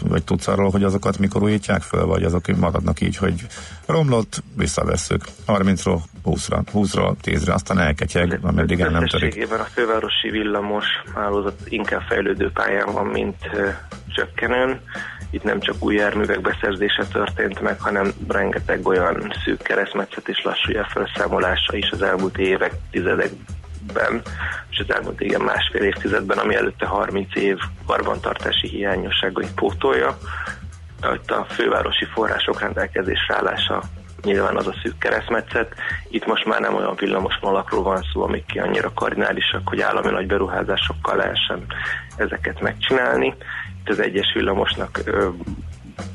vagy 0.00 0.24
tudsz 0.24 0.48
arról, 0.48 0.70
hogy 0.70 0.84
azokat 0.84 1.18
mikor 1.18 1.42
újítják 1.42 1.82
föl, 1.82 2.06
vagy 2.06 2.22
azok 2.22 2.46
maradnak 2.46 3.00
így, 3.00 3.16
hogy 3.16 3.46
romlott, 3.86 4.42
visszavesszük 4.56 5.24
30-ról 5.46 5.98
20-ra, 6.24 6.60
20-ról 6.74 7.14
10-re, 7.22 7.52
aztán 7.52 7.78
elketyeg, 7.78 8.38
ameddig 8.42 8.80
el 8.80 8.90
nem 8.90 9.06
törik. 9.06 9.50
A 9.50 9.64
fővárosi 9.72 10.30
villamos 10.30 10.84
hálózat 11.14 11.60
inkább 11.64 12.02
fejlődő 12.08 12.50
pályán 12.50 12.92
van, 12.92 13.06
mint 13.06 13.36
csökkenőn. 14.08 14.80
Itt 15.30 15.42
nem 15.42 15.60
csak 15.60 15.74
új 15.78 15.94
járművek 15.94 16.40
beszerzése 16.40 17.06
történt 17.12 17.60
meg, 17.60 17.80
hanem 17.80 18.12
rengeteg 18.28 18.86
olyan 18.86 19.32
szűk 19.44 19.62
keresztmetszet 19.62 20.28
és 20.28 20.42
lassú 20.44 20.72
felszámolása 20.92 21.76
is 21.76 21.90
az 21.90 22.02
elmúlt 22.02 22.38
évek, 22.38 22.72
tizedekben, 23.86 24.22
és 24.70 24.78
az 24.78 24.94
elmúlt 24.94 25.20
igen 25.20 25.40
másfél 25.40 25.82
évtizedben, 25.82 26.38
ami 26.38 26.54
előtte 26.54 26.86
30 26.86 27.36
év 27.36 27.58
karbantartási 27.86 28.68
hiányosságait 28.68 29.54
pótolja. 29.54 30.18
Itt 31.14 31.30
a 31.30 31.46
fővárosi 31.48 32.04
források 32.04 32.60
rendelkezésre 32.60 33.34
állása 33.36 33.82
nyilván 34.22 34.56
az 34.56 34.66
a 34.66 34.74
szűk 34.82 34.98
keresztmetszet. 34.98 35.74
Itt 36.08 36.26
most 36.26 36.44
már 36.44 36.60
nem 36.60 36.74
olyan 36.74 36.94
villamos 36.96 37.38
vonalakról 37.40 37.82
van 37.82 38.02
szó, 38.12 38.22
amik 38.22 38.46
ki 38.46 38.58
annyira 38.58 38.92
kardinálisak, 38.94 39.68
hogy 39.68 39.80
állami 39.80 40.10
nagy 40.10 40.26
beruházásokkal 40.26 41.16
lehessen 41.16 41.66
ezeket 42.16 42.60
megcsinálni. 42.60 43.34
Itt 43.80 43.88
az 43.88 44.00
egyes 44.00 44.32
villamosnak 44.34 45.00
ö, 45.04 45.28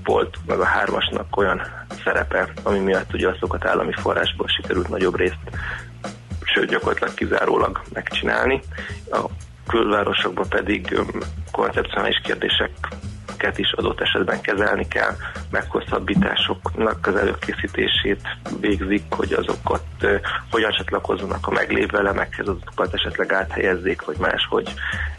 volt, 0.04 0.38
meg 0.46 0.60
a 0.60 0.66
hármasnak 0.66 1.38
olyan 1.38 1.62
szerepe, 2.04 2.48
ami 2.64 2.80
miatt 2.80 3.14
ugye 3.14 3.28
azokat 3.28 3.66
állami 3.66 3.92
forrásból 3.94 4.48
sikerült 4.48 4.90
nagyobb 4.90 5.16
részt, 5.16 5.50
sőt 6.54 6.70
gyakorlatilag 6.70 7.14
kizárólag 7.14 7.82
megcsinálni. 7.94 8.62
A 9.12 9.20
külvárosokban 9.68 10.50
pedig 10.50 11.00
koncepcionális 11.52 12.22
kérdéseket 12.24 13.58
is 13.58 13.72
adott 13.72 14.02
esetben 14.02 14.42
kezelni 14.42 14.88
kell, 14.88 15.16
meghosszabbításoknak 15.52 17.08
az 17.08 17.16
előkészítését 17.16 18.22
végzik, 18.60 19.04
hogy 19.10 19.34
azokat 19.34 19.84
hogyan 20.52 20.72
csatlakozzanak 20.72 21.48
a 21.48 21.52
meglévő 21.52 21.98
elemekhez, 21.98 22.48
azokat 22.48 22.94
esetleg 22.94 23.34
áthelyezzék, 23.34 24.06
vagy 24.06 24.18
máshogy 24.18 24.74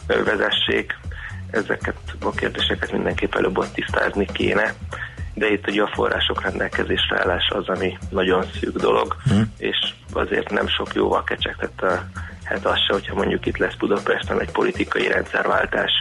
vezessék. 0.07 0.97
Ezeket 1.51 1.97
a 2.21 2.31
kérdéseket 2.31 2.91
mindenképp 2.91 3.35
előbb 3.35 3.57
ott 3.57 3.73
tisztázni 3.73 4.25
kéne, 4.33 4.73
de 5.33 5.51
itt 5.51 5.67
ugye 5.67 5.81
a 5.81 5.91
források 5.93 6.41
rendelkezésre 6.41 7.19
állása 7.19 7.55
az, 7.55 7.67
ami 7.67 7.97
nagyon 8.09 8.45
szűk 8.59 8.77
dolog, 8.77 9.15
hmm. 9.23 9.53
és 9.57 9.77
azért 10.13 10.49
nem 10.49 10.67
sok 10.67 10.93
jóval 10.93 11.23
kecsegtette 11.23 12.09
hát 12.51 12.65
az 12.65 12.77
se, 12.87 12.93
hogyha 12.93 13.15
mondjuk 13.15 13.45
itt 13.45 13.57
lesz 13.57 13.75
Budapesten 13.77 14.41
egy 14.41 14.51
politikai 14.51 15.07
rendszerváltás, 15.07 15.91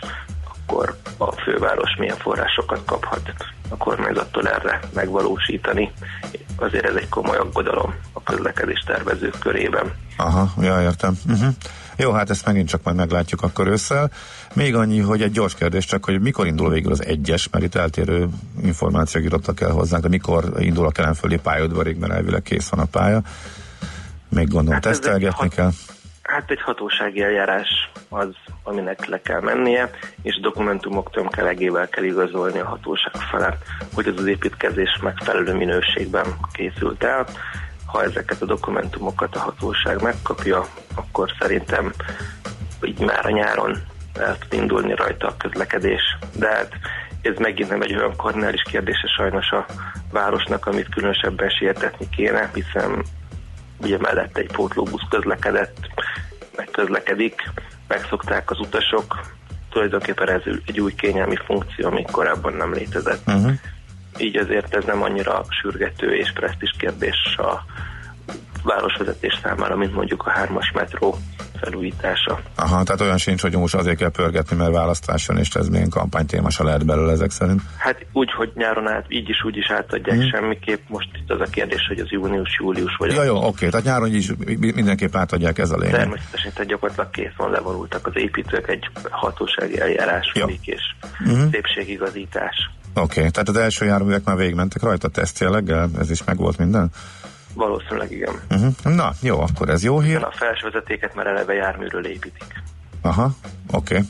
akkor 0.44 0.96
a 1.18 1.32
főváros 1.32 1.96
milyen 1.98 2.16
forrásokat 2.16 2.84
kaphat 2.84 3.32
a 3.68 3.76
kormányzattól 3.76 4.48
erre 4.48 4.80
megvalósítani. 4.94 5.92
Azért 6.56 6.84
ez 6.84 6.94
egy 6.94 7.08
komoly 7.08 7.36
aggodalom 7.36 7.94
a 8.12 8.22
közlekedés 8.22 8.82
tervezők 8.86 9.38
körében. 9.38 9.92
Aha, 10.16 10.52
ja, 10.60 10.82
értem. 10.82 11.18
Uh-huh. 11.28 11.54
Jó, 11.96 12.12
hát 12.12 12.30
ezt 12.30 12.46
megint 12.46 12.68
csak 12.68 12.82
majd 12.82 12.96
meglátjuk 12.96 13.42
akkor 13.42 13.66
ősszel. 13.66 14.10
Még 14.54 14.74
annyi, 14.74 14.98
hogy 14.98 15.22
egy 15.22 15.32
gyors 15.32 15.54
kérdés 15.54 15.84
csak, 15.84 16.04
hogy 16.04 16.20
mikor 16.20 16.46
indul 16.46 16.70
végül 16.70 16.92
az 16.92 17.04
egyes, 17.04 17.48
mert 17.48 17.64
itt 17.64 17.74
eltérő 17.74 18.28
információk 18.62 19.24
jutottak 19.24 19.60
el 19.60 19.70
hozzánk, 19.70 20.02
de 20.02 20.08
mikor 20.08 20.44
indul 20.58 20.86
a 20.86 20.90
kelemföldi 20.90 21.38
pályaudvarig, 21.38 21.98
mert 21.98 22.12
elvileg 22.12 22.42
kész 22.42 22.68
van 22.68 22.80
a 22.80 22.84
pálya. 22.84 23.20
Még 24.28 24.48
gondolom 24.48 24.72
hát 24.72 24.82
tesztelgetni 24.82 25.36
hat, 25.36 25.54
kell. 25.54 25.70
Hát 26.22 26.50
egy 26.50 26.62
hatósági 26.62 27.22
eljárás 27.22 27.90
az, 28.08 28.28
aminek 28.62 29.06
le 29.06 29.20
kell 29.20 29.40
mennie, 29.40 29.90
és 30.22 30.40
dokumentumok 30.40 31.10
tömkelegével 31.10 31.88
kell 31.88 32.04
igazolni 32.04 32.58
a 32.58 32.66
hatóság 32.66 33.14
felett, 33.30 33.62
hogy 33.94 34.06
ez 34.06 34.14
az 34.16 34.26
építkezés 34.26 34.98
megfelelő 35.02 35.54
minőségben 35.54 36.26
készült 36.52 37.02
el. 37.04 37.26
Ha 37.86 38.02
ezeket 38.02 38.42
a 38.42 38.46
dokumentumokat 38.46 39.36
a 39.36 39.38
hatóság 39.38 40.02
megkapja, 40.02 40.66
akkor 40.94 41.30
szerintem 41.38 41.92
így 42.82 42.98
már 42.98 43.26
a 43.26 43.30
nyáron 43.30 43.76
el 44.14 44.38
tud 44.38 44.60
indulni 44.60 44.94
rajta 44.94 45.26
a 45.26 45.36
közlekedés. 45.36 46.02
De 46.36 46.48
hát 46.48 46.72
ez 47.22 47.36
megint 47.38 47.68
nem 47.68 47.82
egy 47.82 47.96
olyan 47.96 48.16
kardinális 48.16 48.62
kérdése 48.62 49.06
sajnos 49.16 49.50
a 49.50 49.66
városnak, 50.12 50.66
amit 50.66 50.94
különösebben 50.94 51.48
sietetni 51.48 52.08
kéne, 52.08 52.50
hiszen 52.54 53.04
ugye 53.80 53.98
mellett 53.98 54.36
egy 54.36 54.50
pótlóbusz 54.52 55.08
közlekedett, 55.10 55.88
meg 56.56 56.68
közlekedik, 56.70 57.42
megszokták 57.88 58.50
az 58.50 58.58
utasok, 58.58 59.20
tulajdonképpen 59.70 60.28
ez 60.28 60.42
egy 60.66 60.80
új 60.80 60.94
kényelmi 60.94 61.36
funkció, 61.44 61.86
ami 61.86 62.04
korábban 62.12 62.52
nem 62.52 62.72
létezett. 62.72 63.26
Uh-huh. 63.26 63.52
Így 64.18 64.36
azért 64.36 64.74
ez 64.74 64.84
nem 64.84 65.02
annyira 65.02 65.44
sürgető 65.60 66.14
és 66.14 66.32
presztis 66.32 66.74
kérdés 66.78 67.36
a 67.36 67.64
városvezetés 68.62 69.38
számára, 69.42 69.76
mint 69.76 69.94
mondjuk 69.94 70.26
a 70.26 70.30
hármas 70.30 70.72
metró 70.74 71.16
felújítása. 71.60 72.40
Aha, 72.54 72.82
tehát 72.82 73.00
olyan 73.00 73.18
sincs, 73.18 73.42
hogy 73.42 73.56
most 73.56 73.74
azért 73.74 73.96
kell 73.96 74.10
pörgetni, 74.10 74.56
mert 74.56 74.72
választáson, 74.72 75.38
és 75.38 75.54
ez 75.54 75.68
milyen 75.68 75.88
kampánytéma 75.88 76.50
se 76.50 76.62
lehet 76.62 76.86
belőle 76.86 77.12
ezek 77.12 77.30
szerint? 77.30 77.60
Hát 77.76 78.06
úgy, 78.12 78.32
hogy 78.32 78.52
nyáron 78.54 78.88
át, 78.88 79.04
így 79.08 79.28
is 79.28 79.44
úgy 79.44 79.56
is 79.56 79.70
átadják 79.70 80.16
hmm. 80.16 80.28
semmiképp. 80.28 80.88
Most 80.88 81.08
itt 81.22 81.30
az 81.30 81.40
a 81.40 81.50
kérdés, 81.50 81.86
hogy 81.88 81.98
az 81.98 82.10
június, 82.10 82.56
július 82.58 82.96
vagy... 82.96 83.12
Ja, 83.12 83.22
jó, 83.22 83.46
oké, 83.46 83.68
tehát 83.68 83.86
nyáron 83.86 84.14
is 84.14 84.32
mindenképp 84.74 85.14
átadják 85.14 85.58
ez 85.58 85.70
a 85.70 85.76
lényeg. 85.76 85.94
Természetesen, 85.94 86.52
tehát 86.52 86.68
gyakorlatilag 86.68 87.10
kész 87.10 87.36
van, 87.36 87.50
levonultak 87.50 88.06
az 88.06 88.12
építők, 88.16 88.68
egy 88.68 88.90
hatósági 89.10 89.80
eljárás 89.80 90.32
folyik, 90.34 90.66
és 90.66 90.82
hmm. 91.18 91.50
szépségigazítás. 91.50 92.70
Oké, 92.94 93.18
okay, 93.18 93.30
tehát 93.30 93.48
az 93.48 93.56
első 93.56 93.84
járművek 93.84 94.24
már 94.24 94.36
végigmentek 94.36 94.82
rajta 94.82 95.08
tesztjelleggel, 95.08 95.90
ez 95.98 96.10
is 96.10 96.24
megvolt 96.24 96.58
minden? 96.58 96.90
Valószínűleg 97.54 98.10
igen. 98.12 98.34
Uh-huh. 98.50 98.94
Na, 98.94 99.12
jó, 99.20 99.40
akkor 99.40 99.68
ez 99.68 99.84
jó 99.84 100.00
hír. 100.00 100.16
A 100.16 100.32
felsővezetéket 100.32 101.14
már 101.14 101.26
eleve 101.26 101.54
járműről 101.54 102.06
építik. 102.06 102.62
Aha, 103.02 103.30
oké. 103.72 103.94
Okay. 103.94 104.06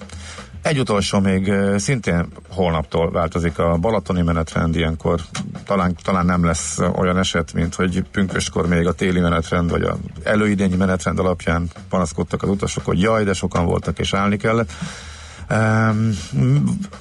Egy 0.62 0.78
utolsó 0.78 1.18
még 1.18 1.52
szintén 1.76 2.26
holnaptól 2.48 3.10
változik 3.10 3.58
a 3.58 3.76
balatoni 3.76 4.22
menetrend, 4.22 4.76
ilyenkor 4.76 5.20
talán, 5.64 5.96
talán 6.02 6.26
nem 6.26 6.44
lesz 6.44 6.78
olyan 6.78 7.18
eset, 7.18 7.52
mint 7.52 7.74
hogy 7.74 8.02
pünköskor 8.10 8.68
még 8.68 8.86
a 8.86 8.92
téli 8.92 9.20
menetrend, 9.20 9.70
vagy 9.70 9.82
a 9.82 9.96
előidényi 10.22 10.76
menetrend 10.76 11.18
alapján 11.18 11.68
panaszkodtak 11.88 12.42
az 12.42 12.48
utasok, 12.48 12.84
hogy 12.84 13.00
jaj, 13.00 13.24
de 13.24 13.32
sokan 13.32 13.64
voltak 13.64 13.98
és 13.98 14.14
állni 14.14 14.36
kellett. 14.36 14.72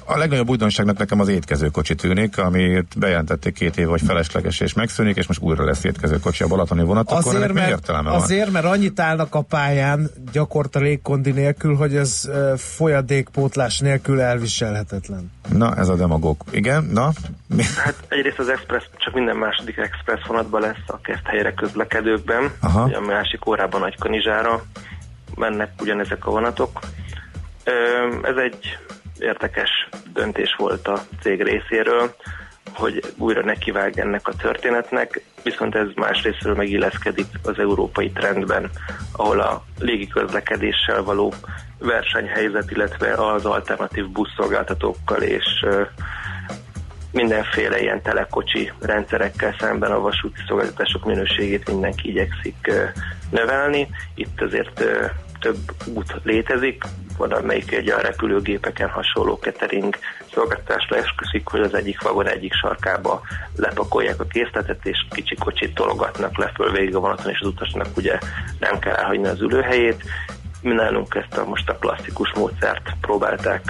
A 0.04 0.16
legnagyobb 0.16 0.48
újdonságnak 0.48 0.98
nekem 0.98 1.20
az 1.20 1.28
étkezőkocsi 1.28 1.94
tűnik, 1.94 2.38
amit 2.38 2.98
bejelentették 2.98 3.54
két 3.54 3.76
év, 3.76 3.86
hogy 3.86 4.00
felesleges 4.00 4.60
és 4.60 4.72
megszűnik, 4.72 5.16
és 5.16 5.26
most 5.26 5.40
újra 5.40 5.64
lesz 5.64 5.84
étkezőkocsi 5.84 6.42
a 6.44 6.46
Balatoni 6.46 6.82
vonatokon. 6.82 7.36
Azért, 7.36 7.52
mert, 7.52 7.88
azért 8.04 8.50
mert 8.50 8.64
annyit 8.64 9.00
állnak 9.00 9.34
a 9.34 9.40
pályán 9.40 10.10
gyakorta 10.32 10.78
légkondi 10.78 11.30
nélkül, 11.30 11.74
hogy 11.74 11.96
ez 11.96 12.30
folyadékpótlás 12.56 13.78
nélkül 13.78 14.20
elviselhetetlen. 14.20 15.32
Na, 15.52 15.76
ez 15.76 15.88
a 15.88 15.94
demagóg. 15.94 16.36
Igen, 16.50 16.84
na? 16.92 17.12
Hát 17.76 17.94
egyrészt 18.08 18.38
az 18.38 18.48
Express 18.48 18.82
csak 18.96 19.14
minden 19.14 19.36
második 19.36 19.76
Express 19.76 20.26
vonatban 20.26 20.60
lesz 20.60 20.76
a 20.86 20.98
helyre 21.24 21.52
közlekedőkben, 21.52 22.50
Aha. 22.60 22.82
a 22.82 23.00
másik 23.00 23.46
órában 23.46 23.80
Nagykanizsára 23.80 24.62
mennek 25.34 25.70
ugyanezek 25.80 26.26
a 26.26 26.30
vonatok. 26.30 26.80
Ez 28.22 28.36
egy 28.36 28.78
érdekes 29.18 29.88
döntés 30.12 30.54
volt 30.58 30.88
a 30.88 31.02
cég 31.20 31.42
részéről, 31.42 32.14
hogy 32.72 33.02
újra 33.16 33.44
nekivág 33.44 33.98
ennek 33.98 34.28
a 34.28 34.34
történetnek, 34.34 35.22
viszont 35.42 35.74
ez 35.74 35.86
másrésztről 35.94 36.54
megilleszkedik 36.54 37.26
az 37.42 37.58
európai 37.58 38.10
trendben, 38.10 38.70
ahol 39.12 39.40
a 39.40 39.64
légiközlekedéssel 39.78 41.02
való 41.02 41.34
versenyhelyzet, 41.78 42.70
illetve 42.70 43.12
az 43.12 43.44
alternatív 43.44 44.08
buszszolgáltatókkal 44.08 45.22
és 45.22 45.64
mindenféle 47.12 47.80
ilyen 47.80 48.02
telekocsi 48.02 48.72
rendszerekkel 48.80 49.56
szemben 49.58 49.90
a 49.90 50.00
vasúti 50.00 50.40
szolgáltatások 50.46 51.04
minőségét 51.04 51.68
mindenki 51.68 52.08
igyekszik 52.08 52.70
növelni. 53.30 53.88
Itt 54.14 54.40
azért 54.40 54.84
több 55.40 55.58
út 55.94 56.14
létezik, 56.22 56.84
van 57.16 57.32
amelyik 57.32 57.72
egy 57.72 57.88
a 57.88 58.00
repülőgépeken 58.00 58.88
hasonló 58.88 59.34
catering 59.34 59.96
szolgáltatásra 60.32 60.96
esküszik, 60.96 61.46
hogy 61.46 61.60
az 61.60 61.74
egyik 61.74 62.02
vagon 62.02 62.28
egyik 62.28 62.52
sarkába 62.52 63.20
lepakolják 63.56 64.20
a 64.20 64.24
készletet, 64.24 64.86
és 64.86 65.06
kicsi 65.10 65.34
kocsit 65.34 65.74
tologatnak 65.74 66.38
le 66.38 66.52
föl 66.54 66.72
végig 66.72 66.94
a 66.94 67.00
vonaton, 67.00 67.32
és 67.32 67.40
az 67.40 67.46
utasnak 67.46 67.96
ugye 67.96 68.18
nem 68.60 68.78
kell 68.78 68.94
elhagyni 68.94 69.26
az 69.26 69.40
ülőhelyét. 69.40 70.02
Mi 70.62 70.74
nálunk 70.74 71.14
ezt 71.14 71.38
a 71.38 71.44
most 71.44 71.68
a 71.68 71.78
klasszikus 71.78 72.32
módszert 72.34 72.90
próbálták, 73.00 73.62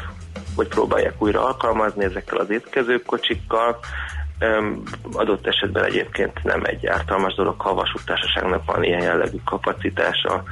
vagy 0.56 0.68
próbálják 0.68 1.22
újra 1.22 1.46
alkalmazni 1.46 2.04
ezekkel 2.04 2.38
az 2.38 2.50
étkezőkocsikkal, 2.50 3.78
adott 5.12 5.46
esetben 5.46 5.84
egyébként 5.84 6.42
nem 6.42 6.64
egy 6.64 6.86
ártalmas 6.86 7.34
dolog, 7.34 7.60
ha 7.60 7.70
a 7.70 7.74
vasúttársaságnak 7.74 8.64
van 8.64 8.84
ilyen 8.84 9.02
jellegű 9.02 9.36
kapacitása, 9.44 10.42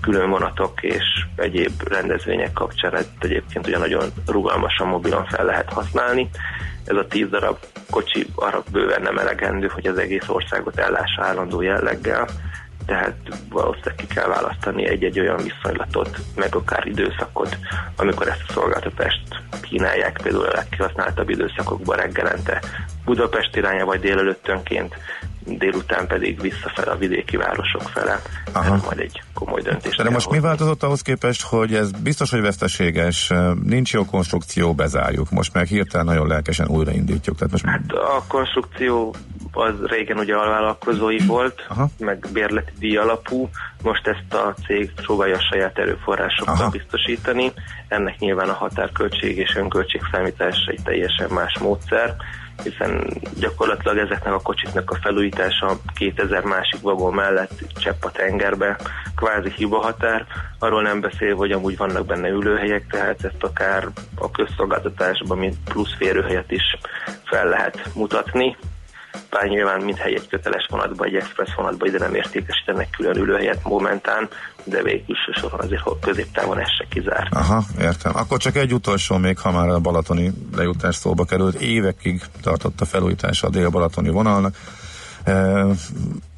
külön 0.00 0.30
vonatok 0.30 0.82
és 0.82 1.04
egyéb 1.36 1.72
rendezvények 1.88 2.52
kapcsán 2.52 2.94
ezt 2.94 3.10
egyébként 3.20 3.66
ugye 3.66 3.78
nagyon 3.78 4.04
rugalmasan, 4.26 4.88
mobilon 4.88 5.24
fel 5.24 5.44
lehet 5.44 5.72
használni. 5.72 6.30
Ez 6.84 6.96
a 6.96 7.06
tíz 7.06 7.28
darab 7.28 7.56
kocsi 7.90 8.26
arra 8.34 8.62
bőven 8.72 9.02
nem 9.02 9.18
elegendő, 9.18 9.66
hogy 9.66 9.86
az 9.86 9.98
egész 9.98 10.28
országot 10.28 10.78
ellássa 10.78 11.22
állandó 11.24 11.60
jelleggel, 11.60 12.28
tehát 12.90 13.16
valószínűleg 13.48 13.94
ki 13.94 14.06
kell 14.06 14.26
választani 14.26 14.88
egy-egy 14.88 15.20
olyan 15.20 15.42
viszonylatot, 15.42 16.18
meg 16.34 16.54
akár 16.54 16.86
időszakot, 16.86 17.56
amikor 17.96 18.28
ezt 18.28 18.44
a 18.48 18.52
szolgáltatást 18.52 19.22
kínálják, 19.62 20.20
például 20.22 20.44
a 20.44 20.54
legkihasználtabb 20.54 21.28
időszakokban 21.28 21.96
reggelente 21.96 22.60
Budapest 23.04 23.56
irányba, 23.56 23.84
vagy 23.84 24.00
délelőttönként, 24.00 24.94
délután 25.46 26.06
pedig 26.06 26.40
visszafele 26.40 26.90
a 26.90 26.96
vidéki 26.96 27.36
városok 27.36 27.82
fele. 27.82 28.22
Aha. 28.52 28.74
Ez 28.74 28.82
majd 28.82 28.98
egy 28.98 29.22
komoly 29.34 29.62
döntés. 29.62 29.96
De 29.96 30.10
most 30.10 30.30
mi 30.30 30.40
változott 30.40 30.82
ahhoz 30.82 31.02
képest, 31.02 31.42
hogy 31.42 31.74
ez 31.74 31.90
biztos, 31.90 32.30
hogy 32.30 32.40
veszteséges, 32.40 33.32
nincs 33.64 33.92
jó 33.92 34.04
konstrukció, 34.04 34.74
bezárjuk. 34.74 35.30
Most 35.30 35.54
meg 35.54 35.66
hirtelen 35.66 36.06
nagyon 36.06 36.26
lelkesen 36.26 36.68
újraindítjuk. 36.68 37.36
Tehát 37.36 37.52
most 37.52 37.64
Hát 37.64 37.92
a 37.92 38.24
konstrukció 38.28 39.14
az 39.52 39.74
régen 39.86 40.18
ugye 40.18 40.34
alvállalkozói 40.34 41.18
volt, 41.26 41.66
Aha. 41.68 41.88
meg 41.98 42.26
bérleti 42.32 42.72
díj 42.78 42.96
alapú, 42.96 43.48
most 43.82 44.06
ezt 44.06 44.34
a 44.34 44.54
cég 44.66 44.92
próbálja 44.94 45.36
a 45.36 45.46
saját 45.50 45.78
erőforrásokkal 45.78 46.54
Aha. 46.54 46.68
biztosítani. 46.68 47.52
Ennek 47.88 48.18
nyilván 48.18 48.48
a 48.48 48.52
határköltség 48.52 49.36
és 49.38 49.54
önköltség 49.56 50.00
számítása 50.12 50.70
egy 50.70 50.82
teljesen 50.84 51.30
más 51.30 51.58
módszer, 51.58 52.16
hiszen 52.62 53.06
gyakorlatilag 53.38 53.98
ezeknek 53.98 54.32
a 54.32 54.40
kocsiknak 54.40 54.90
a 54.90 54.98
felújítása 55.02 55.78
2000 55.94 56.44
másik 56.44 56.80
vagon 56.80 57.14
mellett 57.14 57.72
csepp 57.74 58.04
a 58.04 58.10
tengerbe, 58.10 58.76
kvázi 59.16 59.52
hiba 59.56 59.78
határ, 59.80 60.26
arról 60.58 60.82
nem 60.82 61.00
beszél, 61.00 61.34
hogy 61.34 61.52
amúgy 61.52 61.76
vannak 61.76 62.06
benne 62.06 62.28
ülőhelyek, 62.28 62.86
tehát 62.86 63.24
ezt 63.24 63.42
akár 63.42 63.86
a 64.14 64.30
közszolgáltatásban, 64.30 65.38
mint 65.38 65.56
plusz 65.64 65.94
férőhelyet 65.96 66.50
is 66.50 66.78
fel 67.24 67.48
lehet 67.48 67.90
mutatni, 67.94 68.56
bár 69.30 69.48
nyilván 69.48 69.80
mind 69.80 69.98
egy 70.04 70.28
köteles 70.28 70.66
vonatba, 70.70 71.04
egy 71.04 71.14
express 71.14 71.54
vonatba 71.54 71.86
ide 71.86 71.98
nem 71.98 72.14
értékesítenek 72.14 72.90
külön 72.90 73.16
ülőhelyet 73.16 73.64
momentán, 73.64 74.28
de 74.64 74.82
végül 74.82 75.16
soron 75.40 75.60
azért 75.60 75.80
hogy 75.80 75.98
középtávon 76.00 76.58
ez 76.58 76.70
se 76.78 76.86
kizárt. 76.88 77.34
Aha, 77.34 77.64
értem. 77.80 78.16
Akkor 78.16 78.38
csak 78.38 78.56
egy 78.56 78.74
utolsó 78.74 79.16
még, 79.16 79.38
ha 79.38 79.50
már 79.50 79.68
a 79.68 79.80
balatoni 79.80 80.32
lejutás 80.56 80.96
szóba 80.96 81.24
került. 81.24 81.54
Évekig 81.54 82.22
tartott 82.42 82.80
a 82.80 82.84
felújítása 82.84 83.46
a 83.46 83.50
dél-balatoni 83.50 84.08
vonalnak. 84.08 84.56
E, 85.24 85.64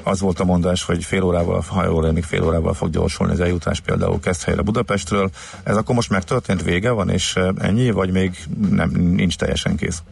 az 0.05 0.21
volt 0.21 0.41
a 0.41 0.45
mondás, 0.45 0.85
hogy 0.85 1.05
fél 1.05 1.23
órával, 1.23 1.65
ha 1.69 1.85
jól 1.85 2.07
emlék, 2.07 2.25
fél 2.25 2.45
órával 2.45 2.75
fog 2.75 2.91
gyorsulni 2.91 3.33
az 3.33 3.41
eljutás 3.41 3.81
például 3.81 4.21
Keszthelyre 4.21 4.63
Budapestről. 4.63 5.31
Ez 5.63 5.77
akkor 5.77 5.95
most 5.95 6.11
megtörtént, 6.11 6.63
vége 6.63 6.91
van, 6.91 7.11
és 7.11 7.37
e, 7.37 7.53
ennyi, 7.59 7.91
vagy 7.91 8.11
még 8.11 8.39
nem, 8.71 8.91
nincs 8.91 9.37
teljesen 9.37 9.77
kész? 9.77 10.03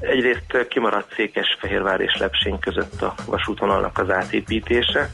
Egyrészt 0.00 0.66
kimaradt 0.68 1.14
Székesfehérvár 1.14 2.00
és 2.00 2.16
Lepsény 2.16 2.58
között 2.58 3.02
a 3.02 3.14
vasútvonalnak 3.26 3.98
az 3.98 4.10
átépítése, 4.10 5.10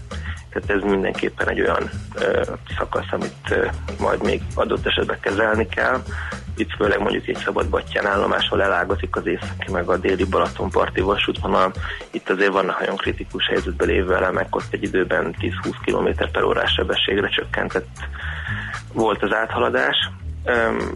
tehát 0.53 0.71
ez 0.71 0.91
mindenképpen 0.91 1.49
egy 1.49 1.61
olyan 1.61 1.91
ö, 2.15 2.43
szakasz, 2.77 3.11
amit 3.11 3.51
ö, 3.51 3.67
majd 3.99 4.23
még 4.23 4.43
adott 4.55 4.87
esetben 4.87 5.21
kezelni 5.21 5.69
kell. 5.69 6.03
Itt 6.57 6.71
főleg 6.73 7.01
mondjuk 7.01 7.27
egy 7.29 7.37
Szabadbattyán 7.45 8.07
állomásról 8.07 8.63
elágazik 8.63 9.17
az 9.17 9.27
északi 9.27 9.71
meg 9.73 9.89
a 9.89 9.97
déli 9.97 10.25
Balatonparti 10.25 11.01
vasútvonal. 11.01 11.73
Itt 12.11 12.31
azért 12.31 12.53
vannak 12.53 12.81
nagyon 12.81 12.97
kritikus 12.97 13.47
helyzetben 13.47 13.89
lévő 13.89 14.15
elemek, 14.15 14.57
ott 14.57 14.67
egy 14.71 14.83
időben 14.83 15.35
10-20 15.41 15.53
km 15.85 16.25
per 16.33 16.43
órás 16.43 16.73
sebességre 16.73 17.29
csökkentett 17.29 17.89
volt 18.93 19.23
az 19.23 19.33
áthaladás. 19.33 19.97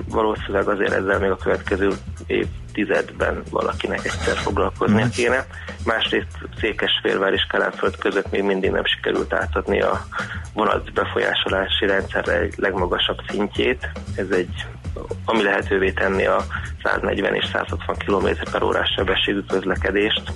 Valószínűleg 0.09 0.69
azért 0.69 0.93
ezzel 0.93 1.19
még 1.19 1.31
a 1.31 1.37
következő 1.37 1.93
évtizedben 2.27 3.43
valakinek 3.51 4.05
egyszer 4.05 4.37
foglalkoznia 4.37 5.09
kéne. 5.09 5.47
Másrészt 5.85 6.39
Székesfélvár 6.61 7.33
és 7.33 7.47
Kelenföld 7.51 7.97
között 7.97 8.31
még 8.31 8.43
mindig 8.43 8.71
nem 8.71 8.85
sikerült 8.85 9.33
átadni 9.33 9.81
a 9.81 10.07
vonat 10.53 10.93
befolyásolási 10.93 11.87
rendszerre 11.87 12.39
egy 12.39 12.55
legmagasabb 12.57 13.19
szintjét. 13.29 13.91
Ez 14.17 14.31
egy 14.31 14.67
ami 15.25 15.43
lehetővé 15.43 15.93
tenni 15.93 16.27
a 16.27 16.45
140 16.83 17.35
és 17.35 17.45
160 17.53 17.97
km 17.97 18.51
per 18.51 18.63
órás 18.63 18.93
sebességű 18.97 19.41
közlekedést. 19.41 20.33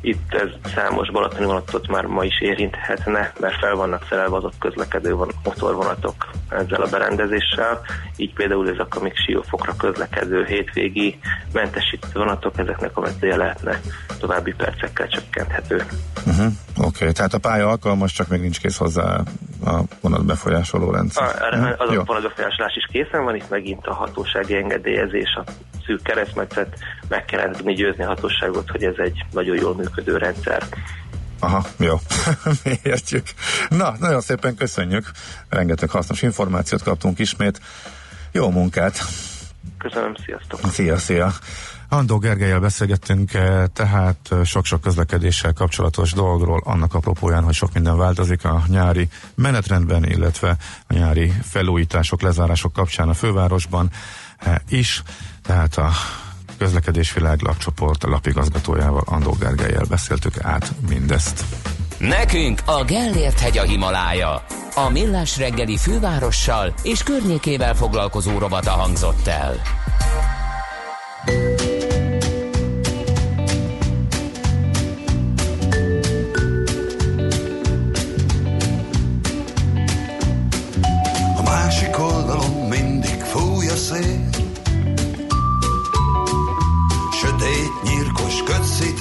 Itt 0.00 0.34
ez 0.34 0.48
számos 0.74 1.10
balatoni 1.10 1.44
vonatot 1.44 1.88
már 1.88 2.04
ma 2.06 2.24
is 2.24 2.40
érinthetne, 2.40 3.32
mert 3.40 3.58
fel 3.58 3.74
vannak 3.74 4.06
szerelve 4.08 4.36
az 4.36 4.44
ott 4.44 4.58
közlekedő 4.58 5.14
von- 5.14 5.34
motorvonatok 5.44 6.30
ezzel 6.48 6.82
a 6.82 6.88
berendezéssel. 6.90 7.80
Így 8.16 8.34
például 8.34 8.68
ezek 8.68 8.96
a 8.96 9.00
még 9.00 9.16
siófokra 9.16 9.74
közlekedő 9.76 10.44
hétvégi 10.44 11.18
mentesítő 11.52 12.08
vonatok, 12.12 12.58
ezeknek 12.58 12.96
a 12.96 13.00
mezője 13.00 13.36
lehetne 13.36 13.80
további 14.20 14.54
percekkel 14.56 15.08
csökkenthető. 15.08 15.84
Uh-huh. 16.26 16.46
Oké, 16.76 16.86
okay. 16.86 17.12
tehát 17.12 17.34
a 17.34 17.38
pálya 17.38 17.68
alkalmas, 17.68 18.12
csak 18.12 18.28
még 18.28 18.40
nincs 18.40 18.60
kész 18.60 18.76
hozzá 18.76 19.20
a 19.64 19.80
vonat 20.00 20.24
befolyásoló 20.24 20.90
rendszer. 20.90 21.24
A, 21.24 21.44
erre 21.44 21.56
Mhm. 21.56 21.72
az 21.78 21.92
Jó. 21.92 22.00
a 22.00 22.04
vonatbefolyásolás 22.04 22.76
is 22.76 22.86
készen 22.92 23.24
van, 23.24 23.34
itt 23.34 23.50
megint 23.50 23.86
a 23.86 23.94
hatósági 23.94 24.54
engedélyezés, 24.54 25.34
a 25.34 25.44
szűk 25.86 26.02
keresztmetszet, 26.02 26.78
meg 27.08 27.24
tudni 27.52 27.74
győzni 27.74 28.04
a 28.04 28.06
hatóságot, 28.06 28.70
hogy 28.70 28.84
ez 28.84 28.94
egy 28.96 29.24
nagyon 29.32 29.56
jól 29.56 29.74
működő 29.74 30.16
rendszer. 30.16 30.62
Aha, 31.38 31.66
jó. 31.78 32.00
Értjük. 32.82 33.26
Na, 33.68 33.94
nagyon 33.98 34.20
szépen 34.20 34.54
köszönjük. 34.54 35.10
Rengeteg 35.48 35.90
hasznos 35.90 36.22
információt 36.22 36.82
kaptunk 36.82 37.18
ismét. 37.18 37.60
Jó 38.32 38.50
munkát! 38.50 39.04
Köszönöm, 39.78 40.14
sziasztok! 40.24 40.60
Szia, 40.72 40.98
szia! 40.98 41.32
Andó 41.88 42.18
Gergelyel 42.18 42.60
beszélgettünk 42.60 43.34
eh, 43.34 43.64
tehát 43.72 44.16
eh, 44.30 44.44
sok-sok 44.44 44.80
közlekedéssel 44.80 45.52
kapcsolatos 45.52 46.12
dolgról, 46.12 46.60
annak 46.64 46.94
apropóján, 46.94 47.44
hogy 47.44 47.54
sok 47.54 47.72
minden 47.72 47.96
változik 47.96 48.44
a 48.44 48.62
nyári 48.66 49.08
menetrendben, 49.34 50.04
illetve 50.04 50.56
a 50.88 50.94
nyári 50.94 51.32
felújítások, 51.42 52.22
lezárások 52.22 52.72
kapcsán 52.72 53.08
a 53.08 53.14
fővárosban 53.14 53.90
eh, 54.38 54.54
is, 54.68 55.02
tehát 55.42 55.76
a 55.76 55.90
közlekedésvilág 56.64 57.40
lapcsoport 57.42 58.02
lapigazgatójával, 58.02 59.02
Andó 59.06 59.36
Gergelyel 59.40 59.84
beszéltük 59.88 60.34
át 60.42 60.72
mindezt. 60.88 61.44
Nekünk 61.98 62.60
a 62.66 62.84
Gellért 62.84 63.40
hegy 63.40 63.58
a 63.58 63.62
Himalája. 63.62 64.44
A 64.74 64.90
Millás 64.90 65.38
reggeli 65.38 65.76
fővárossal 65.76 66.74
és 66.82 67.02
környékével 67.02 67.74
foglalkozó 67.74 68.38
rovata 68.38 68.70
hangzott 68.70 69.26
el. 69.26 69.60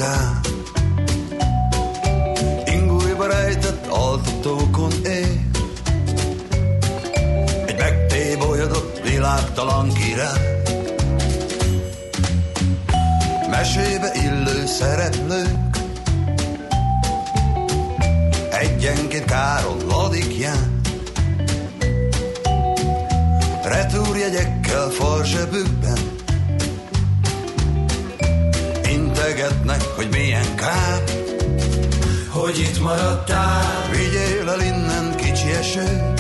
Kötszitán 0.04 0.42
Ingújba 2.66 3.26
rejtett 3.26 3.88
altatókon 3.88 4.92
él. 5.06 5.40
Egy 7.66 7.78
megtébolyodott 7.78 9.00
világtalan 9.04 9.94
király 9.94 10.62
Mesébe 13.50 14.12
illő 14.14 14.66
szereplők. 14.66 15.78
Egyenként 18.52 19.26
káron 19.26 19.78
ladikján 19.88 20.82
Retúrjegyekkel 23.64 24.90
farzsebükben 24.90 26.13
Integetnek, 29.30 29.84
hogy 29.96 30.08
milyen 30.12 30.56
kár. 30.56 31.04
Hogy 32.30 32.60
itt 32.60 32.82
maradtál. 32.82 33.90
Vigyél 33.92 34.50
el 34.50 34.62
innen 34.62 35.16
kicsi 35.16 35.52
eső. 35.52 36.14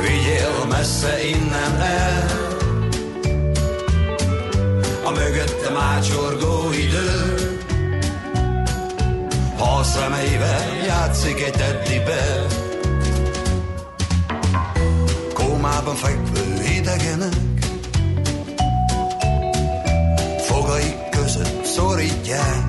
Vigyél 0.00 0.66
messze 0.68 1.26
innen 1.26 1.80
el. 1.80 2.26
A 5.04 5.10
mögöttem 5.10 5.76
ácsorgó 5.76 6.72
idő. 6.72 7.34
Ha 9.58 9.76
a 9.78 9.82
szemeivel 9.82 10.84
játszik 10.86 11.40
egy 11.40 11.52
teddibe. 11.52 12.46
Kómában 15.32 15.94
fekvő 15.94 16.62
idegenek 16.76 17.53
rövidje. 22.04 22.68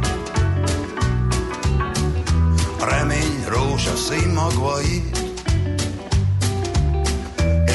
Remény 2.90 3.44
rózsaszín 3.48 4.30
magvai, 4.30 5.10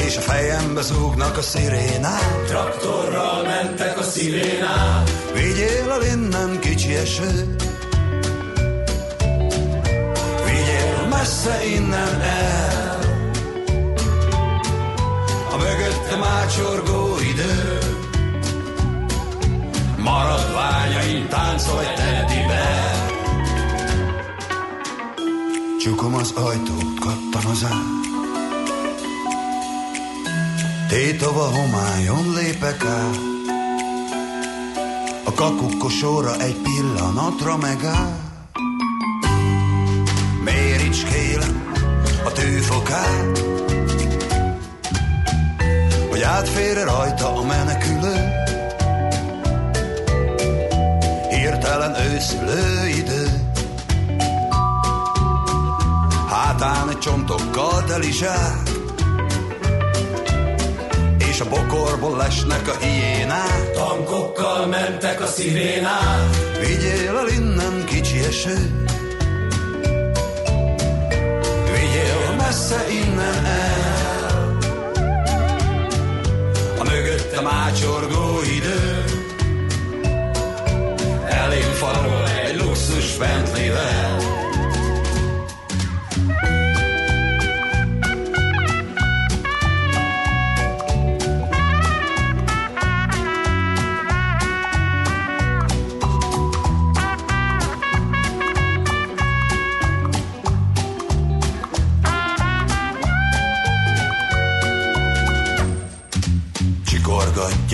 és 0.05 0.17
a 0.17 0.21
fejembe 0.21 0.81
zúgnak 0.81 1.37
a 1.37 1.41
szirénák. 1.41 2.45
Traktorral 2.47 3.43
mentek 3.43 3.99
a 3.99 4.03
szirénák. 4.03 5.09
Vigyél 5.33 5.91
el 5.91 6.03
innen 6.03 6.59
kicsi 6.59 6.95
eső, 6.95 7.55
vigyél 10.45 11.07
messze 11.09 11.65
innen 11.65 12.21
el. 12.21 12.99
A 15.51 15.57
mögöttem 15.57 16.23
ácsorgó 16.23 17.19
idő, 17.19 17.80
maradványaim 20.03 21.27
táncolj 21.27 21.85
teddibe. 21.95 22.91
Csukom 25.79 26.13
az 26.13 26.31
ajtót, 26.31 26.99
kattan 26.99 27.51
az 27.51 27.63
át. 27.63 27.99
Tétova 30.87 31.43
homályon 31.43 32.33
lépek 32.33 32.85
át, 32.85 33.19
a 35.23 35.33
kakukkosóra 35.33 36.39
egy 36.39 36.55
pillanatra 36.55 37.57
megáll. 37.57 38.30
Csontokkal 57.01 57.83
teli 57.83 58.11
zsák, 58.11 58.69
és 61.17 61.39
a 61.39 61.49
bokorból 61.49 62.17
lesnek 62.17 62.67
a 62.67 62.77
hiénák. 62.85 63.71
Tankokkal 63.73 64.65
mentek 64.65 65.21
a 65.21 65.25
szirénák. 65.25 66.29
Vigyél 66.59 67.17
el 67.17 67.27
innen 67.27 67.85
kicsi 67.85 68.19
eső, 68.19 68.85
vigyél 71.73 72.35
messze 72.37 72.85
innen 72.89 73.45
el. 73.45 74.57
A 76.79 76.83
mögöttem 76.83 77.47
ácsorgó 77.47 78.41
idő, 78.57 79.03
elém 81.25 81.71
farol 81.73 82.27
egy 82.45 82.61
luxus 82.61 83.17
Bentley-vel. 83.17 84.40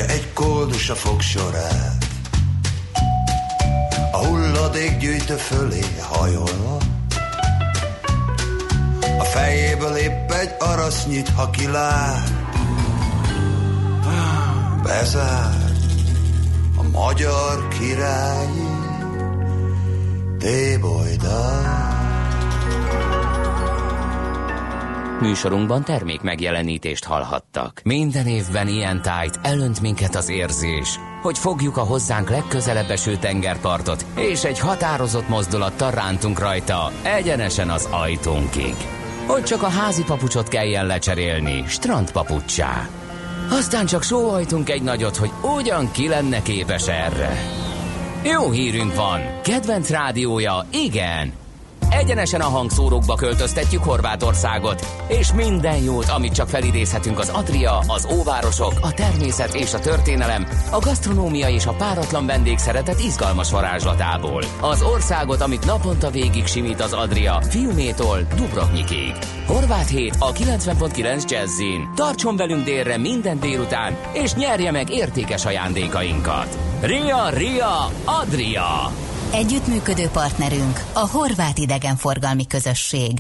Egy 0.08 0.34
koldus 0.34 0.90
a 0.90 0.96
fogsorát, 0.96 2.08
a 4.12 4.18
hulladék 4.18 4.98
gyűjtő 4.98 5.36
fölé 5.36 5.80
hajolva. 6.02 6.78
A 9.20 9.24
fejéből 9.24 9.96
épp 9.96 10.32
egy 10.32 10.56
arasznyit, 10.60 11.30
ha 11.30 11.50
kilát, 11.50 12.32
bezár 14.84 15.72
a 16.78 16.84
magyar 16.84 17.68
királyi 17.68 18.68
tébolydár. 20.40 21.97
Műsorunkban 25.22 25.84
termék 25.84 26.22
megjelenítést 26.22 27.04
hallhattak. 27.04 27.82
Minden 27.84 28.28
évben 28.28 28.68
ilyen 28.68 29.02
tájt 29.02 29.40
elönt 29.42 29.82
minket 29.82 30.16
az 30.16 30.30
érzés, 30.30 31.00
hogy 31.22 31.38
fogjuk 31.38 31.78
a 31.78 31.82
hozzánk 31.82 32.30
legközelebb 32.30 32.90
eső 32.90 33.16
tengerpartot, 33.16 34.06
és 34.16 34.44
egy 34.44 34.60
határozott 34.60 35.28
mozdulattal 35.28 35.92
rántunk 35.92 36.40
rajta 36.40 36.92
egyenesen 37.04 37.70
az 37.70 37.88
ajtónkig. 37.92 38.76
Hogy 39.28 39.44
csak 39.44 39.64
a 39.64 39.70
házi 39.70 40.04
papucsot 40.04 40.48
kelljen 40.48 40.86
lecserélni, 40.86 41.64
strandpapucsá. 41.68 42.88
Aztán 43.50 43.86
csak 43.86 44.04
sóhajtunk 44.04 44.70
egy 44.70 44.84
nagyot, 44.84 45.16
hogy 45.16 45.32
ugyan 45.58 45.92
ki 45.92 46.08
lenne 46.08 46.42
képes 46.42 46.88
erre. 46.88 47.38
Jó 48.24 48.52
hírünk 48.52 48.96
van, 48.96 49.22
kedvenc 49.44 49.90
rádiója, 49.90 50.66
igen, 50.72 51.34
Egyenesen 51.90 52.42
a 52.42 52.48
hangszórókba 52.48 53.16
költöztetjük 53.16 53.84
Horvátországot, 53.84 54.88
és 55.08 55.34
minden 55.34 55.78
jót, 55.78 56.10
amit 56.10 56.34
csak 56.34 56.48
felidézhetünk 56.48 57.20
az 57.20 57.30
Adria, 57.30 57.80
az 57.88 58.08
óvárosok, 58.12 58.74
a 58.82 58.94
természet 58.94 59.54
és 59.54 59.74
a 59.74 59.80
történelem, 59.80 60.48
a 60.72 60.80
gasztronómia 60.80 61.50
és 61.50 61.66
a 61.66 61.74
páratlan 61.74 62.26
vendégszeretet 62.26 63.00
izgalmas 63.00 63.52
varázslatából. 63.52 64.44
Az 64.62 64.82
országot, 64.82 65.42
amit 65.42 65.66
naponta 65.66 66.10
végig 66.10 66.46
simít 66.46 66.82
az 66.82 66.94
Adria, 66.94 67.42
Fiumétól 67.42 68.28
Dubrovnikig. 68.36 69.14
Horvát 69.48 69.90
hét 69.90 70.16
a 70.20 70.32
90.9 70.32 71.30
Jazzin. 71.30 71.90
Tartson 71.96 72.36
velünk 72.36 72.64
délre 72.64 72.98
minden 72.98 73.40
délután, 73.40 73.98
és 74.14 74.34
nyerje 74.34 74.72
meg 74.72 74.90
értékes 74.90 75.46
ajándékainkat. 75.46 76.58
Ria, 76.82 77.30
Ria, 77.30 77.90
Adria! 78.06 78.92
Együttműködő 79.34 80.08
partnerünk 80.08 80.84
a 80.94 81.08
Horvát 81.12 81.58
Idegenforgalmi 81.58 82.48
Közösség. 82.48 83.12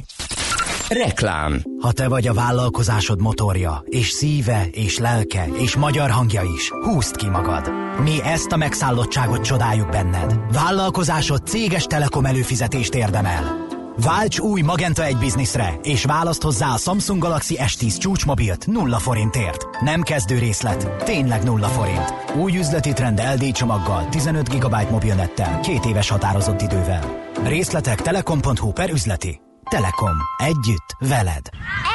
Reklám 0.89 1.61
Ha 1.81 1.91
te 1.91 2.07
vagy 2.07 2.27
a 2.27 2.33
vállalkozásod 2.33 3.21
motorja, 3.21 3.83
és 3.85 4.09
szíve, 4.09 4.65
és 4.71 4.97
lelke, 4.97 5.47
és 5.57 5.75
magyar 5.75 6.09
hangja 6.09 6.41
is, 6.55 6.69
húzd 6.69 7.15
ki 7.15 7.29
magad. 7.29 7.71
Mi 8.03 8.23
ezt 8.23 8.51
a 8.51 8.57
megszállottságot 8.57 9.41
csodáljuk 9.43 9.89
benned. 9.89 10.39
Vállalkozásod 10.51 11.47
céges 11.47 11.83
telekom 11.83 12.25
előfizetést 12.25 12.95
érdemel. 12.95 13.66
Válts 14.03 14.39
új 14.39 14.61
Magenta 14.61 15.03
egy 15.03 15.17
bizniszre, 15.17 15.73
és 15.83 16.03
választ 16.05 16.41
hozzá 16.41 16.67
a 16.67 16.77
Samsung 16.77 17.21
Galaxy 17.21 17.57
S10 17.59 17.97
csúcsmobilt 17.97 18.67
nulla 18.67 18.99
forintért. 18.99 19.81
Nem 19.81 20.01
kezdő 20.01 20.37
részlet, 20.37 21.03
tényleg 21.03 21.43
nulla 21.43 21.67
forint. 21.67 22.13
Új 22.35 22.57
üzleti 22.57 22.93
trend 22.93 23.21
LD 23.35 23.51
csomaggal, 23.51 24.07
15 24.09 24.49
GB 24.49 24.75
mobilnettel, 24.91 25.59
két 25.59 25.85
éves 25.85 26.09
határozott 26.09 26.61
idővel. 26.61 27.31
Részletek 27.43 28.01
telekom.hu 28.01 28.71
per 28.71 28.89
üzleti. 28.89 29.39
Telekom. 29.69 30.15
Együtt. 30.37 30.95
Veled. 30.99 31.49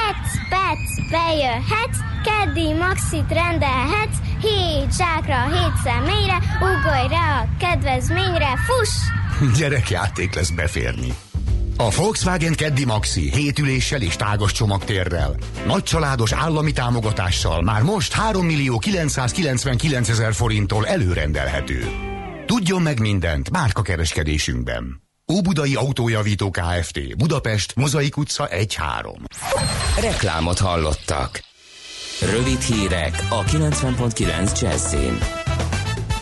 Egy 0.09 0.49
perc 0.49 1.11
bejöhetsz, 1.11 1.99
keddi 2.25 2.73
maxit 2.73 3.33
rendelhetsz, 3.33 4.17
hét 4.41 4.97
zsákra, 4.97 5.43
hét 5.43 5.77
személyre, 5.85 6.39
ugorj 6.61 7.09
rá 7.09 7.41
a 7.41 7.49
kedvezményre, 7.59 8.57
fuss! 8.57 8.95
Gyerekjáték 9.59 10.35
lesz 10.35 10.51
beférni. 10.51 11.13
A 11.77 11.91
Volkswagen 11.91 12.55
Keddi 12.55 12.85
Maxi 12.85 13.31
7 13.31 13.59
üléssel 13.59 14.03
és 14.03 14.16
tágas 14.16 14.53
csomagtérrel. 14.53 15.37
Nagy 15.66 15.83
családos 15.83 16.33
állami 16.33 16.73
támogatással 16.73 17.62
már 17.62 17.83
most 17.83 18.12
3 18.12 18.47
millió 18.47 18.79
999 18.79 20.09
ezer 20.09 20.35
forinttól 20.35 20.87
előrendelhető. 20.87 21.91
Tudjon 22.47 22.83
meg 22.83 23.01
mindent 23.01 23.51
márka 23.51 23.83
kereskedésünkben. 23.83 25.03
Óbudai 25.33 25.75
Autójavító 25.75 26.51
Kft. 26.51 27.16
Budapest, 27.16 27.75
Mozaik 27.75 28.16
utca 28.16 28.49
1-3. 28.51 28.77
Reklámot 30.01 30.59
hallottak. 30.59 31.41
Rövid 32.20 32.61
hírek 32.61 33.27
a 33.29 33.45
90.9 33.45 34.61
Jazzin. 34.61 35.41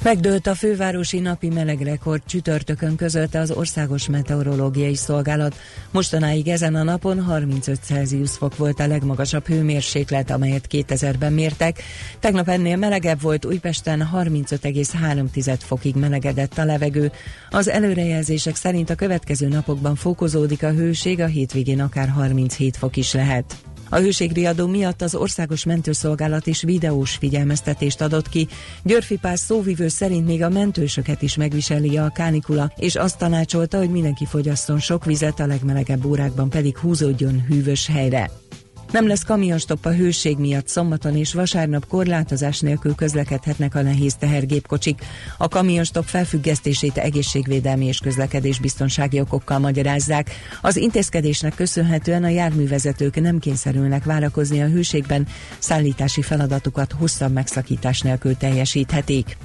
Megdőlt 0.03 0.47
a 0.47 0.55
fővárosi 0.55 1.19
napi 1.19 1.49
melegrekord 1.49 2.23
csütörtökön 2.27 2.97
közölte 2.97 3.39
az 3.39 3.51
Országos 3.51 4.09
Meteorológiai 4.09 4.95
Szolgálat. 4.95 5.55
Mostanáig 5.91 6.49
ezen 6.49 6.75
a 6.75 6.83
napon 6.83 7.23
35 7.23 7.79
Celsius 7.83 8.31
fok 8.31 8.57
volt 8.57 8.81
a 8.81 8.87
legmagasabb 8.87 9.47
hőmérséklet, 9.47 10.31
amelyet 10.31 10.67
2000-ben 10.71 11.33
mértek. 11.33 11.83
Tegnap 12.21 12.49
ennél 12.49 12.77
melegebb 12.77 13.21
volt, 13.21 13.45
Újpesten 13.45 14.09
35,3 14.15 15.59
fokig 15.59 15.95
melegedett 15.95 16.59
a 16.59 16.65
levegő. 16.65 17.13
Az 17.51 17.69
előrejelzések 17.69 18.57
szerint 18.57 18.91
a 18.91 18.95
következő 18.95 19.49
napokban 19.49 19.95
fokozódik 19.95 20.63
a 20.63 20.71
hőség, 20.71 21.21
a 21.21 21.27
hétvégén 21.27 21.81
akár 21.81 22.09
37 22.09 22.77
fok 22.77 22.97
is 22.97 23.13
lehet. 23.13 23.57
A 23.93 23.99
hőségriadó 23.99 24.67
miatt 24.67 25.03
az 25.03 25.15
Országos 25.15 25.65
Mentőszolgálat 25.65 26.47
is 26.47 26.63
videós 26.63 27.17
figyelmeztetést 27.17 28.01
adott 28.01 28.29
ki. 28.29 28.49
Györfi 28.83 29.17
Pál 29.17 29.37
szóvivő 29.37 29.89
szerint 29.89 30.27
még 30.27 30.43
a 30.43 30.49
mentősöket 30.49 31.23
is 31.23 31.37
megviseli 31.37 31.97
a 31.97 32.11
kánikula, 32.15 32.73
és 32.77 32.97
azt 32.97 33.19
tanácsolta, 33.19 33.79
hogy 33.79 33.91
mindenki 33.91 34.27
fogyasszon 34.27 34.79
sok 34.79 35.05
vizet, 35.05 35.41
a 35.41 35.47
legmelegebb 35.47 36.05
órákban 36.05 36.51
pedig 36.51 36.79
húzódjon 36.79 37.45
hűvös 37.49 37.87
helyre. 37.87 38.31
Nem 38.91 39.07
lesz 39.07 39.23
kamionstopp 39.23 39.85
a 39.85 39.93
hőség 39.93 40.39
miatt 40.39 40.69
szombaton 40.69 41.17
és 41.17 41.35
vasárnap 41.35 41.87
korlátozás 41.87 42.61
nélkül 42.61 42.95
közlekedhetnek 42.95 43.75
a 43.75 43.83
nehéz 43.83 44.15
tehergépkocsik. 44.15 45.01
A 45.39 45.49
kamionstopp 45.49 46.05
felfüggesztését 46.05 46.97
egészségvédelmi 46.97 47.87
és 47.87 47.99
közlekedésbiztonsági 47.99 49.21
okokkal 49.21 49.59
magyarázzák. 49.59 50.31
Az 50.61 50.77
intézkedésnek 50.77 51.55
köszönhetően 51.55 52.25
a 52.25 52.29
járművezetők 52.29 53.21
nem 53.21 53.39
kényszerülnek 53.39 54.05
várakozni 54.05 54.63
a 54.63 54.69
hőségben, 54.69 55.27
szállítási 55.59 56.23
feladatukat 56.23 56.93
hosszabb 56.93 57.33
megszakítás 57.33 58.01
nélkül 58.01 58.37
teljesíthetik. 58.37 59.37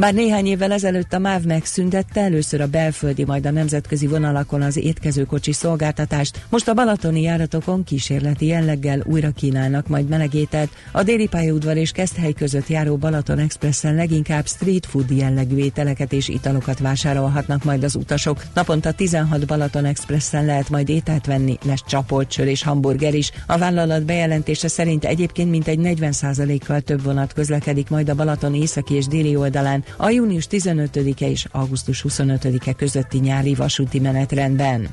Bár 0.00 0.14
néhány 0.14 0.46
évvel 0.46 0.72
ezelőtt 0.72 1.12
a 1.12 1.18
MÁV 1.18 1.42
megszüntette 1.44 2.20
először 2.20 2.60
a 2.60 2.66
belföldi, 2.66 3.24
majd 3.24 3.46
a 3.46 3.50
nemzetközi 3.50 4.06
vonalakon 4.06 4.62
az 4.62 4.76
étkezőkocsi 4.76 5.52
szolgáltatást, 5.52 6.44
most 6.48 6.68
a 6.68 6.74
balatoni 6.74 7.22
járatokon 7.22 7.84
kísérleti 7.84 8.46
jelleggel 8.46 9.02
újra 9.04 9.30
kínálnak 9.30 9.88
majd 9.88 10.08
melegételt. 10.08 10.70
A 10.92 11.02
déli 11.02 11.26
pályaudvar 11.26 11.76
és 11.76 11.90
Keszthely 11.90 12.32
között 12.32 12.68
járó 12.68 12.96
Balaton 12.96 13.38
Expressen 13.38 13.94
leginkább 13.94 14.46
street 14.46 14.86
food 14.86 15.10
jellegű 15.10 15.56
ételeket 15.56 16.12
és 16.12 16.28
italokat 16.28 16.78
vásárolhatnak 16.78 17.64
majd 17.64 17.84
az 17.84 17.94
utasok. 17.94 18.42
Naponta 18.54 18.92
16 18.92 19.46
Balaton 19.46 19.84
Expressen 19.84 20.44
lehet 20.44 20.70
majd 20.70 20.88
ételt 20.88 21.26
venni, 21.26 21.58
lesz 21.64 21.84
csapolt 21.88 22.38
és 22.38 22.62
hamburger 22.62 23.14
is. 23.14 23.32
A 23.46 23.58
vállalat 23.58 24.04
bejelentése 24.04 24.68
szerint 24.68 25.04
egyébként 25.04 25.50
mintegy 25.50 25.78
40%-kal 25.82 26.80
több 26.80 27.02
vonat 27.02 27.32
közlekedik 27.32 27.88
majd 27.88 28.08
a 28.08 28.14
Balaton 28.14 28.54
északi 28.54 28.94
és 28.94 29.06
déli 29.06 29.36
oldalán, 29.36 29.84
a 29.96 30.10
június 30.10 30.46
15-e 30.50 31.28
és 31.28 31.46
augusztus 31.52 32.04
25-e 32.08 32.72
közötti 32.72 33.18
nyári 33.18 33.54
vasúti 33.54 34.00
menetrendben. 34.00 34.88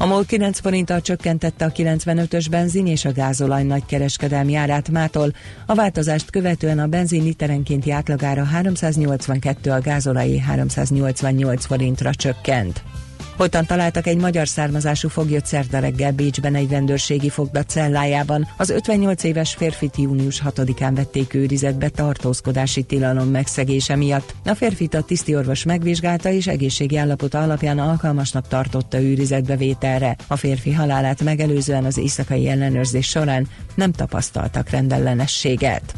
A 0.00 0.06
MOL 0.06 0.24
9 0.24 0.60
forinttal 0.60 1.00
csökkentette 1.00 1.64
a 1.64 1.70
95-ös 1.70 2.46
benzin 2.50 2.86
és 2.86 3.04
a 3.04 3.12
gázolaj 3.12 3.62
nagykereskedelmi 3.62 4.54
árát 4.54 4.90
mától. 4.90 5.32
A 5.66 5.74
változást 5.74 6.30
követően 6.30 6.78
a 6.78 6.86
benzin 6.86 7.22
literenkénti 7.22 7.90
átlagára 7.90 8.44
382, 8.44 9.70
a 9.70 9.80
gázolajé 9.80 10.38
388 10.38 11.66
forintra 11.66 12.14
csökkent. 12.14 12.82
Holtan 13.38 13.66
találtak 13.66 14.06
egy 14.06 14.16
magyar 14.16 14.48
származású 14.48 15.08
foglyot 15.08 15.46
szerda 15.46 15.78
reggel 15.78 16.12
Bécsben 16.12 16.54
egy 16.54 16.70
rendőrségi 16.70 17.28
fogda 17.28 17.64
cellájában. 17.64 18.48
Az 18.56 18.70
58 18.70 19.22
éves 19.22 19.54
férfit 19.54 19.96
június 19.96 20.42
6-án 20.44 20.92
vették 20.94 21.34
őrizetbe 21.34 21.88
tartózkodási 21.88 22.82
tilalom 22.82 23.28
megszegése 23.28 23.96
miatt. 23.96 24.34
A 24.44 24.54
férfit 24.54 24.94
a 24.94 25.02
tisztiorvos 25.02 25.64
megvizsgálta 25.64 26.30
és 26.30 26.46
egészségi 26.46 26.96
állapota 26.96 27.42
alapján 27.42 27.78
alkalmasnak 27.78 28.48
tartotta 28.48 29.00
őrizetbevételre. 29.00 30.16
A 30.26 30.36
férfi 30.36 30.72
halálát 30.72 31.22
megelőzően 31.22 31.84
az 31.84 31.98
éjszakai 31.98 32.48
ellenőrzés 32.48 33.06
során 33.06 33.48
nem 33.74 33.92
tapasztaltak 33.92 34.70
rendellenességet. 34.70 35.94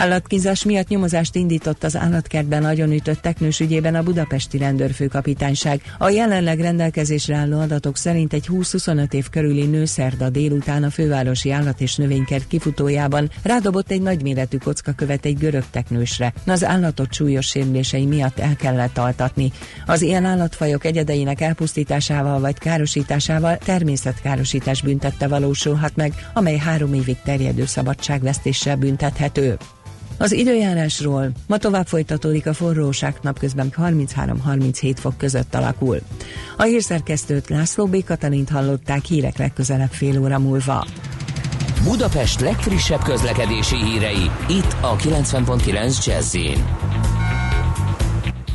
Állatkínzás 0.00 0.64
miatt 0.64 0.88
nyomozást 0.88 1.34
indított 1.34 1.84
az 1.84 1.96
állatkertben 1.96 2.62
nagyon 2.62 2.92
ütött 2.92 3.20
teknős 3.20 3.60
ügyében 3.60 3.94
a 3.94 4.02
budapesti 4.02 4.58
rendőrfőkapitányság. 4.58 5.80
A 5.98 6.08
jelenleg 6.08 6.60
rendelkezésre 6.60 7.36
álló 7.36 7.60
adatok 7.60 7.96
szerint 7.96 8.32
egy 8.32 8.46
20-25 8.48 9.12
év 9.12 9.28
körüli 9.30 9.66
nő 9.66 9.84
szerda 9.84 10.30
délután 10.30 10.82
a 10.84 10.90
fővárosi 10.90 11.50
állat 11.50 11.80
és 11.80 11.96
növénykert 11.96 12.46
kifutójában 12.46 13.30
rádobott 13.42 13.90
egy 13.90 14.02
nagyméretű 14.02 14.56
kockakövet 14.56 15.24
egy 15.24 15.38
görög 15.38 15.64
teknősre. 15.70 16.32
Az 16.46 16.64
állatot 16.64 17.12
súlyos 17.12 17.46
sérülései 17.46 18.06
miatt 18.06 18.38
el 18.38 18.56
kellett 18.56 18.98
altatni. 18.98 19.52
Az 19.86 20.02
ilyen 20.02 20.24
állatfajok 20.24 20.84
egyedeinek 20.84 21.40
elpusztításával 21.40 22.40
vagy 22.40 22.58
károsításával 22.58 23.56
természetkárosítás 23.56 24.82
büntette 24.82 25.28
valósulhat 25.28 25.96
meg, 25.96 26.12
amely 26.34 26.56
három 26.56 26.94
évig 26.94 27.16
terjedő 27.24 27.66
szabadságvesztéssel 27.66 28.76
büntethető. 28.76 29.56
Az 30.20 30.32
időjárásról 30.32 31.30
ma 31.46 31.56
tovább 31.56 31.86
folytatódik 31.86 32.46
a 32.46 32.54
forróság, 32.54 33.14
napközben 33.22 33.72
33-37 33.76 34.94
fok 34.96 35.16
között 35.16 35.54
alakul. 35.54 36.00
A 36.56 36.62
hírszerkesztőt 36.62 37.48
László 37.48 37.86
B. 37.86 38.04
Katalint 38.04 38.48
hallották 38.48 39.04
hírek 39.04 39.38
legközelebb 39.38 39.90
fél 39.90 40.20
óra 40.20 40.38
múlva. 40.38 40.86
Budapest 41.84 42.40
legfrissebb 42.40 43.02
közlekedési 43.02 43.76
hírei, 43.76 44.30
itt 44.48 44.76
a 44.80 44.96
90.9 44.96 46.06
jazz 46.06 46.36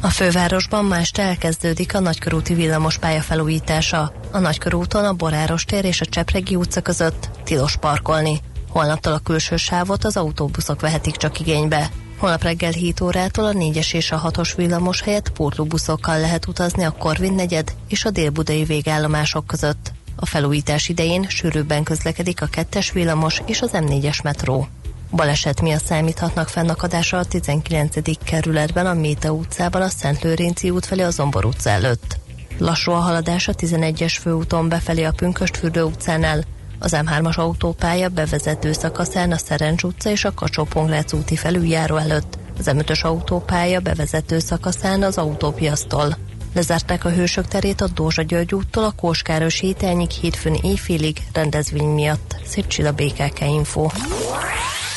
a 0.02 0.10
fővárosban 0.10 0.86
mást 0.86 1.18
elkezdődik 1.18 1.96
a 1.96 2.00
nagykörúti 2.00 2.54
villamos 2.54 2.98
pálya 2.98 3.22
felújítása. 3.22 4.14
A 4.32 4.40
nagykörúton 4.40 5.06
a 5.06 5.14
Boráros 5.14 5.66
tér 5.66 5.86
és 5.86 6.02
a 6.02 6.06
Csepregi 6.06 6.56
utca 6.56 6.82
között 6.82 7.30
tilos 7.44 7.78
parkolni. 7.78 8.42
Holnaptól 8.76 9.14
a 9.14 9.20
külső 9.20 9.56
sávot 9.56 10.04
az 10.04 10.18
autóbuszok 10.18 10.82
vehetik 10.82 11.16
csak 11.16 11.40
igénybe. 11.40 11.90
Holnap 12.18 12.44
reggel 12.44 12.72
7 12.72 13.02
órától 13.02 13.46
a 13.46 13.52
4-es 13.52 13.94
és 13.94 14.12
a 14.12 14.32
6-os 14.32 14.54
villamos 14.56 15.02
helyett 15.02 15.30
pótlóbuszokkal 15.32 16.20
lehet 16.20 16.48
utazni 16.48 16.84
a 16.84 16.92
Korvin 16.92 17.34
negyed 17.34 17.74
és 17.88 18.06
a 18.06 18.10
délbudai 18.10 18.64
végállomások 18.64 19.48
között. 19.48 19.92
A 20.16 20.26
felújítás 20.26 20.90
idején 20.90 21.26
sűrűbben 21.28 21.84
közlekedik 21.84 22.42
a 22.42 22.48
2-es 22.48 22.90
villamos 22.94 23.42
és 23.46 23.62
az 23.62 23.70
M4-es 23.74 24.24
metró. 24.24 24.68
Baleset 25.12 25.62
miatt 25.62 25.84
számíthatnak 25.84 26.50
fennakadásra 26.50 27.18
a 27.18 27.26
19. 27.26 28.24
kerületben 28.24 28.86
a 28.86 28.94
Méta 28.94 29.32
utcában 29.32 29.82
a 29.82 29.90
Szent 29.90 30.22
Lőrinci 30.22 30.70
út 30.70 30.86
felé 30.86 31.02
a 31.02 31.10
Zombor 31.10 31.46
utca 31.46 31.70
előtt. 31.70 32.18
Lassú 32.58 32.92
a 32.92 33.00
haladás 33.00 33.48
a 33.48 33.54
11-es 33.54 34.18
főúton 34.22 34.70
befelé 34.70 35.04
a 35.04 35.12
Pünköstfürdő 35.12 35.84
utcánál, 35.84 36.44
az 36.80 36.96
M3-as 36.96 37.38
autópálya 37.38 38.10
bevezető 38.10 38.72
szakaszán 38.72 39.32
a 39.32 39.38
Szerencs 39.38 39.84
utca 39.84 40.10
és 40.10 40.26
a 40.26 40.34
kacsó 40.34 40.68
úti 41.12 41.36
felüljáró 41.36 41.96
előtt, 41.96 42.38
az 42.60 42.72
M5-ös 42.74 43.02
autópálya 43.02 43.80
bevezető 43.80 44.40
szakaszán 44.40 45.04
az 45.04 45.18
autópiasztól. 45.18 46.18
Lezárták 46.54 47.06
a 47.06 47.10
Hősök 47.10 47.48
terét 47.48 47.82
a 47.82 47.88
Dózsa 47.88 48.22
György 48.22 48.54
úttól 48.54 48.84
a 48.84 48.92
Kóskáros 48.92 49.60
hételnyig 49.60 50.10
hétfőn 50.10 50.58
éjfélig 50.62 51.18
rendezvény 51.34 51.88
miatt. 51.88 52.36
Szép 52.46 52.86
a 52.86 52.92
BKK 52.92 53.42
Info. 53.42 53.88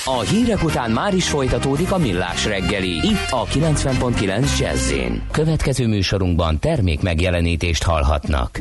A 0.04 0.20
hírek 0.20 0.64
után 0.64 0.90
már 0.90 1.14
is 1.14 1.28
folytatódik 1.28 1.92
a 1.92 1.98
millás 1.98 2.44
reggeli. 2.44 2.90
Itt 2.90 3.30
a 3.30 3.44
90.9 3.44 4.58
jazz 4.58 4.92
Következő 5.30 5.86
műsorunkban 5.86 6.58
termék 6.58 7.00
megjelenítést 7.00 7.82
hallhatnak. 7.82 8.60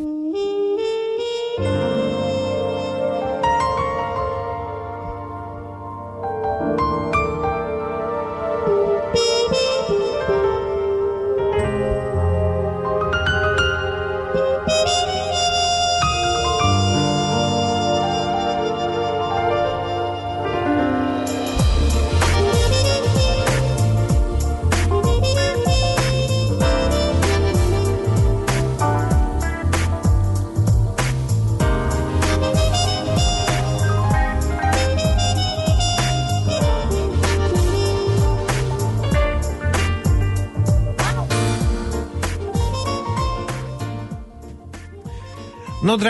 No, 1.58 1.97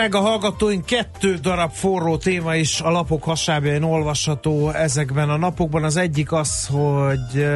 drága 0.08 0.26
hallgatóink, 0.26 0.84
kettő 0.84 1.34
darab 1.34 1.72
forró 1.72 2.16
téma 2.16 2.54
is 2.54 2.80
a 2.80 2.90
lapok 2.90 3.24
hasábjain 3.24 3.82
olvasható 3.82 4.70
ezekben 4.70 5.30
a 5.30 5.36
napokban. 5.36 5.84
Az 5.84 5.96
egyik 5.96 6.32
az, 6.32 6.66
hogy 6.66 7.46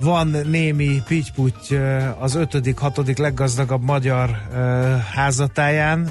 van 0.00 0.36
némi 0.50 1.02
pityputy 1.06 1.74
az 2.18 2.34
ötödik, 2.34 2.78
hatodik 2.78 3.18
leggazdagabb 3.18 3.82
magyar 3.82 4.30
házatáján, 5.14 6.10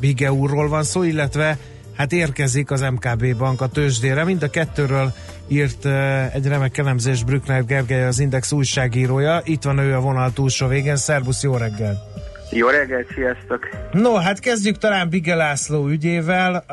Bige 0.00 0.32
úrról 0.32 0.68
van 0.68 0.82
szó, 0.82 1.02
illetve 1.02 1.58
hát 1.96 2.12
érkezik 2.12 2.70
az 2.70 2.80
MKB 2.80 3.36
bank 3.36 3.60
a 3.60 3.68
tőzsdére. 3.68 4.24
Mind 4.24 4.42
a 4.42 4.50
kettőről 4.50 5.12
írt 5.48 5.86
egy 6.32 6.46
remek 6.46 6.78
elemzés 6.78 7.24
Brückner 7.24 7.64
Gergely, 7.64 8.06
az 8.06 8.18
Index 8.18 8.52
újságírója. 8.52 9.40
Itt 9.44 9.62
van 9.62 9.78
ő 9.78 9.94
a 9.94 10.00
vonal 10.00 10.32
túlsó 10.32 10.66
végén. 10.66 10.96
Szerbusz, 10.96 11.42
jó 11.42 11.56
reggel! 11.56 12.08
Jó 12.50 12.68
reggelt, 12.68 13.06
sziasztok! 13.14 13.68
No, 13.92 14.14
hát 14.14 14.38
kezdjük 14.38 14.78
talán 14.78 15.08
Bige 15.08 15.34
László 15.34 15.88
ügyével. 15.88 16.64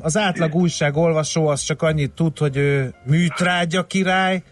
Az 0.00 0.16
átlag 0.16 0.54
újság 0.54 0.96
olvasó 0.96 1.46
az 1.46 1.60
csak 1.60 1.82
annyit 1.82 2.10
tud, 2.10 2.38
hogy 2.38 2.56
ő 2.56 2.94
műtrágya 3.04 3.86
király, 3.86 4.42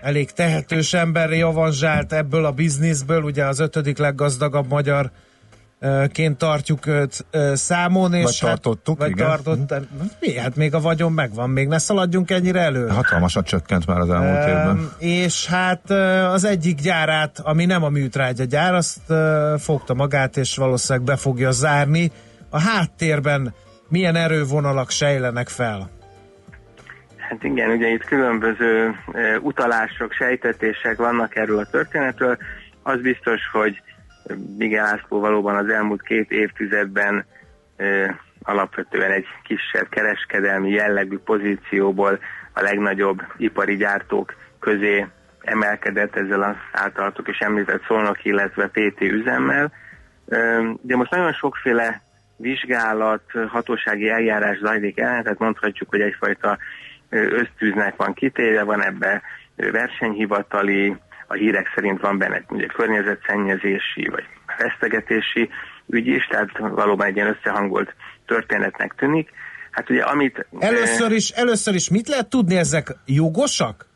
elég 0.00 0.30
tehetős 0.30 0.92
ember 0.94 1.30
javanzsált 1.30 2.12
ebből 2.12 2.44
a 2.44 2.52
bizniszből, 2.52 3.22
ugye 3.22 3.44
az 3.44 3.60
ötödik 3.60 3.98
leggazdagabb 3.98 4.68
magyar 4.68 5.10
ként 6.12 6.38
tartjuk 6.38 6.86
őt 6.86 7.26
számon, 7.52 8.14
és 8.14 8.24
Vagy 8.24 8.38
tartottuk, 8.40 9.00
hát, 9.00 9.08
vagy 9.08 9.18
igen. 9.18 9.26
tartott, 9.26 9.74
mi, 10.20 10.38
hát 10.38 10.56
még 10.56 10.74
a 10.74 10.80
vagyon 10.80 11.12
megvan, 11.12 11.50
még 11.50 11.68
ne 11.68 11.78
szaladjunk 11.78 12.30
ennyire 12.30 12.60
elő. 12.60 12.88
Hatalmasat 12.88 13.46
csökkent 13.46 13.86
már 13.86 13.98
az 13.98 14.10
elmúlt 14.10 14.46
évben. 14.46 14.68
Öm, 14.68 14.92
És 14.98 15.46
hát 15.46 15.90
az 16.32 16.44
egyik 16.44 16.80
gyárát, 16.80 17.38
ami 17.42 17.64
nem 17.64 17.82
a 17.82 17.88
műtrágya 17.88 18.44
gyár, 18.44 18.74
azt 18.74 19.12
fogta 19.58 19.94
magát, 19.94 20.36
és 20.36 20.56
valószínűleg 20.56 21.06
be 21.06 21.16
fogja 21.16 21.50
zárni. 21.50 22.10
A 22.50 22.60
háttérben 22.60 23.54
milyen 23.88 24.16
erővonalak 24.16 24.90
sejlenek 24.90 25.48
fel? 25.48 25.90
Hát 27.16 27.42
igen, 27.44 27.70
ugye 27.70 27.88
itt 27.88 28.04
különböző 28.04 28.94
e, 29.12 29.38
utalások, 29.38 30.12
sejtetések 30.12 30.96
vannak 30.96 31.36
erről 31.36 31.58
a 31.58 31.66
történetről. 31.70 32.36
Az 32.82 33.00
biztos, 33.00 33.40
hogy 33.52 33.82
Miguel 34.56 34.84
László 34.84 35.20
valóban 35.20 35.56
az 35.56 35.68
elmúlt 35.68 36.02
két 36.02 36.30
évtizedben 36.30 37.24
alapvetően 38.42 39.10
egy 39.10 39.26
kisebb 39.42 39.88
kereskedelmi 39.88 40.70
jellegű 40.70 41.18
pozícióból 41.18 42.18
a 42.52 42.60
legnagyobb 42.60 43.22
ipari 43.36 43.76
gyártók 43.76 44.34
közé 44.60 45.06
emelkedett 45.40 46.16
ezzel 46.16 46.42
az 46.42 46.56
általatok 46.72 47.28
is 47.28 47.38
említett 47.38 47.84
Szolnok, 47.86 48.24
illetve 48.24 48.66
PT 48.66 49.00
üzemmel. 49.00 49.72
De 50.80 50.96
most 50.96 51.10
nagyon 51.10 51.32
sokféle 51.32 52.02
vizsgálat, 52.36 53.22
hatósági 53.48 54.08
eljárás 54.08 54.58
zajlik 54.58 54.98
el, 54.98 55.22
tehát 55.22 55.38
mondhatjuk, 55.38 55.88
hogy 55.88 56.00
egyfajta 56.00 56.58
ösztűznek 57.08 57.96
van 57.96 58.14
kitéve, 58.14 58.62
van 58.62 58.82
ebbe 58.82 59.22
versenyhivatali, 59.56 60.96
a 61.32 61.34
hírek 61.34 61.72
szerint 61.74 62.00
van 62.00 62.18
benne 62.18 62.44
ugye 62.48 62.66
környezetszennyezési 62.66 64.08
vagy 64.10 64.24
vesztegetési 64.58 65.48
ügy 65.88 66.06
is, 66.06 66.26
tehát 66.26 66.58
valóban 66.58 67.06
egy 67.06 67.16
ilyen 67.16 67.36
összehangolt 67.38 67.94
történetnek 68.26 68.94
tűnik. 68.96 69.30
Hát 69.70 69.90
ugye 69.90 70.02
amit... 70.02 70.46
Először 70.58 71.12
is, 71.12 71.30
először 71.30 71.74
is 71.74 71.90
mit 71.90 72.08
lehet 72.08 72.28
tudni, 72.28 72.56
ezek 72.56 72.96
jogosak? 73.06 73.86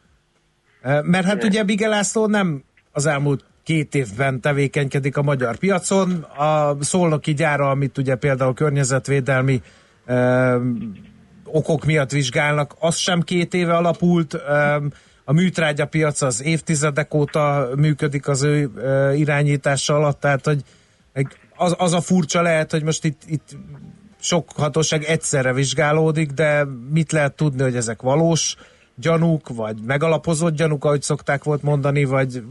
Ö, 0.83 1.01
Mert 1.03 1.27
hát 1.27 1.45
ugye 1.45 1.65
Bige 1.65 1.89
László 1.89 2.27
nem 2.27 2.63
az 2.93 3.07
elmúlt 3.07 3.45
két 3.63 3.95
évben 3.95 4.41
tevékenykedik 4.41 5.17
a 5.17 5.23
magyar 5.23 5.57
piacon. 5.57 6.13
A 6.23 6.77
szolnoki 6.85 7.35
gyára, 7.35 7.71
amit 7.71 7.99
ugye 7.99 8.15
például 8.15 8.55
környezetvédelmi 8.55 9.61
ö, 10.07 10.57
okok 11.45 11.85
miatt 11.85 12.11
vizsgálnak, 12.11 12.75
az 12.79 12.97
sem 12.97 13.21
két 13.21 13.55
éve 13.55 13.77
alapult. 13.77 14.35
Ö, 14.35 14.77
a 15.29 15.33
műtrágya 15.33 15.87
piac 15.87 16.23
az 16.23 16.43
évtizedek 16.45 17.15
óta 17.15 17.69
működik 17.77 18.29
az 18.29 18.43
ő 18.43 18.71
irányítása 19.15 19.95
alatt, 19.95 20.21
tehát 20.21 20.45
hogy 20.45 20.63
az, 21.57 21.75
az 21.79 21.93
a 21.93 22.01
furcsa 22.01 22.43
lehet, 22.43 22.71
hogy 22.71 22.83
most 22.83 23.05
itt, 23.05 23.23
itt 23.27 23.49
sok 24.21 24.49
hatóság 24.57 25.03
egyszerre 25.03 25.53
vizsgálódik, 25.53 26.31
de 26.31 26.65
mit 26.91 27.13
lehet 27.13 27.37
tudni, 27.37 27.63
hogy 27.63 27.77
ezek 27.77 28.03
valós 28.03 28.57
gyanúk, 28.95 29.49
vagy 29.49 29.77
megalapozott 29.87 30.55
gyanúk, 30.55 30.85
ahogy 30.85 31.03
szokták 31.03 31.45
volt 31.45 31.63
mondani, 31.63 32.05
vagy, 32.05 32.43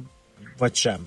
vagy 0.58 0.76
sem? 0.76 1.00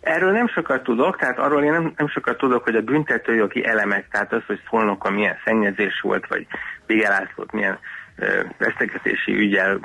Erről 0.00 0.32
nem 0.32 0.48
sokat 0.48 0.82
tudok, 0.82 1.18
tehát 1.18 1.38
arról 1.38 1.62
én 1.62 1.72
nem, 1.72 1.92
nem 1.96 2.08
sokat 2.08 2.36
tudok, 2.36 2.64
hogy 2.64 2.76
a 2.76 2.80
büntetőjogi 2.80 3.64
elemek, 3.64 4.08
tehát 4.10 4.32
az, 4.32 4.42
hogy 4.46 4.60
Szolnokon 4.70 5.12
milyen 5.12 5.36
szennyezés 5.44 6.00
volt, 6.00 6.26
vagy 6.26 6.46
Bigelászlót 6.86 7.52
milyen 7.52 7.78
vesztegetési 8.58 9.32
ügyel 9.32 9.80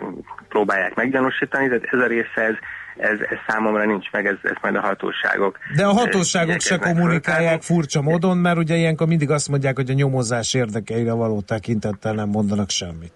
próbálják 0.50 0.96
meggyanúsítani, 0.96 1.68
tehát 1.68 1.84
ez 1.84 2.00
a 2.00 2.08
része, 2.08 2.42
ez, 2.42 2.56
ez, 2.98 3.20
ez 3.20 3.38
számomra 3.48 3.86
nincs 3.86 4.12
meg, 4.12 4.26
ez, 4.26 4.36
ez 4.42 4.56
majd 4.62 4.76
a 4.76 4.82
hatóságok. 4.82 5.58
De 5.76 5.86
a 5.86 5.92
hatóságok 5.92 6.60
se 6.60 6.78
kommunikálják 6.78 7.62
furcsa 7.62 8.02
módon, 8.02 8.38
mert 8.38 8.58
ugye 8.58 8.76
ilyenkor 8.76 9.08
mindig 9.08 9.30
azt 9.30 9.50
mondják, 9.50 9.76
hogy 9.76 9.90
a 9.90 9.94
nyomozás 9.94 10.54
érdekeire 10.54 11.14
való 11.14 11.42
tekintettel 11.42 12.14
nem 12.14 12.30
mondanak 12.30 12.70
semmit. 12.70 13.12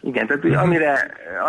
Igen, 0.00 0.26
tehát 0.26 0.44
ugye, 0.44 0.58
amire, 0.58 0.92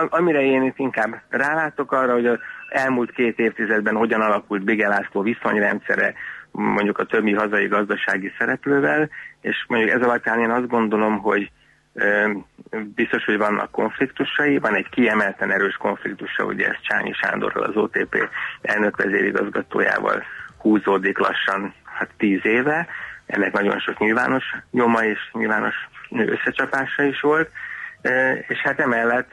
a- 0.02 0.18
amire 0.18 0.42
én 0.42 0.64
itt 0.64 0.78
inkább 0.78 1.22
rálátok 1.30 1.92
arra, 1.92 2.14
hogy 2.14 2.26
az 2.26 2.40
elmúlt 2.70 3.12
két 3.12 3.40
évtizedben 3.40 3.96
hogyan 3.96 4.22
alakult 4.22 4.64
Bige 4.64 4.88
László 4.88 5.22
viszonyrendszere 5.22 6.14
mondjuk 6.52 6.98
a 6.98 7.06
többi 7.06 7.34
hazai 7.34 7.68
gazdasági 7.68 8.32
szereplővel, 8.38 9.10
és 9.42 9.66
mondjuk 9.68 9.92
ez 9.92 10.02
alapján 10.02 10.40
én 10.40 10.50
azt 10.50 10.68
gondolom, 10.68 11.18
hogy 11.18 11.52
biztos, 12.96 13.26
hogy 13.26 13.38
vannak 13.38 13.72
konfliktusai, 13.72 14.58
van 14.58 14.76
egy 14.76 14.90
kiemelten 14.90 15.52
erős 15.52 15.76
konfliktusa, 15.76 16.44
ugye 16.44 16.68
ez 16.68 16.76
Csányi 16.82 17.14
Sándorral, 17.14 17.64
az 17.64 17.76
OTP 17.76 18.30
elnök 18.62 18.98
vezérigazgatójával 18.98 20.24
húzódik 20.58 21.18
lassan 21.18 21.74
hát 21.84 22.10
tíz 22.18 22.46
éve, 22.46 22.88
ennek 23.26 23.52
nagyon 23.52 23.80
sok 23.80 24.00
nyilvános 24.00 24.44
nyoma 24.72 25.04
és 25.04 25.20
nyilvános 25.32 25.76
összecsapása 26.10 27.04
is 27.04 27.20
volt, 27.20 27.50
és 28.48 28.58
hát 28.58 28.80
emellett 28.80 29.30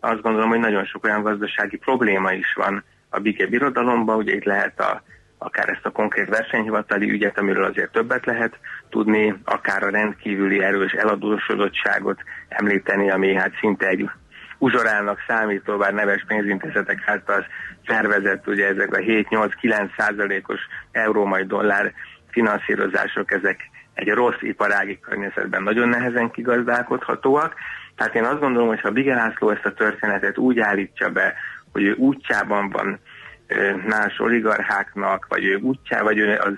azt 0.00 0.22
gondolom, 0.22 0.48
hogy 0.48 0.58
nagyon 0.58 0.84
sok 0.84 1.04
olyan 1.04 1.22
gazdasági 1.22 1.76
probléma 1.76 2.32
is 2.32 2.54
van 2.54 2.84
a 3.08 3.18
Bige 3.18 3.46
birodalomban, 3.46 4.16
ugye 4.16 4.34
itt 4.34 4.44
lehet 4.44 4.80
a, 4.80 5.02
akár 5.38 5.68
ezt 5.68 5.86
a 5.86 5.90
konkrét 5.90 6.28
versenyhivatali 6.28 7.10
ügyet, 7.10 7.38
amiről 7.38 7.64
azért 7.64 7.92
többet 7.92 8.26
lehet 8.26 8.58
tudni, 8.90 9.34
akár 9.44 9.82
a 9.82 9.90
rendkívüli 9.90 10.62
erős 10.62 10.92
eladósodottságot 10.92 12.20
említeni, 12.48 13.10
ami 13.10 13.34
hát 13.34 13.52
szinte 13.60 13.86
egy 13.86 14.10
uzsorálnak 14.58 15.18
számító, 15.26 15.76
bár 15.76 15.94
neves 15.94 16.24
pénzintézetek 16.26 17.02
által 17.06 17.46
szervezett, 17.86 18.46
ugye 18.46 18.66
ezek 18.66 18.94
a 18.94 18.98
7-8-9 18.98 19.90
százalékos 19.96 20.60
euró 20.92 21.24
majd 21.24 21.46
dollár 21.46 21.92
finanszírozások, 22.30 23.32
ezek 23.32 23.70
egy 23.94 24.08
rossz 24.08 24.40
iparági 24.40 25.00
környezetben 25.00 25.62
nagyon 25.62 25.88
nehezen 25.88 26.30
kigazdálkodhatóak. 26.30 27.54
Tehát 27.96 28.14
én 28.14 28.24
azt 28.24 28.40
gondolom, 28.40 28.68
hogy 28.68 28.80
ha 28.80 28.90
Bige 28.90 29.14
László 29.14 29.50
ezt 29.50 29.66
a 29.66 29.74
történetet 29.74 30.38
úgy 30.38 30.58
állítja 30.58 31.10
be, 31.10 31.34
hogy 31.72 31.82
ő 31.82 31.92
útjában 31.92 32.70
van 32.70 32.98
más 33.86 34.18
oligarcháknak, 34.18 35.26
vagy 35.28 35.44
ő 35.44 35.56
útjá, 35.56 36.02
vagy 36.02 36.18
ő 36.18 36.38
az, 36.38 36.52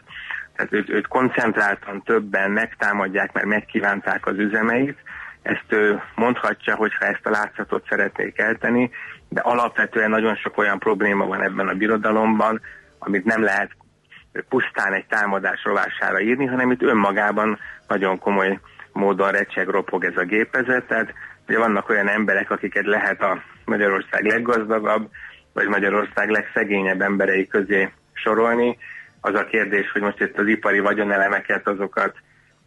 tehát 0.57 0.73
őt, 0.73 0.89
őt 0.89 1.07
koncentráltan 1.07 2.03
többen 2.03 2.51
megtámadják, 2.51 3.33
mert 3.33 3.47
megkívánták 3.47 4.27
az 4.27 4.39
üzemeit, 4.39 4.99
ezt 5.43 5.65
ő 5.69 6.03
mondhatja, 6.15 6.75
hogyha 6.75 7.05
ezt 7.05 7.27
a 7.27 7.31
látszatot 7.31 7.87
szeretnék 7.89 8.39
elteni, 8.39 8.91
de 9.29 9.41
alapvetően 9.41 10.11
nagyon 10.11 10.37
sok 10.37 10.59
olyan 10.59 10.79
probléma 10.79 11.27
van 11.27 11.43
ebben 11.43 11.69
a 11.69 11.75
birodalomban, 11.75 12.61
amit 12.99 13.25
nem 13.25 13.43
lehet 13.43 13.71
pusztán 14.49 14.93
egy 14.93 15.07
támadás 15.07 15.65
rovására 15.65 16.21
írni, 16.21 16.47
hanem 16.47 16.71
itt 16.71 16.83
önmagában 16.83 17.59
nagyon 17.89 18.19
komoly 18.19 18.61
módon 18.93 19.31
recseg, 19.31 19.69
ropog 19.69 20.05
ez 20.05 20.17
a 20.17 20.25
gépezet, 20.25 20.87
tehát 20.87 21.13
ugye 21.49 21.59
vannak 21.59 21.89
olyan 21.89 22.09
emberek, 22.09 22.51
akiket 22.51 22.85
lehet 22.85 23.23
a 23.23 23.43
Magyarország 23.65 24.25
leggazdagabb, 24.25 25.11
vagy 25.53 25.67
Magyarország 25.67 26.29
legszegényebb 26.29 27.01
emberei 27.01 27.47
közé 27.47 27.91
sorolni. 28.13 28.79
Az 29.21 29.35
a 29.35 29.45
kérdés, 29.45 29.91
hogy 29.93 30.03
most 30.03 30.21
itt 30.21 30.39
az 30.39 30.47
ipari 30.47 30.79
vagyonelemeket, 30.79 31.69
azokat 31.69 32.15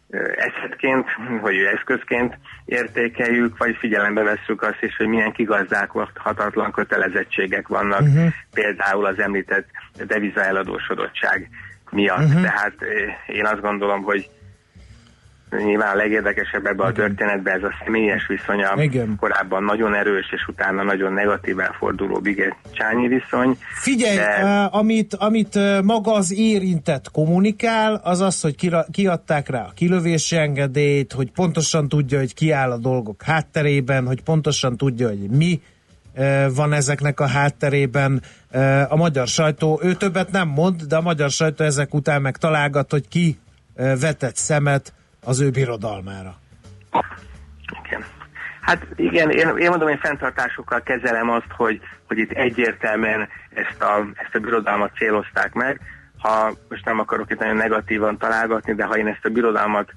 ö, 0.09 0.31
eszetként, 0.35 1.07
vagy 1.41 1.55
eszközként 1.55 2.37
értékeljük, 2.65 3.57
vagy 3.57 3.75
figyelembe 3.79 4.23
vesszük 4.23 4.61
azt 4.61 4.81
is, 4.81 4.95
hogy 4.97 5.07
milyen 5.07 5.31
kigazdálkodhatatlan 5.31 6.71
kötelezettségek 6.71 7.67
vannak, 7.67 8.01
Mhm. 8.01 8.27
például 8.53 9.05
az 9.05 9.19
említett 9.19 9.67
deviza 10.07 10.43
eladósodottság 10.43 11.49
miatt. 11.91 12.27
Mhm. 12.33 12.41
Tehát 12.41 12.75
én 13.27 13.45
azt 13.45 13.61
gondolom, 13.61 14.01
hogy 14.03 14.29
nyilván 15.57 15.93
a 15.93 15.95
legérdekesebb 15.95 16.65
ebben 16.65 16.85
a 16.85 16.91
történetben 16.91 17.55
ez 17.55 17.63
a 17.63 17.73
személyes 17.83 18.27
viszonya, 18.27 18.73
Igen. 18.77 19.15
korábban 19.19 19.63
nagyon 19.63 19.95
erős, 19.95 20.31
és 20.31 20.47
utána 20.47 20.83
nagyon 20.83 21.13
negatív 21.13 21.59
elforduló 21.59 22.19
Bige 22.19 22.57
Csányi 22.71 23.07
viszony. 23.07 23.57
Figyelj, 23.81 24.15
De- 24.15 24.63
amit, 24.71 25.13
amit 25.13 25.59
maga 25.83 26.13
az 26.13 26.33
érintett 26.33 27.11
kommunikál, 27.11 28.01
az 28.03 28.21
az, 28.21 28.41
hogy 28.41 28.55
kira, 28.55 28.85
kiadták 28.91 29.49
rá 29.49 29.61
a 29.61 29.71
kilövési 29.75 30.35
engedélyt, 30.35 31.11
hogy 31.11 31.31
pontosan 31.31 31.87
tudja, 31.87 32.17
hogy 32.17 32.33
ki 32.33 32.51
áll 32.51 32.71
a 32.71 32.77
dolgok 32.77 33.23
hátterében, 33.23 34.05
hogy 34.05 34.23
pontosan 34.23 34.77
tudja, 34.77 35.07
hogy 35.07 35.29
mi 35.29 35.61
van 36.55 36.73
ezeknek 36.73 37.19
a 37.19 37.27
hátterében. 37.27 38.21
A 38.89 38.95
magyar 38.95 39.27
sajtó, 39.27 39.79
ő 39.83 39.93
többet 39.93 40.31
nem 40.31 40.47
mond, 40.47 40.81
de 40.81 40.95
a 40.95 41.01
magyar 41.01 41.29
sajtó 41.29 41.63
ezek 41.63 41.93
után 41.93 42.21
meg 42.21 42.37
találgat, 42.37 42.91
hogy 42.91 43.07
ki 43.07 43.39
vetett 43.75 44.35
szemet 44.35 44.93
az 45.25 45.39
ő 45.41 45.49
birodalmára. 45.49 46.35
Igen. 47.85 48.03
Hát 48.61 48.87
igen, 48.95 49.29
én, 49.29 49.57
én 49.57 49.69
mondom, 49.69 49.87
én 49.87 49.97
fenntartásokkal 49.97 50.81
kezelem 50.81 51.29
azt, 51.29 51.51
hogy, 51.55 51.81
hogy 52.07 52.17
itt 52.17 52.31
egyértelműen 52.31 53.27
ezt 53.53 53.81
a, 53.81 54.05
ezt 54.13 54.35
a 54.35 54.39
birodalmat 54.39 54.95
célozták 54.95 55.53
meg. 55.53 55.79
ha 56.17 56.53
most 56.69 56.85
nem 56.85 56.99
akarok 56.99 57.31
itt 57.31 57.39
nagyon 57.39 57.55
negatívan 57.55 58.17
találgatni, 58.17 58.73
de 58.73 58.83
ha 58.83 58.97
én 58.97 59.07
ezt 59.07 59.25
a 59.25 59.29
birodalmat 59.29 59.91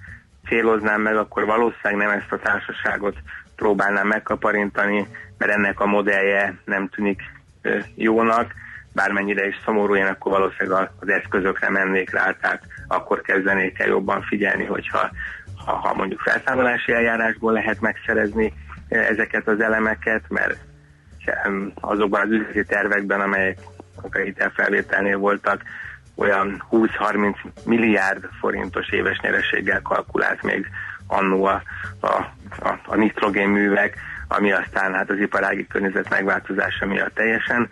céloznám 0.48 1.00
meg, 1.00 1.16
akkor 1.16 1.44
valószínűleg 1.44 2.06
nem 2.08 2.18
ezt 2.18 2.32
a 2.32 2.38
társaságot 2.38 3.16
próbálnám 3.56 4.06
megkaparintani, 4.06 5.06
mert 5.38 5.52
ennek 5.52 5.80
a 5.80 5.86
modellje 5.86 6.58
nem 6.64 6.88
tűnik 6.88 7.22
jónak, 7.94 8.52
bármennyire 8.92 9.46
is 9.46 9.60
szomorú, 9.64 9.96
én 9.96 10.06
akkor 10.06 10.32
valószínűleg 10.32 10.90
az 11.00 11.08
eszközökre 11.08 11.70
mennék 11.70 12.10
rá, 12.10 12.32
tehát 12.40 12.62
akkor 12.88 13.20
kezdenék 13.20 13.78
el 13.78 13.88
jobban 13.88 14.22
figyelni, 14.22 14.64
hogyha 14.64 15.10
ha, 15.64 15.72
ha 15.72 15.94
mondjuk 15.94 16.20
felszámolási 16.20 16.92
eljárásból 16.92 17.52
lehet 17.52 17.80
megszerezni 17.80 18.52
ezeket 18.88 19.48
az 19.48 19.60
elemeket, 19.60 20.22
mert 20.28 20.58
azokban 21.74 22.20
az 22.20 22.30
üzleti 22.30 22.64
tervekben, 22.64 23.20
amelyek 23.20 23.58
a 24.12 24.18
hitelfelvételnél 24.18 25.18
voltak, 25.18 25.62
olyan 26.16 26.64
20-30 26.70 27.34
milliárd 27.64 28.28
forintos 28.40 28.88
éves 28.88 29.20
nyereséggel 29.20 29.82
kalkulált 29.82 30.42
még 30.42 30.66
annó 31.06 31.44
a, 31.44 31.62
a, 32.00 32.12
a, 32.60 32.78
a 32.86 32.96
nitrogénművek, 32.96 33.96
ami 34.28 34.52
aztán 34.52 34.94
hát 34.94 35.10
az 35.10 35.18
iparági 35.18 35.66
környezet 35.66 36.10
megváltozása 36.10 36.86
miatt 36.86 37.14
teljesen 37.14 37.68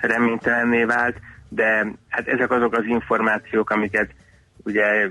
reménytelenné 0.00 0.84
vált, 0.84 1.16
de 1.48 1.86
hát 2.08 2.28
ezek 2.28 2.50
azok 2.50 2.74
az 2.74 2.84
információk, 2.84 3.70
amiket 3.70 4.10
ugye 4.64 5.08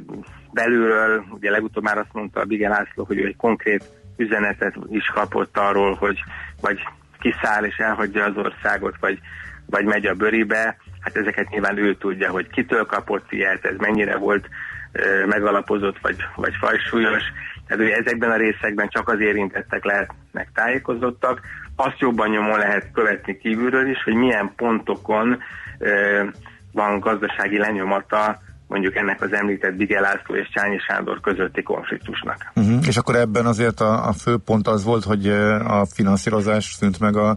belülről, 0.51 1.25
ugye 1.29 1.51
legutóbb 1.51 1.83
már 1.83 1.97
azt 1.97 2.13
mondta 2.13 2.39
a 2.39 2.45
Bige 2.45 2.69
László, 2.69 3.03
hogy 3.03 3.17
ő 3.17 3.25
egy 3.25 3.35
konkrét 3.35 3.83
üzenetet 4.17 4.75
is 4.89 5.05
kapott 5.05 5.57
arról, 5.57 5.93
hogy 5.93 6.19
vagy 6.61 6.79
kiszáll 7.19 7.63
és 7.63 7.77
elhagyja 7.77 8.25
az 8.25 8.37
országot, 8.37 8.95
vagy, 8.99 9.19
vagy 9.65 9.85
megy 9.85 10.05
a 10.05 10.13
bőribe, 10.13 10.77
hát 10.99 11.15
ezeket 11.15 11.49
nyilván 11.49 11.77
ő 11.77 11.95
tudja, 11.95 12.29
hogy 12.29 12.49
kitől 12.49 12.85
kapott 12.85 13.31
ilyet, 13.31 13.65
ez 13.65 13.75
mennyire 13.77 14.17
volt 14.17 14.49
ö, 14.91 15.25
megalapozott, 15.25 15.99
vagy, 15.99 16.15
vagy 16.35 16.53
fajsúlyos. 16.59 17.23
Tehát 17.67 17.83
ugye 17.83 17.95
ezekben 17.95 18.31
a 18.31 18.35
részekben 18.35 18.89
csak 18.89 19.09
az 19.09 19.19
érintettek 19.19 19.83
lehetnek 19.83 20.49
tájékozottak. 20.53 21.41
Azt 21.75 21.99
jobban 21.99 22.29
nyomon 22.29 22.57
lehet 22.57 22.91
követni 22.93 23.37
kívülről 23.37 23.89
is, 23.89 24.03
hogy 24.03 24.13
milyen 24.13 24.53
pontokon 24.55 25.39
ö, 25.77 26.23
van 26.71 26.99
gazdasági 26.99 27.57
lenyomata 27.57 28.39
mondjuk 28.69 28.95
ennek 28.95 29.21
az 29.21 29.33
említett 29.33 29.73
Bige 29.73 29.99
László 29.99 30.35
és 30.35 30.49
Csányi 30.53 30.77
Sándor 30.77 31.19
közötti 31.19 31.63
konfliktusnak. 31.63 32.51
Uh-huh. 32.55 32.87
És 32.87 32.97
akkor 32.97 33.15
ebben 33.15 33.45
azért 33.45 33.79
a, 33.79 34.07
a 34.07 34.13
fő 34.13 34.37
pont 34.37 34.67
az 34.67 34.83
volt, 34.83 35.03
hogy 35.03 35.27
a 35.63 35.85
finanszírozás 35.85 36.65
szűnt 36.65 36.99
meg 36.99 37.15
a, 37.15 37.35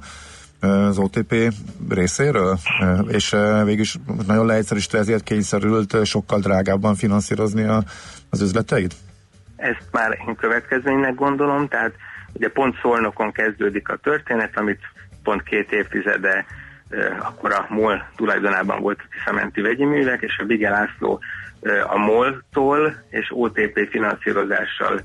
az 0.61 0.99
OTP 0.99 1.35
részéről, 1.89 2.59
és 3.09 3.37
végül 3.65 3.81
is 3.81 3.97
nagyon 4.27 4.47
leegyszerűsítve 4.47 4.99
ezért 4.99 5.23
kényszerült 5.23 6.07
sokkal 6.07 6.41
drágábban 6.41 6.95
finanszírozni 6.95 7.63
a, 7.63 7.83
az 8.31 8.41
üzleteit? 8.41 8.95
Ezt 9.57 9.87
már 9.91 10.19
én 10.29 10.37
következménynek 10.37 11.15
gondolom, 11.15 11.69
tehát 11.69 11.93
ugye 12.33 12.49
pont 12.49 12.75
Szolnokon 12.83 13.33
kezdődik 13.33 13.89
a 13.89 13.97
történet, 13.97 14.57
amit 14.57 14.81
pont 15.23 15.43
két 15.43 15.73
évtizede 15.73 16.45
akkor 17.19 17.53
a 17.53 17.67
MOL 17.69 18.05
tulajdonában 18.17 18.81
volt 18.81 19.01
a 19.01 19.09
Tiszamenti 19.11 19.61
vegyi 19.61 19.85
művek, 19.85 20.23
és 20.23 20.39
a 20.39 20.45
Bige 20.45 20.71
László 20.71 21.21
a 21.87 21.97
MOL-tól 21.99 22.95
és 23.11 23.29
OTP 23.31 23.89
finanszírozással 23.91 25.01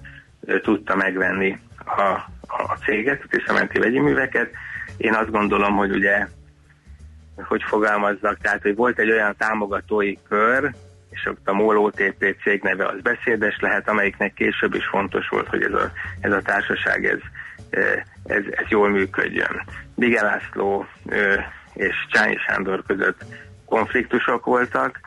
tudta 0.61 0.95
megvenni 0.95 1.59
a, 1.85 2.01
a 2.47 2.77
céget, 2.85 3.21
a 3.23 3.27
Tiszamenti 3.29 3.79
vegyi 3.79 3.99
műveket. 3.99 4.49
Én 4.97 5.13
azt 5.13 5.31
gondolom, 5.31 5.75
hogy 5.75 5.91
ugye, 5.91 6.27
hogy 7.35 7.63
fogalmazzak, 7.63 8.37
tehát, 8.37 8.61
hogy 8.61 8.75
volt 8.75 8.99
egy 8.99 9.11
olyan 9.11 9.35
támogatói 9.37 10.13
kör, 10.29 10.73
és 11.09 11.25
ott 11.25 11.47
a 11.47 11.53
MOL 11.53 11.77
OTP 11.77 12.35
cég 12.43 12.61
neve 12.61 12.85
az 12.85 13.01
beszédes 13.01 13.57
lehet, 13.59 13.89
amelyiknek 13.89 14.33
később 14.33 14.73
is 14.73 14.85
fontos 14.85 15.27
volt, 15.27 15.47
hogy 15.47 15.61
ez 15.61 15.73
a, 15.73 15.91
ez 16.19 16.31
a 16.31 16.41
társaság 16.41 17.05
ez, 17.05 17.19
ez, 18.25 18.43
ez 18.51 18.67
jól 18.67 18.89
működjön. 18.89 19.61
Bige 19.95 20.21
László 20.21 20.85
és 21.77 21.95
Csányi 22.09 22.37
Sándor 22.47 22.83
között 22.87 23.25
konfliktusok 23.65 24.45
voltak, 24.45 24.99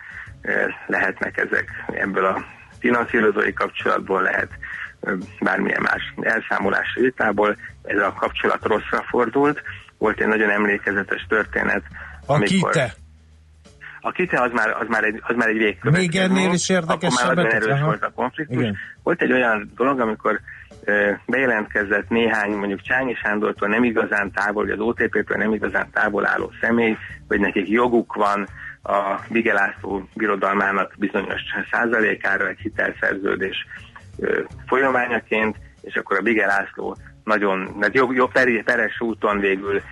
lehetnek 0.87 1.37
ezek 1.37 1.85
ebből 1.93 2.25
a 2.25 2.45
finanszírozói 2.79 3.53
kapcsolatból, 3.53 4.23
lehet 4.23 4.49
bármilyen 5.41 5.83
más 5.83 6.15
elszámolási 6.21 7.01
vitából, 7.01 7.57
ez 7.83 7.99
a 7.99 8.13
kapcsolat 8.13 8.65
rosszra 8.65 9.05
fordult. 9.09 9.63
Volt 9.99 10.21
egy 10.21 10.27
nagyon 10.27 10.51
emlékezetes 10.51 11.27
történet. 11.29 11.83
A 12.27 12.33
amikor, 12.33 12.71
kite? 12.71 12.95
A 14.01 14.11
kite 14.11 14.41
az 14.41 14.51
már, 14.53 14.69
az 14.69 14.87
már 14.89 15.05
egy, 15.05 15.21
az 15.23 15.37
már 15.37 15.49
egy 15.49 15.57
végkövetkező. 15.57 16.07
Még 16.07 16.17
ennél 16.17 16.53
is 16.53 16.69
érdekesebb. 16.69 17.31
Akkor 17.31 17.45
már 17.45 17.55
erős 17.55 17.81
volt 17.81 18.05
a 18.05 18.11
konfliktus. 18.11 18.57
Igen. 18.57 18.77
Volt 19.03 19.23
egy 19.23 19.33
olyan 19.33 19.73
dolog, 19.77 20.01
amikor 20.01 20.41
bejelentkezett 21.27 22.09
néhány 22.09 22.51
mondjuk 22.51 22.81
Csányi 22.81 23.15
Sándortól 23.15 23.69
nem 23.69 23.85
igazán 23.85 24.31
távol, 24.33 24.65
vagy 24.65 24.73
az 24.73 24.81
OTP-től 24.81 25.37
nem 25.37 25.53
igazán 25.53 25.91
távol 25.93 26.27
álló 26.27 26.53
személy, 26.61 26.97
hogy 27.29 27.41
nekik 27.41 27.69
joguk 27.69 28.15
van 28.15 28.47
a 28.83 29.21
Vigelászló 29.29 30.09
birodalmának 30.15 30.95
bizonyos 30.99 31.41
százalékára 31.71 32.49
egy 32.49 32.59
hitelszerződés 32.59 33.67
folyamányaként, 34.67 35.57
és 35.83 35.95
akkor 35.95 36.19
a 36.19 36.23
Vigelászló 36.23 36.97
nagyon, 37.25 37.59
mert 37.79 37.95
jó, 37.95 38.12
jó 38.12 38.27
peres 38.65 39.01
úton 39.01 39.39
végül 39.39 39.83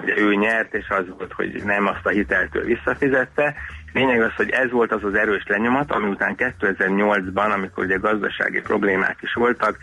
ugye 0.00 0.18
ő 0.18 0.34
nyert, 0.34 0.74
és 0.74 0.88
az 0.88 1.04
volt, 1.18 1.32
hogy 1.32 1.62
nem 1.64 1.86
azt 1.86 2.06
a 2.06 2.08
hiteltől 2.08 2.64
visszafizette. 2.64 3.54
Lényeg 3.92 4.22
az, 4.22 4.34
hogy 4.36 4.50
ez 4.50 4.70
volt 4.70 4.92
az 4.92 5.04
az 5.04 5.14
erős 5.14 5.44
lenyomat, 5.46 5.92
ami 5.92 6.08
után 6.08 6.34
2008-ban, 6.38 7.52
amikor 7.52 7.84
ugye 7.84 7.96
gazdasági 7.96 8.60
problémák 8.60 9.16
is 9.20 9.32
voltak, 9.32 9.76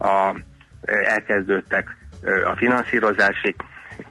a, 0.00 0.34
elkezdődtek 0.84 1.96
a 2.44 2.56
finanszírozási 2.56 3.54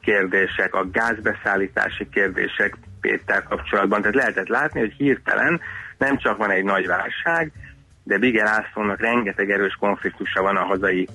kérdések, 0.02 0.74
a 0.74 0.90
gázbeszállítási 0.90 2.10
kérdések 2.10 2.78
Péter 3.02 3.44
kapcsolatban. 3.44 4.02
Tehát 4.02 4.16
lehetett 4.16 4.48
látni, 4.48 4.80
hogy 4.80 4.94
hirtelen 4.98 5.61
nem 5.98 6.18
csak 6.18 6.38
van 6.38 6.52
egy 6.52 6.64
nagy 6.64 6.88
válság, 6.88 7.52
de 8.03 8.18
Bige 8.18 8.44
Lászlónak 8.44 8.99
rengeteg 8.99 9.52
erős 9.52 9.74
konfliktusa 9.74 10.41
van 10.41 10.56
a 10.56 10.66
hazai 10.66 11.07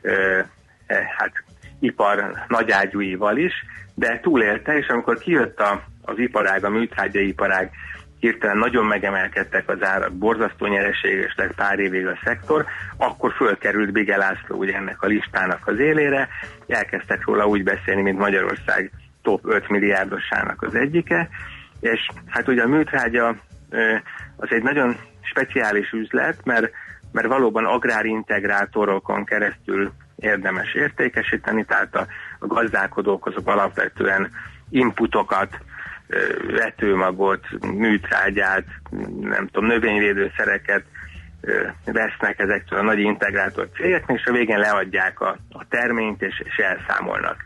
ö, 0.00 0.40
e, 0.86 1.14
hát, 1.16 1.32
ipar 1.80 2.44
nagyágyúival 2.48 3.36
is, 3.36 3.52
de 3.94 4.20
túlélte, 4.20 4.76
és 4.76 4.86
amikor 4.86 5.18
kijött 5.18 5.60
a, 5.60 5.84
az 6.02 6.18
iparág, 6.18 6.64
a 6.64 6.70
műtrágya 6.70 7.20
iparág 7.20 7.70
hirtelen 8.22 8.56
nagyon 8.56 8.84
megemelkedtek 8.84 9.68
az 9.68 9.82
árak, 9.84 10.12
borzasztó 10.12 10.66
nyereséges 10.66 11.34
lett 11.36 11.54
pár 11.54 11.78
évig 11.78 12.06
a 12.06 12.18
szektor, 12.24 12.64
akkor 12.96 13.32
fölkerült 13.32 13.92
Bige 13.92 14.16
László 14.16 14.56
ugye 14.56 14.74
ennek 14.74 15.02
a 15.02 15.06
listának 15.06 15.66
az 15.66 15.78
élére, 15.78 16.28
elkezdtek 16.66 17.24
róla 17.24 17.46
úgy 17.46 17.62
beszélni, 17.62 18.02
mint 18.02 18.18
Magyarország 18.18 18.90
top 19.22 19.40
5 19.44 19.68
milliárdosának 19.68 20.62
az 20.62 20.74
egyike, 20.74 21.28
és 21.80 22.06
hát 22.26 22.48
ugye 22.48 22.62
a 22.62 22.68
műtrágya 22.68 23.28
az 24.36 24.48
egy 24.50 24.62
nagyon 24.62 24.96
speciális 25.20 25.90
üzlet, 25.90 26.44
mert, 26.44 26.70
mert 27.12 27.26
valóban 27.26 27.64
agrárintegrátorokon 27.64 29.24
keresztül 29.24 29.92
érdemes 30.16 30.74
értékesíteni, 30.74 31.64
tehát 31.64 31.94
a, 31.94 32.06
a 32.38 32.46
gazdálkodók 32.46 33.26
azok 33.26 33.48
alapvetően 33.48 34.30
inputokat, 34.70 35.58
vetőmagot, 36.46 37.44
műtrágyát, 37.60 38.64
nem 39.20 39.46
tudom, 39.46 39.68
növényvédőszereket 39.68 40.84
vesznek 41.84 42.38
ezektől 42.38 42.78
a 42.78 42.82
nagy 42.82 42.98
integrátor 42.98 43.68
cégeknek, 43.76 44.18
és 44.18 44.26
a 44.26 44.32
végén 44.32 44.58
leadják 44.58 45.20
a, 45.20 45.36
a 45.52 45.64
terményt, 45.68 46.22
és, 46.22 46.42
és 46.44 46.56
elszámolnak. 46.56 47.44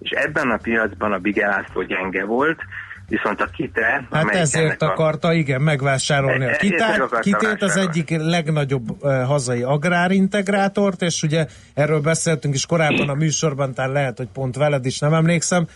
És 0.00 0.10
ebben 0.10 0.50
a 0.50 0.56
piacban 0.56 1.12
a 1.12 1.18
Bigelászló 1.18 1.82
gyenge 1.82 2.24
volt, 2.24 2.60
viszont 3.08 3.40
a 3.40 3.46
kite... 3.46 4.06
Hát 4.10 4.34
ezért 4.34 4.82
akarta, 4.82 5.28
a... 5.28 5.32
igen, 5.32 5.60
megvásárolni 5.60 6.44
a 6.44 6.50
e- 6.50 6.56
kitát. 6.56 7.20
Kitét 7.20 7.62
az 7.62 7.76
egyik 7.76 8.10
legnagyobb 8.10 8.90
uh, 8.90 9.22
hazai 9.22 9.62
agrárintegrátort, 9.62 11.02
és 11.02 11.22
ugye 11.22 11.46
erről 11.74 12.00
beszéltünk 12.00 12.54
is 12.54 12.66
korábban 12.66 13.08
a 13.08 13.14
műsorban, 13.14 13.74
tehát 13.74 13.92
lehet, 13.92 14.16
hogy 14.16 14.28
pont 14.32 14.56
veled 14.56 14.86
is 14.86 14.98
nem 14.98 15.14
emlékszem, 15.14 15.66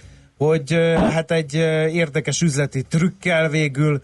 hogy 0.46 0.72
hát 1.12 1.30
egy 1.30 1.54
érdekes 1.94 2.40
üzleti 2.40 2.82
trükkel 2.82 3.48
végül 3.48 4.00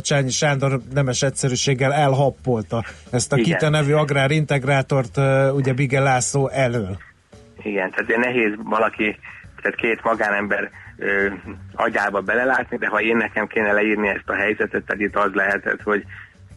Csányi 0.00 0.30
Sándor 0.30 0.80
nemes 0.94 1.22
egyszerűséggel 1.22 1.92
elhappolta 1.92 2.84
ezt 3.10 3.32
a 3.32 3.36
Igen. 3.36 3.50
KITA 3.50 3.68
nevű 3.68 3.92
agrárintegrátort 3.92 5.16
ugye 5.54 5.72
Bige 5.72 6.00
László 6.00 6.48
elől. 6.48 6.98
Igen, 7.62 7.90
tehát 7.90 8.16
nehéz 8.16 8.52
valaki, 8.64 9.18
tehát 9.62 9.76
két 9.76 10.02
magánember 10.02 10.70
ö, 10.96 11.26
agyába 11.74 12.20
belelátni, 12.20 12.76
de 12.76 12.86
ha 12.86 13.00
én 13.00 13.16
nekem 13.16 13.46
kéne 13.46 13.72
leírni 13.72 14.08
ezt 14.08 14.28
a 14.28 14.34
helyzetet, 14.34 14.84
tehát 14.84 15.02
itt 15.02 15.16
az 15.16 15.30
lehetett, 15.32 15.82
hogy, 15.82 16.04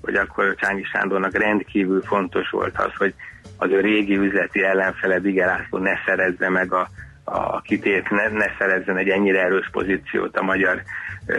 hogy 0.02 0.16
akkor 0.16 0.56
Csányi 0.56 0.84
Sándornak 0.84 1.38
rendkívül 1.38 2.02
fontos 2.02 2.50
volt 2.50 2.78
az, 2.78 2.92
hogy 2.98 3.14
az 3.58 3.70
ő 3.72 3.80
régi 3.80 4.18
üzleti 4.18 4.64
ellenfele 4.64 5.20
Bige 5.20 5.46
László 5.46 5.78
ne 5.78 5.94
szerezze 6.06 6.50
meg 6.50 6.74
a, 6.74 6.90
a 7.26 7.62
kitét 7.62 8.10
ne, 8.10 8.28
ne 8.28 8.46
szerezzen 8.58 8.98
egy 8.98 9.10
ennyire 9.10 9.44
erős 9.44 9.70
pozíciót 9.72 10.38
a 10.38 10.44
magyar 10.44 10.82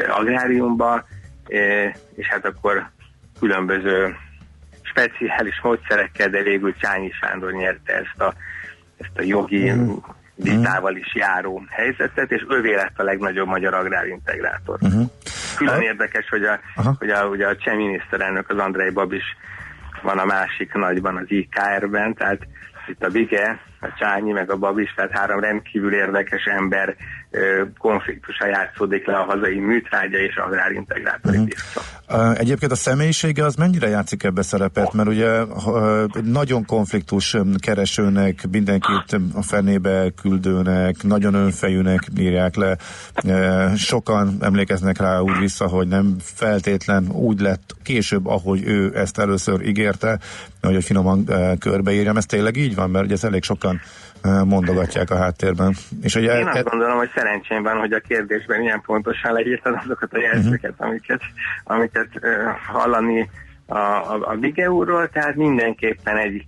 agráriumba, 0.09 1.05
és 2.15 2.27
hát 2.29 2.45
akkor 2.45 2.91
különböző 3.39 4.17
speciális 4.83 5.61
módszerekkel, 5.63 6.29
de 6.29 6.43
végül 6.43 6.75
Csányi 6.77 7.11
Sándor 7.11 7.53
nyerte 7.53 7.93
ezt 7.93 8.21
a, 8.21 8.35
ezt 8.97 9.19
a 9.19 9.23
jogi 9.23 9.73
mm. 9.73 9.93
vitával 10.35 10.97
is 10.97 11.15
járó 11.15 11.63
helyzetet, 11.71 12.31
és 12.31 12.47
ővé 12.49 12.75
lett 12.75 12.99
a 12.99 13.03
legnagyobb 13.03 13.47
magyar 13.47 13.75
agrárintegrátor. 13.75 14.79
Uh-huh. 14.81 15.11
Külön 15.57 15.81
érdekes, 15.81 16.29
hogy 16.29 16.45
a, 16.45 16.61
hogy 16.99 17.11
a, 17.11 17.27
ugye 17.27 17.47
a 17.47 17.57
cseh 17.57 17.77
miniszterelnök, 17.77 18.51
az 18.51 18.59
Andrei 18.59 18.91
Babis 18.91 19.37
van 20.03 20.19
a 20.19 20.25
másik 20.25 20.73
nagyban, 20.73 21.17
az 21.17 21.25
IKR-ben, 21.29 22.15
tehát 22.15 22.47
itt 22.87 23.05
a 23.05 23.09
Bige, 23.09 23.61
a 23.81 23.93
Csányi, 23.99 24.33
meg 24.33 24.51
a 24.51 24.57
Babis, 24.57 24.95
tehát 24.95 25.19
három 25.19 25.41
rendkívül 25.41 25.95
érdekes 25.95 26.45
ember 26.45 26.97
konfliktusa 27.79 28.47
játszódik 28.47 29.07
le 29.07 29.17
a 29.17 29.25
hazai 29.25 29.59
műtrágya 29.59 30.19
és 30.19 30.37
agrárintegrátori 30.37 31.39
uh-huh. 31.39 32.39
Egyébként 32.39 32.73
a 32.73 32.77
személyisége 32.77 33.45
az 33.45 33.55
mennyire 33.55 33.89
játszik 33.89 34.23
ebbe 34.23 34.43
szerepet? 34.43 34.93
Mert 34.93 35.09
ugye 35.09 35.45
nagyon 36.23 36.65
konfliktus 36.65 37.37
keresőnek, 37.59 38.47
mindenkit 38.51 39.21
a 39.35 39.43
fenébe 39.43 40.11
küldőnek, 40.23 41.03
nagyon 41.03 41.35
önfejűnek 41.35 42.01
írják 42.19 42.55
le. 42.55 42.77
Sokan 43.77 44.37
emlékeznek 44.41 44.99
rá 44.99 45.19
úgy 45.21 45.39
vissza, 45.39 45.67
hogy 45.67 45.89
nem 45.89 46.17
feltétlen 46.21 47.09
úgy 47.11 47.41
lett 47.41 47.77
később, 47.83 48.27
ahogy 48.27 48.63
ő 48.67 48.99
ezt 48.99 49.19
először 49.19 49.67
ígérte, 49.67 50.19
hogy 50.63 50.85
finoman 50.85 51.29
körbeírjam. 51.59 52.17
Ez 52.17 52.27
tényleg 52.27 52.57
így 52.57 52.75
van? 52.75 52.91
Mert 52.91 53.05
ugye 53.05 53.15
ez 53.15 53.25
elég 53.25 53.43
sokan 53.43 53.81
mondogatják 54.45 55.11
a 55.11 55.17
háttérben. 55.17 55.75
És 56.03 56.15
ugye 56.15 56.39
Én 56.39 56.47
azt 56.47 56.65
gondolom, 56.65 56.97
hogy 56.97 57.11
szerencsém 57.15 57.63
van, 57.63 57.79
hogy 57.79 57.93
a 57.93 58.01
kérdésben 58.01 58.61
ilyen 58.61 58.83
pontosan 58.87 59.33
leírtad 59.33 59.79
azokat 59.85 60.13
a 60.13 60.19
jelzőket, 60.21 60.71
uh-huh. 60.71 60.87
amiket, 60.87 61.21
amiket 61.65 62.09
uh, 62.15 62.31
hallani 62.67 63.31
a, 63.67 63.77
a, 63.77 64.29
a 64.31 64.35
Bige 64.35 64.71
úrról, 64.71 65.09
tehát 65.09 65.35
mindenképpen 65.35 66.17
egy, 66.17 66.47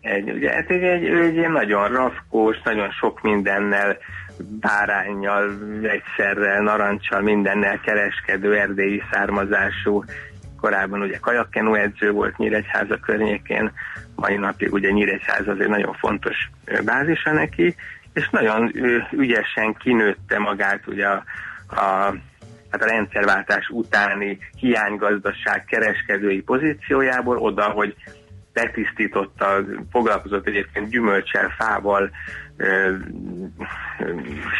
egy 0.00 0.30
ugye 0.30 0.50
hát 0.50 0.70
egy, 0.70 0.82
egy, 0.82 1.04
egy, 1.04 1.38
egy 1.38 1.50
nagyon 1.50 1.88
rafkós, 1.88 2.62
nagyon 2.64 2.90
sok 2.90 3.22
mindennel 3.22 3.96
bárányjal, 4.38 5.58
egyszerrel, 5.82 6.62
narancsal, 6.62 7.20
mindennel 7.20 7.80
kereskedő, 7.80 8.56
erdélyi 8.56 9.02
származású, 9.12 10.04
korábban 10.60 11.00
ugye 11.00 11.18
kajakkenú 11.18 11.74
edző 11.74 12.10
volt 12.10 12.36
Nyíregyháza 12.36 12.96
környékén, 12.96 13.72
mai 14.14 14.36
napig 14.36 14.72
ugye 14.72 14.90
Nyíregyháza 14.90 15.50
az 15.50 15.60
egy 15.60 15.68
nagyon 15.68 15.92
fontos 15.92 16.50
bázisa 16.84 17.32
neki, 17.32 17.74
és 18.12 18.28
nagyon 18.30 18.70
ügyesen 19.10 19.74
kinőtte 19.74 20.38
magát 20.38 20.86
ugye 20.86 21.06
a, 21.06 21.24
a 21.68 22.14
hát 22.70 22.82
a 22.82 22.86
rendszerváltás 22.86 23.68
utáni 23.68 24.38
hiánygazdaság 24.58 25.64
kereskedői 25.64 26.40
pozíciójából 26.42 27.36
oda, 27.36 27.62
hogy 27.62 27.94
betisztította, 28.52 29.64
foglalkozott 29.90 30.46
egyébként 30.46 30.90
gyümölcsel, 30.90 31.54
fával, 31.58 32.10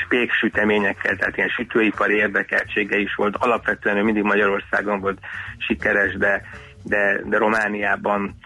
spéksüteményekkel, 0.05 1.16
tehát 1.16 1.36
ilyen 1.36 1.48
sütőipari 1.48 2.14
érdekeltsége 2.14 2.98
is 2.98 3.14
volt. 3.14 3.36
Alapvetően 3.36 3.97
ő 3.97 4.02
mindig 4.02 4.22
Magyarországon 4.22 5.01
volt 5.01 5.18
sikeres, 5.59 6.16
de, 6.16 6.43
de, 6.82 7.20
de 7.24 7.39
Romániában 7.39 8.36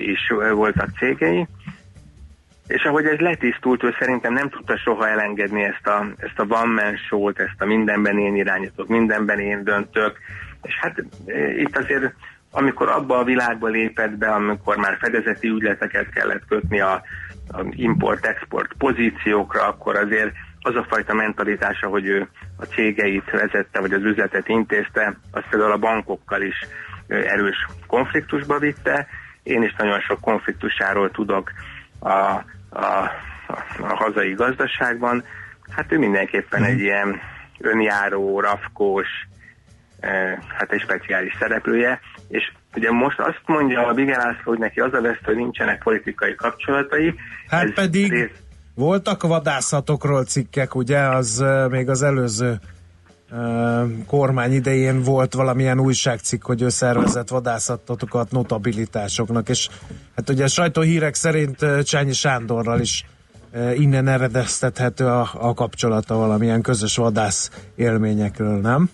is 0.00 0.32
voltak 0.52 0.88
cégei. 0.98 1.46
És 2.66 2.82
ahogy 2.84 3.04
ez 3.04 3.18
letisztult, 3.18 3.82
ő 3.82 3.94
szerintem 3.98 4.32
nem 4.32 4.48
tudta 4.48 4.78
soha 4.78 5.08
elengedni 5.08 5.62
ezt 5.62 5.86
a, 5.86 6.06
ezt 6.16 6.38
a 6.38 6.46
one 6.48 6.82
man 6.82 6.96
show-t, 6.96 7.38
ezt 7.38 7.60
a 7.60 7.64
mindenben 7.64 8.18
én 8.18 8.36
irányítok, 8.36 8.88
mindenben 8.88 9.38
én 9.38 9.64
döntök. 9.64 10.18
És 10.62 10.78
hát 10.80 11.04
itt 11.56 11.76
azért, 11.76 12.14
amikor 12.50 12.88
abba 12.88 13.18
a 13.18 13.24
világba 13.24 13.68
lépett 13.68 14.18
be, 14.18 14.28
amikor 14.28 14.76
már 14.76 14.96
fedezeti 15.00 15.48
ügyleteket 15.48 16.08
kellett 16.08 16.46
kötni 16.48 16.80
a, 16.80 17.02
a 17.48 17.60
import-export 17.70 18.72
pozíciókra, 18.78 19.66
akkor 19.66 19.96
azért 19.96 20.32
az 20.60 20.74
a 20.74 20.86
fajta 20.88 21.14
mentalitása, 21.14 21.88
hogy 21.88 22.06
ő 22.06 22.28
a 22.56 22.64
cégeit 22.64 23.30
vezette, 23.30 23.80
vagy 23.80 23.92
az 23.92 24.02
üzletet 24.02 24.48
intézte, 24.48 25.16
az 25.30 25.42
például 25.50 25.72
a 25.72 25.78
bankokkal 25.78 26.42
is 26.42 26.56
erős 27.08 27.66
konfliktusba 27.86 28.58
vitte. 28.58 29.06
Én 29.48 29.62
is 29.62 29.74
nagyon 29.78 30.00
sok 30.00 30.20
konfliktusáról 30.20 31.10
tudok 31.10 31.52
a, 31.98 32.08
a, 32.08 32.42
a, 32.70 33.64
a 33.80 33.96
hazai 33.96 34.32
gazdaságban. 34.32 35.24
Hát 35.70 35.92
ő 35.92 35.98
mindenképpen 35.98 36.64
egy 36.64 36.80
ilyen 36.80 37.20
önjáró, 37.58 38.40
rafkós, 38.40 39.06
hát 40.58 40.72
egy 40.72 40.80
speciális 40.80 41.36
szereplője, 41.38 42.00
és 42.28 42.52
Ugye 42.74 42.90
most 42.90 43.18
azt 43.18 43.42
mondja 43.46 43.86
a 43.86 43.94
Bigelászló, 43.94 44.42
hogy 44.44 44.58
neki 44.58 44.80
az 44.80 44.92
a 44.92 45.00
veszt, 45.00 45.24
hogy 45.24 45.36
nincsenek 45.36 45.82
politikai 45.82 46.34
kapcsolatai. 46.34 47.14
Hát 47.48 47.64
Ez 47.64 47.74
pedig 47.74 48.10
rész... 48.10 48.30
voltak 48.74 49.22
vadászatokról 49.22 50.24
cikkek, 50.24 50.74
ugye, 50.74 50.98
az 50.98 51.40
uh, 51.40 51.70
még 51.70 51.88
az 51.88 52.02
előző 52.02 52.58
kormány 54.06 54.52
idején 54.52 55.02
volt 55.02 55.34
valamilyen 55.34 55.80
újságcikk, 55.80 56.44
hogy 56.44 56.62
ő 56.62 56.68
szervezett 56.68 57.28
vadászatokat 57.28 58.30
notabilitásoknak, 58.30 59.48
és 59.48 59.68
hát 60.16 60.30
ugye 60.30 60.44
a 60.44 60.48
sajtóhírek 60.48 61.14
szerint 61.14 61.66
Csányi 61.82 62.12
Sándorral 62.12 62.80
is 62.80 63.04
innen 63.74 64.08
eredeztethető 64.08 65.06
a, 65.06 65.28
a 65.34 65.54
kapcsolata 65.54 66.14
valamilyen 66.14 66.62
közös 66.62 66.96
vadász 66.96 67.68
élményekről, 67.76 68.60
nem? 68.60 68.90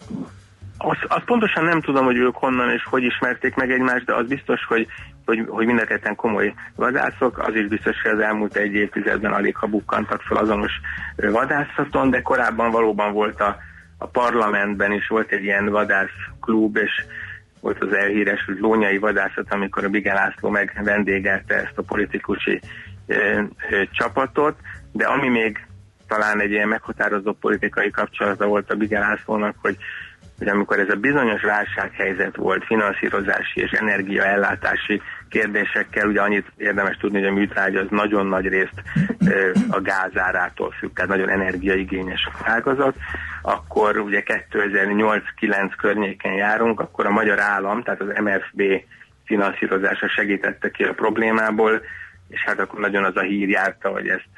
Azt, 0.79 1.05
azt 1.09 1.25
pontosan 1.25 1.65
nem 1.65 1.81
tudom, 1.81 2.05
hogy 2.05 2.17
ők 2.17 2.37
honnan 2.37 2.71
és 2.71 2.85
hogy 2.85 3.03
ismerték 3.03 3.55
meg 3.55 3.71
egymást, 3.71 4.05
de 4.05 4.15
az 4.15 4.27
biztos, 4.27 4.65
hogy, 4.69 4.87
hogy, 5.25 5.45
hogy 5.49 5.67
mind 5.67 5.79
a 5.79 5.85
ketten 5.85 6.15
komoly 6.15 6.55
vadászok. 6.77 7.39
Az 7.39 7.55
is 7.55 7.67
biztos, 7.67 8.03
hogy 8.03 8.13
az 8.13 8.19
elmúlt 8.19 8.57
egy 8.57 8.75
évtizedben 8.75 9.33
alig 9.33 9.57
ha 9.57 9.67
bukkantak 9.67 10.21
fel 10.21 10.37
azonos 10.37 10.73
vadászaton, 11.17 12.11
de 12.11 12.23
korábban 12.23 12.71
valóban 12.71 13.13
volt 13.13 13.41
a, 13.41 13.57
a 13.99 14.07
parlamentben 14.07 14.93
is 14.93 15.07
volt 15.07 15.33
egy 15.33 15.43
ilyen 15.45 15.69
vadászklub, 15.69 16.77
és 16.77 17.05
volt 17.61 17.83
az 17.83 17.93
elhíres 17.93 18.51
lónyai 18.61 18.99
vadászat, 18.99 19.53
amikor 19.53 19.85
a 19.85 19.89
Bigel 19.89 20.15
László 20.15 20.49
meg 20.49 20.81
vendégelte 20.85 21.55
ezt 21.55 21.79
a 21.79 21.83
politikusi 21.83 22.61
e, 23.07 23.15
e, 23.15 23.47
csapatot, 23.91 24.57
de 24.93 25.07
ami 25.07 25.29
még 25.29 25.67
talán 26.09 26.41
egy 26.41 26.51
ilyen 26.51 26.69
meghatározó 26.69 27.33
politikai 27.33 27.91
kapcsolata 27.91 28.47
volt 28.47 28.71
a 28.71 28.75
Bigel 28.75 29.01
Lászlónak, 29.01 29.57
hogy 29.61 29.77
hogy 30.39 30.49
amikor 30.49 30.79
ez 30.79 30.89
a 30.89 30.97
bizonyos 30.97 31.43
válsághelyzet 31.43 32.37
volt 32.37 32.65
finanszírozási 32.65 33.61
és 33.61 33.71
energiaellátási 33.71 35.01
kérdésekkel, 35.29 36.09
ugye 36.09 36.21
annyit 36.21 36.53
érdemes 36.57 36.97
tudni, 36.97 37.19
hogy 37.19 37.29
a 37.29 37.33
műtrágy 37.33 37.77
az 37.77 37.87
nagyon 37.91 38.27
nagy 38.27 38.49
részt 38.49 38.83
a 39.69 39.81
gázárától 39.81 40.71
függ, 40.71 40.93
tehát 40.95 41.11
nagyon 41.11 41.31
energiaigényes 41.31 42.29
ágazat, 42.43 42.97
akkor 43.43 43.99
ugye 43.99 44.23
2008-9 44.51 45.73
környéken 45.77 46.33
járunk, 46.33 46.81
akkor 46.81 47.07
a 47.07 47.11
magyar 47.11 47.41
állam, 47.41 47.83
tehát 47.83 48.01
az 48.01 48.13
MFB 48.23 48.63
finanszírozása 49.25 50.09
segítette 50.09 50.71
ki 50.71 50.83
a 50.83 50.93
problémából, 50.93 51.81
és 52.29 52.45
hát 52.45 52.59
akkor 52.59 52.81
nagyon 52.81 53.05
az 53.05 53.17
a 53.17 53.21
hír 53.21 53.49
járta, 53.49 53.89
hogy 53.89 54.09
ezt, 54.09 54.29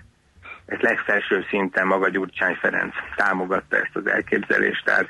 ezt 0.66 0.82
legfelső 0.82 1.44
szinten 1.48 1.86
maga 1.86 2.08
Gyurcsány 2.08 2.54
Ferenc 2.54 2.94
támogatta 3.16 3.76
ezt 3.76 3.96
az 3.96 4.06
elképzelést, 4.06 4.84
tehát 4.84 5.08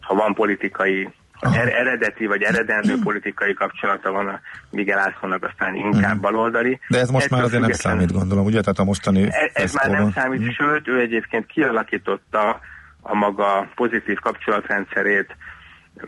ha 0.00 0.14
van 0.14 0.34
politikai 0.34 1.08
er, 1.40 1.68
eredeti 1.68 2.26
vagy 2.26 2.42
eredendő 2.42 2.94
politikai 3.02 3.54
kapcsolata 3.54 4.12
van 4.12 4.28
a 4.28 4.40
Miguel 4.70 4.98
Ászlónak, 4.98 5.44
aztán 5.44 5.74
inkább 5.74 6.12
mhm. 6.12 6.20
baloldali. 6.20 6.80
De 6.88 6.98
ez 6.98 7.10
most 7.10 7.24
ez 7.24 7.30
már 7.30 7.42
azért 7.42 7.60
nem 7.60 7.72
számít, 7.72 8.12
gondolom, 8.12 8.44
ugye? 8.44 8.60
Tehát 8.60 8.78
a 8.78 8.84
mostani 8.84 9.22
Ez, 9.22 9.50
ez 9.52 9.74
már 9.74 9.90
nem 9.90 10.12
számít, 10.12 10.40
mm. 10.40 10.48
sőt, 10.48 10.88
ő 10.88 11.00
egyébként 11.00 11.46
kialakította 11.46 12.60
a 13.00 13.14
maga 13.14 13.68
pozitív 13.74 14.18
kapcsolatrendszerét 14.18 15.36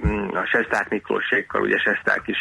mm, 0.06 0.28
a 0.28 0.46
Sesták 0.46 0.88
Miklósékkal, 0.88 1.60
ugye 1.60 1.78
Sesták 1.78 2.22
is 2.24 2.38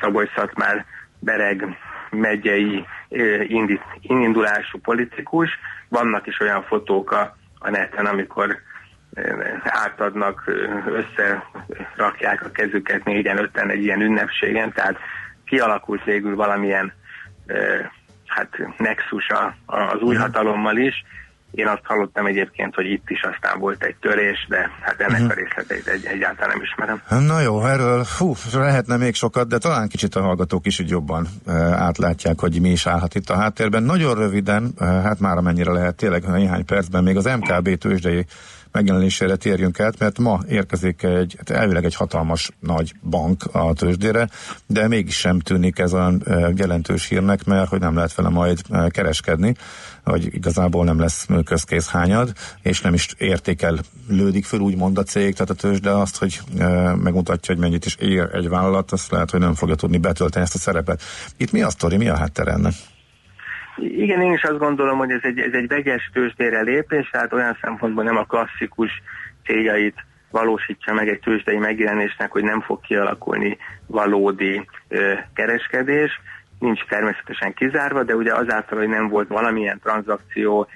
Szabolcs-Szatmár 0.00 0.84
Bereg 1.18 1.76
megyei 2.10 2.86
indulású 4.00 4.78
politikus. 4.78 5.48
Vannak 5.88 6.26
is 6.26 6.40
olyan 6.40 6.62
fotók 6.62 7.12
a, 7.12 7.36
a 7.58 7.70
neten, 7.70 8.06
amikor 8.06 8.58
átadnak, 9.62 10.44
összerakják 10.86 12.44
a 12.44 12.50
kezüket 12.50 13.04
négyen, 13.04 13.38
ötten 13.38 13.70
egy 13.70 13.82
ilyen 13.82 14.00
ünnepségen, 14.00 14.72
tehát 14.72 14.96
kialakult 15.44 16.04
végül 16.04 16.36
valamilyen 16.36 16.92
hát 18.26 18.48
nexus 18.76 19.26
az 19.66 20.00
új 20.00 20.16
hatalommal 20.16 20.76
is. 20.76 21.04
Én 21.50 21.66
azt 21.66 21.84
hallottam 21.84 22.26
egyébként, 22.26 22.74
hogy 22.74 22.86
itt 22.86 23.10
is 23.10 23.22
aztán 23.22 23.58
volt 23.58 23.82
egy 23.82 23.96
törés, 24.00 24.46
de 24.48 24.70
hát 24.80 25.00
ennek 25.00 25.20
uh-huh. 25.20 25.30
a 25.30 25.34
részleteit 25.34 25.86
egy, 25.86 26.04
egyáltalán 26.04 26.48
nem 26.48 26.62
ismerem. 26.62 27.26
Na 27.26 27.40
jó, 27.40 27.64
erről 27.64 28.04
fú, 28.04 28.34
lehetne 28.52 28.96
még 28.96 29.14
sokat, 29.14 29.48
de 29.48 29.58
talán 29.58 29.88
kicsit 29.88 30.14
a 30.14 30.20
hallgatók 30.20 30.66
is 30.66 30.78
így 30.78 30.88
jobban 30.88 31.26
e, 31.46 31.52
átlátják, 31.62 32.40
hogy 32.40 32.60
mi 32.60 32.70
is 32.70 32.86
állhat 32.86 33.14
itt 33.14 33.30
a 33.30 33.36
háttérben. 33.36 33.82
Nagyon 33.82 34.14
röviden, 34.14 34.72
e, 34.78 34.84
hát 34.84 35.20
már 35.20 35.36
amennyire 35.36 35.72
lehet, 35.72 35.96
tényleg 35.96 36.28
néhány 36.28 36.64
percben 36.64 37.02
még 37.02 37.16
az 37.16 37.24
MKB 37.38 37.74
tőzsdei 37.74 38.26
megjelenésére 38.72 39.36
térjünk 39.36 39.80
át, 39.80 39.98
mert 39.98 40.18
ma 40.18 40.40
érkezik 40.48 41.02
egy, 41.02 41.34
hát 41.38 41.50
elvileg 41.50 41.84
egy 41.84 41.94
hatalmas 41.94 42.50
nagy 42.60 42.94
bank 43.02 43.44
a 43.52 43.72
tőzsdére, 43.72 44.28
de 44.66 44.88
mégis 44.88 45.16
sem 45.18 45.38
tűnik 45.38 45.78
ez 45.78 45.94
olyan 45.94 46.22
jelentős 46.56 47.08
hírnek, 47.08 47.44
mert 47.44 47.68
hogy 47.68 47.80
nem 47.80 47.94
lehet 47.94 48.14
vele 48.14 48.28
majd 48.28 48.60
kereskedni, 48.88 49.54
hogy 50.04 50.34
igazából 50.34 50.84
nem 50.84 51.00
lesz 51.00 51.26
közkész 51.44 51.88
hányad, 51.88 52.32
és 52.62 52.80
nem 52.80 52.94
is 52.94 53.14
értékel 53.18 53.78
lődik 54.08 54.44
föl 54.44 54.60
úgymond 54.60 54.98
a 54.98 55.02
cég, 55.02 55.32
tehát 55.32 55.50
a 55.50 55.54
tőzsde 55.54 55.90
azt, 55.90 56.16
hogy 56.16 56.40
megmutatja, 56.96 57.54
hogy 57.54 57.62
mennyit 57.62 57.84
is 57.84 57.94
ér 57.94 58.28
egy 58.32 58.48
vállalat, 58.48 58.92
azt 58.92 59.10
lehet, 59.10 59.30
hogy 59.30 59.40
nem 59.40 59.54
fogja 59.54 59.74
tudni 59.74 59.98
betölteni 59.98 60.44
ezt 60.44 60.54
a 60.54 60.58
szerepet. 60.58 61.02
Itt 61.36 61.52
mi 61.52 61.62
a 61.62 61.70
sztori, 61.70 61.96
mi 61.96 62.08
a 62.08 62.16
hátter 62.16 62.48
ennek? 62.48 62.72
Igen, 63.80 64.20
én 64.20 64.32
is 64.32 64.42
azt 64.42 64.58
gondolom, 64.58 64.98
hogy 64.98 65.10
ez 65.10 65.20
egy, 65.22 65.38
ez 65.38 65.52
egy 65.52 65.68
vegyes 65.68 66.10
tőzsdére 66.12 66.60
lépés, 66.60 67.10
tehát 67.10 67.32
olyan 67.32 67.58
szempontból 67.60 68.04
nem 68.04 68.16
a 68.16 68.24
klasszikus 68.24 68.90
céljait 69.44 70.04
valósítsa 70.30 70.92
meg 70.92 71.08
egy 71.08 71.20
tőzsdei 71.20 71.58
megjelenésnek, 71.58 72.30
hogy 72.30 72.42
nem 72.42 72.60
fog 72.60 72.80
kialakulni 72.80 73.56
valódi 73.86 74.66
ö, 74.88 75.12
kereskedés. 75.34 76.20
Nincs 76.58 76.84
természetesen 76.84 77.54
kizárva, 77.54 78.02
de 78.02 78.14
ugye 78.14 78.34
azáltal, 78.34 78.78
hogy 78.78 78.88
nem 78.88 79.08
volt 79.08 79.28
valamilyen 79.28 79.80
tranzakció, 79.82 80.68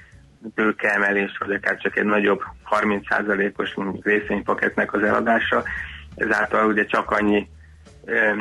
tőkeemelés, 0.55 1.37
vagy 1.39 1.55
akár 1.55 1.77
csak 1.77 1.97
egy 1.97 2.05
nagyobb 2.05 2.43
30%-os 2.71 3.75
részvénypaketnek 4.03 4.93
az 4.93 5.03
eladása, 5.03 5.63
ezáltal 6.17 6.67
ugye 6.67 6.85
csak 6.85 7.11
annyi 7.11 7.49
ö, 8.05 8.33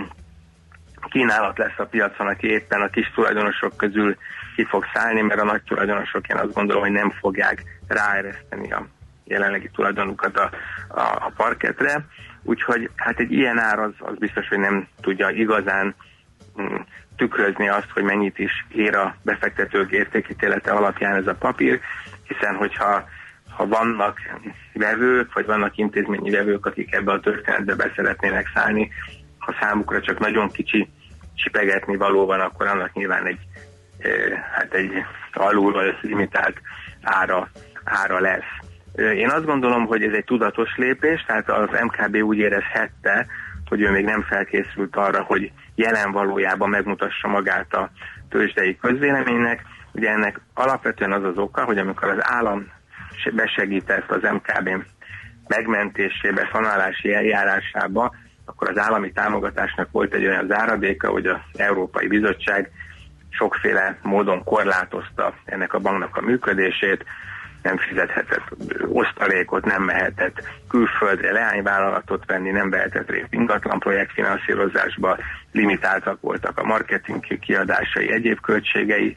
kínálat 1.10 1.58
lesz 1.58 1.78
a 1.78 1.86
piacon, 1.86 2.28
aki 2.28 2.48
éppen 2.48 2.82
a 2.82 2.90
kis 2.90 3.12
tulajdonosok 3.16 3.78
közül 3.78 4.18
ki 4.56 4.66
fog 4.66 4.86
szállni, 4.94 5.22
mert 5.22 5.40
a 5.40 5.46
nagy 5.46 5.62
tulajdonosok 5.64 6.28
én 6.28 6.38
azt 6.38 6.54
gondolom, 6.54 6.82
hogy 6.82 6.92
nem 6.92 7.10
fogják 7.10 7.64
ráereszteni 7.88 8.72
a 8.72 8.88
jelenlegi 9.24 9.70
tulajdonukat 9.74 10.38
a, 10.38 10.50
a, 10.88 11.02
a 11.02 11.32
parketre. 11.36 12.06
Úgyhogy 12.44 12.90
hát 12.96 13.20
egy 13.20 13.32
ilyen 13.32 13.60
ár 13.60 13.80
az, 13.80 13.92
az 14.00 14.18
biztos, 14.18 14.48
hogy 14.48 14.60
nem 14.60 14.88
tudja 15.02 15.30
igazán 15.30 15.96
mm, 16.62 16.76
tükrözni 17.16 17.70
azt, 17.70 17.90
hogy 17.94 18.04
mennyit 18.04 18.40
is 18.40 18.66
ér 18.70 18.96
a 18.96 19.16
befektetők 19.22 19.92
értékítélete 19.92 20.72
alapján 20.72 21.16
ez 21.16 21.28
a 21.28 21.36
papír, 21.36 21.80
hiszen 22.24 22.56
hogyha 22.56 23.06
ha 23.56 23.68
vannak 23.68 24.18
vevők, 24.74 25.34
vagy 25.34 25.46
vannak 25.46 25.78
intézményi 25.78 26.30
vevők, 26.30 26.66
akik 26.66 26.94
ebbe 26.94 27.12
a 27.12 27.20
történetbe 27.20 27.76
be 27.76 27.92
szeretnének 27.96 28.52
szállni, 28.54 28.92
ha 29.38 29.56
számukra 29.60 30.02
csak 30.02 30.20
nagyon 30.20 30.50
kicsi 30.50 30.90
csipegetni 31.36 31.96
való 31.96 32.26
van, 32.26 32.40
akkor 32.40 32.68
annak 32.68 32.94
nyilván 32.94 33.26
egy, 33.26 33.40
hát 34.52 34.74
egy 34.74 34.92
alul 35.34 35.72
vagy 35.72 35.98
limitált 36.02 36.62
ára, 37.02 37.50
ára 37.84 38.20
lesz. 38.20 38.52
Én 38.96 39.30
azt 39.30 39.46
gondolom, 39.46 39.86
hogy 39.86 40.04
ez 40.04 40.14
egy 40.14 40.24
tudatos 40.24 40.76
lépés, 40.76 41.24
tehát 41.28 41.50
az 41.50 41.70
MKB 41.84 42.16
úgy 42.16 42.38
érezhette, 42.38 43.26
hogy 43.66 43.82
ő 43.82 43.92
még 43.92 44.06
nem 44.06 44.22
felkészült 44.22 44.96
arra, 44.96 45.22
hogy 45.22 45.52
jelen 45.76 46.12
valójában 46.12 46.70
megmutassa 46.70 47.28
magát 47.28 47.74
a 47.74 47.90
tőzsdei 48.30 48.78
közvéleménynek. 48.78 49.64
Ugye 49.92 50.10
ennek 50.10 50.40
alapvetően 50.54 51.12
az 51.12 51.24
az 51.24 51.38
oka, 51.38 51.64
hogy 51.64 51.78
amikor 51.78 52.10
az 52.10 52.18
állam 52.20 52.72
besegített 53.34 54.12
az 54.12 54.22
MKB 54.22 54.70
megmentésébe, 55.48 56.50
szanálási 56.52 57.14
eljárásába, 57.14 58.16
akkor 58.46 58.70
az 58.70 58.78
állami 58.78 59.12
támogatásnak 59.12 59.92
volt 59.92 60.14
egy 60.14 60.26
olyan 60.26 60.48
záradéka, 60.48 61.10
hogy 61.10 61.28
az 61.28 61.40
Európai 61.58 62.08
Bizottság 62.08 62.72
sokféle 63.38 63.98
módon 64.02 64.44
korlátozta 64.44 65.34
ennek 65.46 65.74
a 65.74 65.80
banknak 65.80 66.18
a 66.18 66.22
működését, 66.22 67.06
nem 67.64 67.78
fizethetett 67.78 68.44
osztalékot, 68.88 69.66
nem 69.66 69.84
mehetett 69.84 70.44
külföldre 70.70 71.32
leányvállalatot 71.32 72.26
venni, 72.26 72.50
nem 72.50 72.70
vehetett 72.70 73.10
részt 73.10 73.28
ingatlan 73.34 73.80
projektfinanszírozásba, 73.80 75.18
limitáltak 75.52 76.22
voltak 76.22 76.60
a 76.60 76.64
marketing 76.64 77.40
kiadásai, 77.40 78.12
egyéb 78.12 78.40
költségei. 78.40 79.16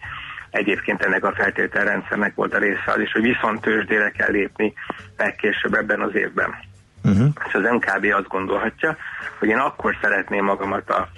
Egyébként 0.50 1.02
ennek 1.02 1.24
a 1.24 1.32
feltételrendszernek 1.34 2.34
volt 2.34 2.54
a 2.54 2.58
része 2.58 2.92
az 2.94 3.00
is, 3.00 3.12
hogy 3.12 3.22
viszont 3.22 3.60
tőzsdére 3.60 4.10
kell 4.10 4.30
lépni 4.30 4.72
legkésőbb 5.16 5.74
ebben 5.74 6.00
az 6.00 6.14
évben. 6.14 6.54
Uh-huh. 7.04 7.28
És 7.46 7.54
az 7.54 7.62
MKB 7.62 8.04
azt 8.12 8.28
gondolhatja, 8.28 8.96
hogy 9.38 9.48
én 9.48 9.58
akkor 9.58 9.96
szeretném 10.02 10.44
magamat 10.44 10.90
a 10.90 11.08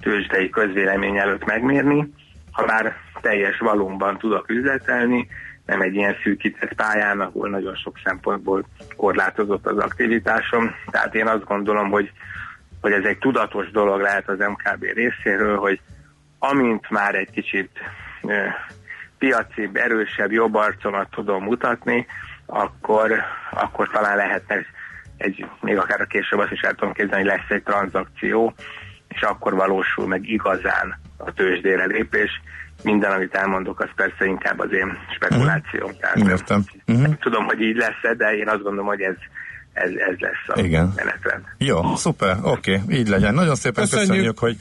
tőzsdei 0.00 0.50
közvélemény 0.50 1.16
előtt 1.16 1.44
megmérni, 1.44 2.12
ha 2.58 2.64
már 2.66 2.96
teljes 3.20 3.58
valóban 3.58 4.18
tudok 4.18 4.48
üzletelni, 4.48 5.28
nem 5.66 5.80
egy 5.80 5.94
ilyen 5.94 6.16
szűkített 6.22 6.74
pályán, 6.74 7.20
ahol 7.20 7.48
nagyon 7.48 7.74
sok 7.74 7.98
szempontból 8.04 8.64
korlátozott 8.96 9.66
az 9.66 9.78
aktivitásom. 9.78 10.74
Tehát 10.90 11.14
én 11.14 11.26
azt 11.26 11.44
gondolom, 11.44 11.90
hogy, 11.90 12.12
hogy 12.80 12.92
ez 12.92 13.04
egy 13.04 13.18
tudatos 13.18 13.70
dolog 13.70 14.00
lehet 14.00 14.28
az 14.28 14.38
MKB 14.38 14.82
részéről, 14.82 15.58
hogy 15.58 15.80
amint 16.38 16.90
már 16.90 17.14
egy 17.14 17.30
kicsit 17.30 17.70
e, 18.22 18.54
piacibb, 19.18 19.76
erősebb, 19.76 20.32
jobb 20.32 20.54
arcomat 20.54 21.10
tudom 21.10 21.44
mutatni, 21.44 22.06
akkor, 22.46 23.12
akkor 23.50 23.88
talán 23.88 24.16
lehetne 24.16 24.56
egy, 25.16 25.46
még 25.60 25.76
akár 25.76 26.00
a 26.00 26.06
később 26.06 26.38
azt 26.38 26.52
is 26.52 26.60
el 26.60 26.74
tudom 26.74 26.92
képzelni, 26.92 27.28
hogy 27.28 27.38
lesz 27.38 27.50
egy 27.50 27.62
tranzakció, 27.62 28.54
és 29.08 29.22
akkor 29.22 29.54
valósul 29.54 30.06
meg 30.06 30.28
igazán 30.28 30.98
a 31.16 31.32
tőzsdére 31.32 31.84
lépés. 31.84 32.30
Minden, 32.82 33.12
amit 33.12 33.34
elmondok, 33.34 33.80
az 33.80 33.88
persze 33.96 34.24
inkább 34.24 34.58
az 34.58 34.72
én 34.72 34.98
spekulációm. 35.14 35.90
Uh-huh. 35.90 36.28
Értem. 36.28 36.64
Uh-huh. 36.86 37.02
Nem 37.02 37.18
tudom, 37.18 37.44
hogy 37.44 37.60
így 37.60 37.76
lesz 37.76 38.16
de 38.16 38.36
én 38.36 38.48
azt 38.48 38.62
gondolom, 38.62 38.86
hogy 38.86 39.00
ez, 39.00 39.14
ez, 39.72 39.90
ez 39.90 40.18
lesz 40.18 40.56
a 40.56 40.60
Igen. 40.60 40.92
menetrend. 40.96 41.44
Jó, 41.58 41.96
szuper, 41.96 42.36
oké, 42.42 42.76
okay, 42.76 42.98
így 42.98 43.08
legyen. 43.08 43.34
Nagyon 43.34 43.54
szépen 43.54 43.84
köszönjük, 43.84 44.08
köszönjük 44.08 44.38
hogy 44.38 44.56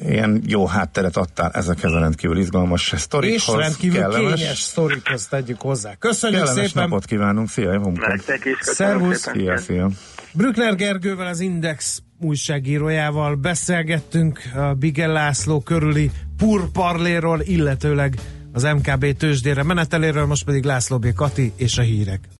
ilyen 0.00 0.42
jó 0.46 0.66
hátteret 0.66 1.16
adtál 1.16 1.50
ezekhez 1.50 1.92
a 1.92 1.98
rendkívül 1.98 2.38
izgalmas 2.38 2.92
sztorikhoz. 2.96 3.58
És 3.58 3.64
rendkívül 3.64 4.00
kellemes. 4.00 4.40
kényes 4.40 4.58
sztorikhoz 4.58 5.26
tegyük 5.26 5.60
hozzá. 5.60 5.94
Köszönjük 5.98 6.44
kellemes 6.44 6.68
szépen! 6.68 6.82
napot 6.82 7.04
kívánunk, 7.04 7.48
szia, 7.48 7.78
Nektek 7.78 8.44
is, 8.44 8.58
Szervusz! 8.60 9.30
Szia, 9.32 9.56
szia! 9.56 9.88
Brückner 10.32 10.74
Gergővel, 10.74 11.26
az 11.26 11.40
Index 11.40 12.02
újságírójával 12.22 13.34
beszélgettünk 13.34 14.40
a 14.54 14.74
Bigel 14.74 15.12
László 15.12 15.60
körüli 15.60 16.10
purparléról, 16.36 17.40
illetőleg 17.40 18.18
az 18.52 18.62
MKB 18.62 19.16
tőzsdére 19.16 19.62
meneteléről, 19.62 20.26
most 20.26 20.44
pedig 20.44 20.64
László 20.64 20.98
B. 20.98 21.12
Kati 21.12 21.52
és 21.56 21.78
a 21.78 21.82
hírek. 21.82 22.28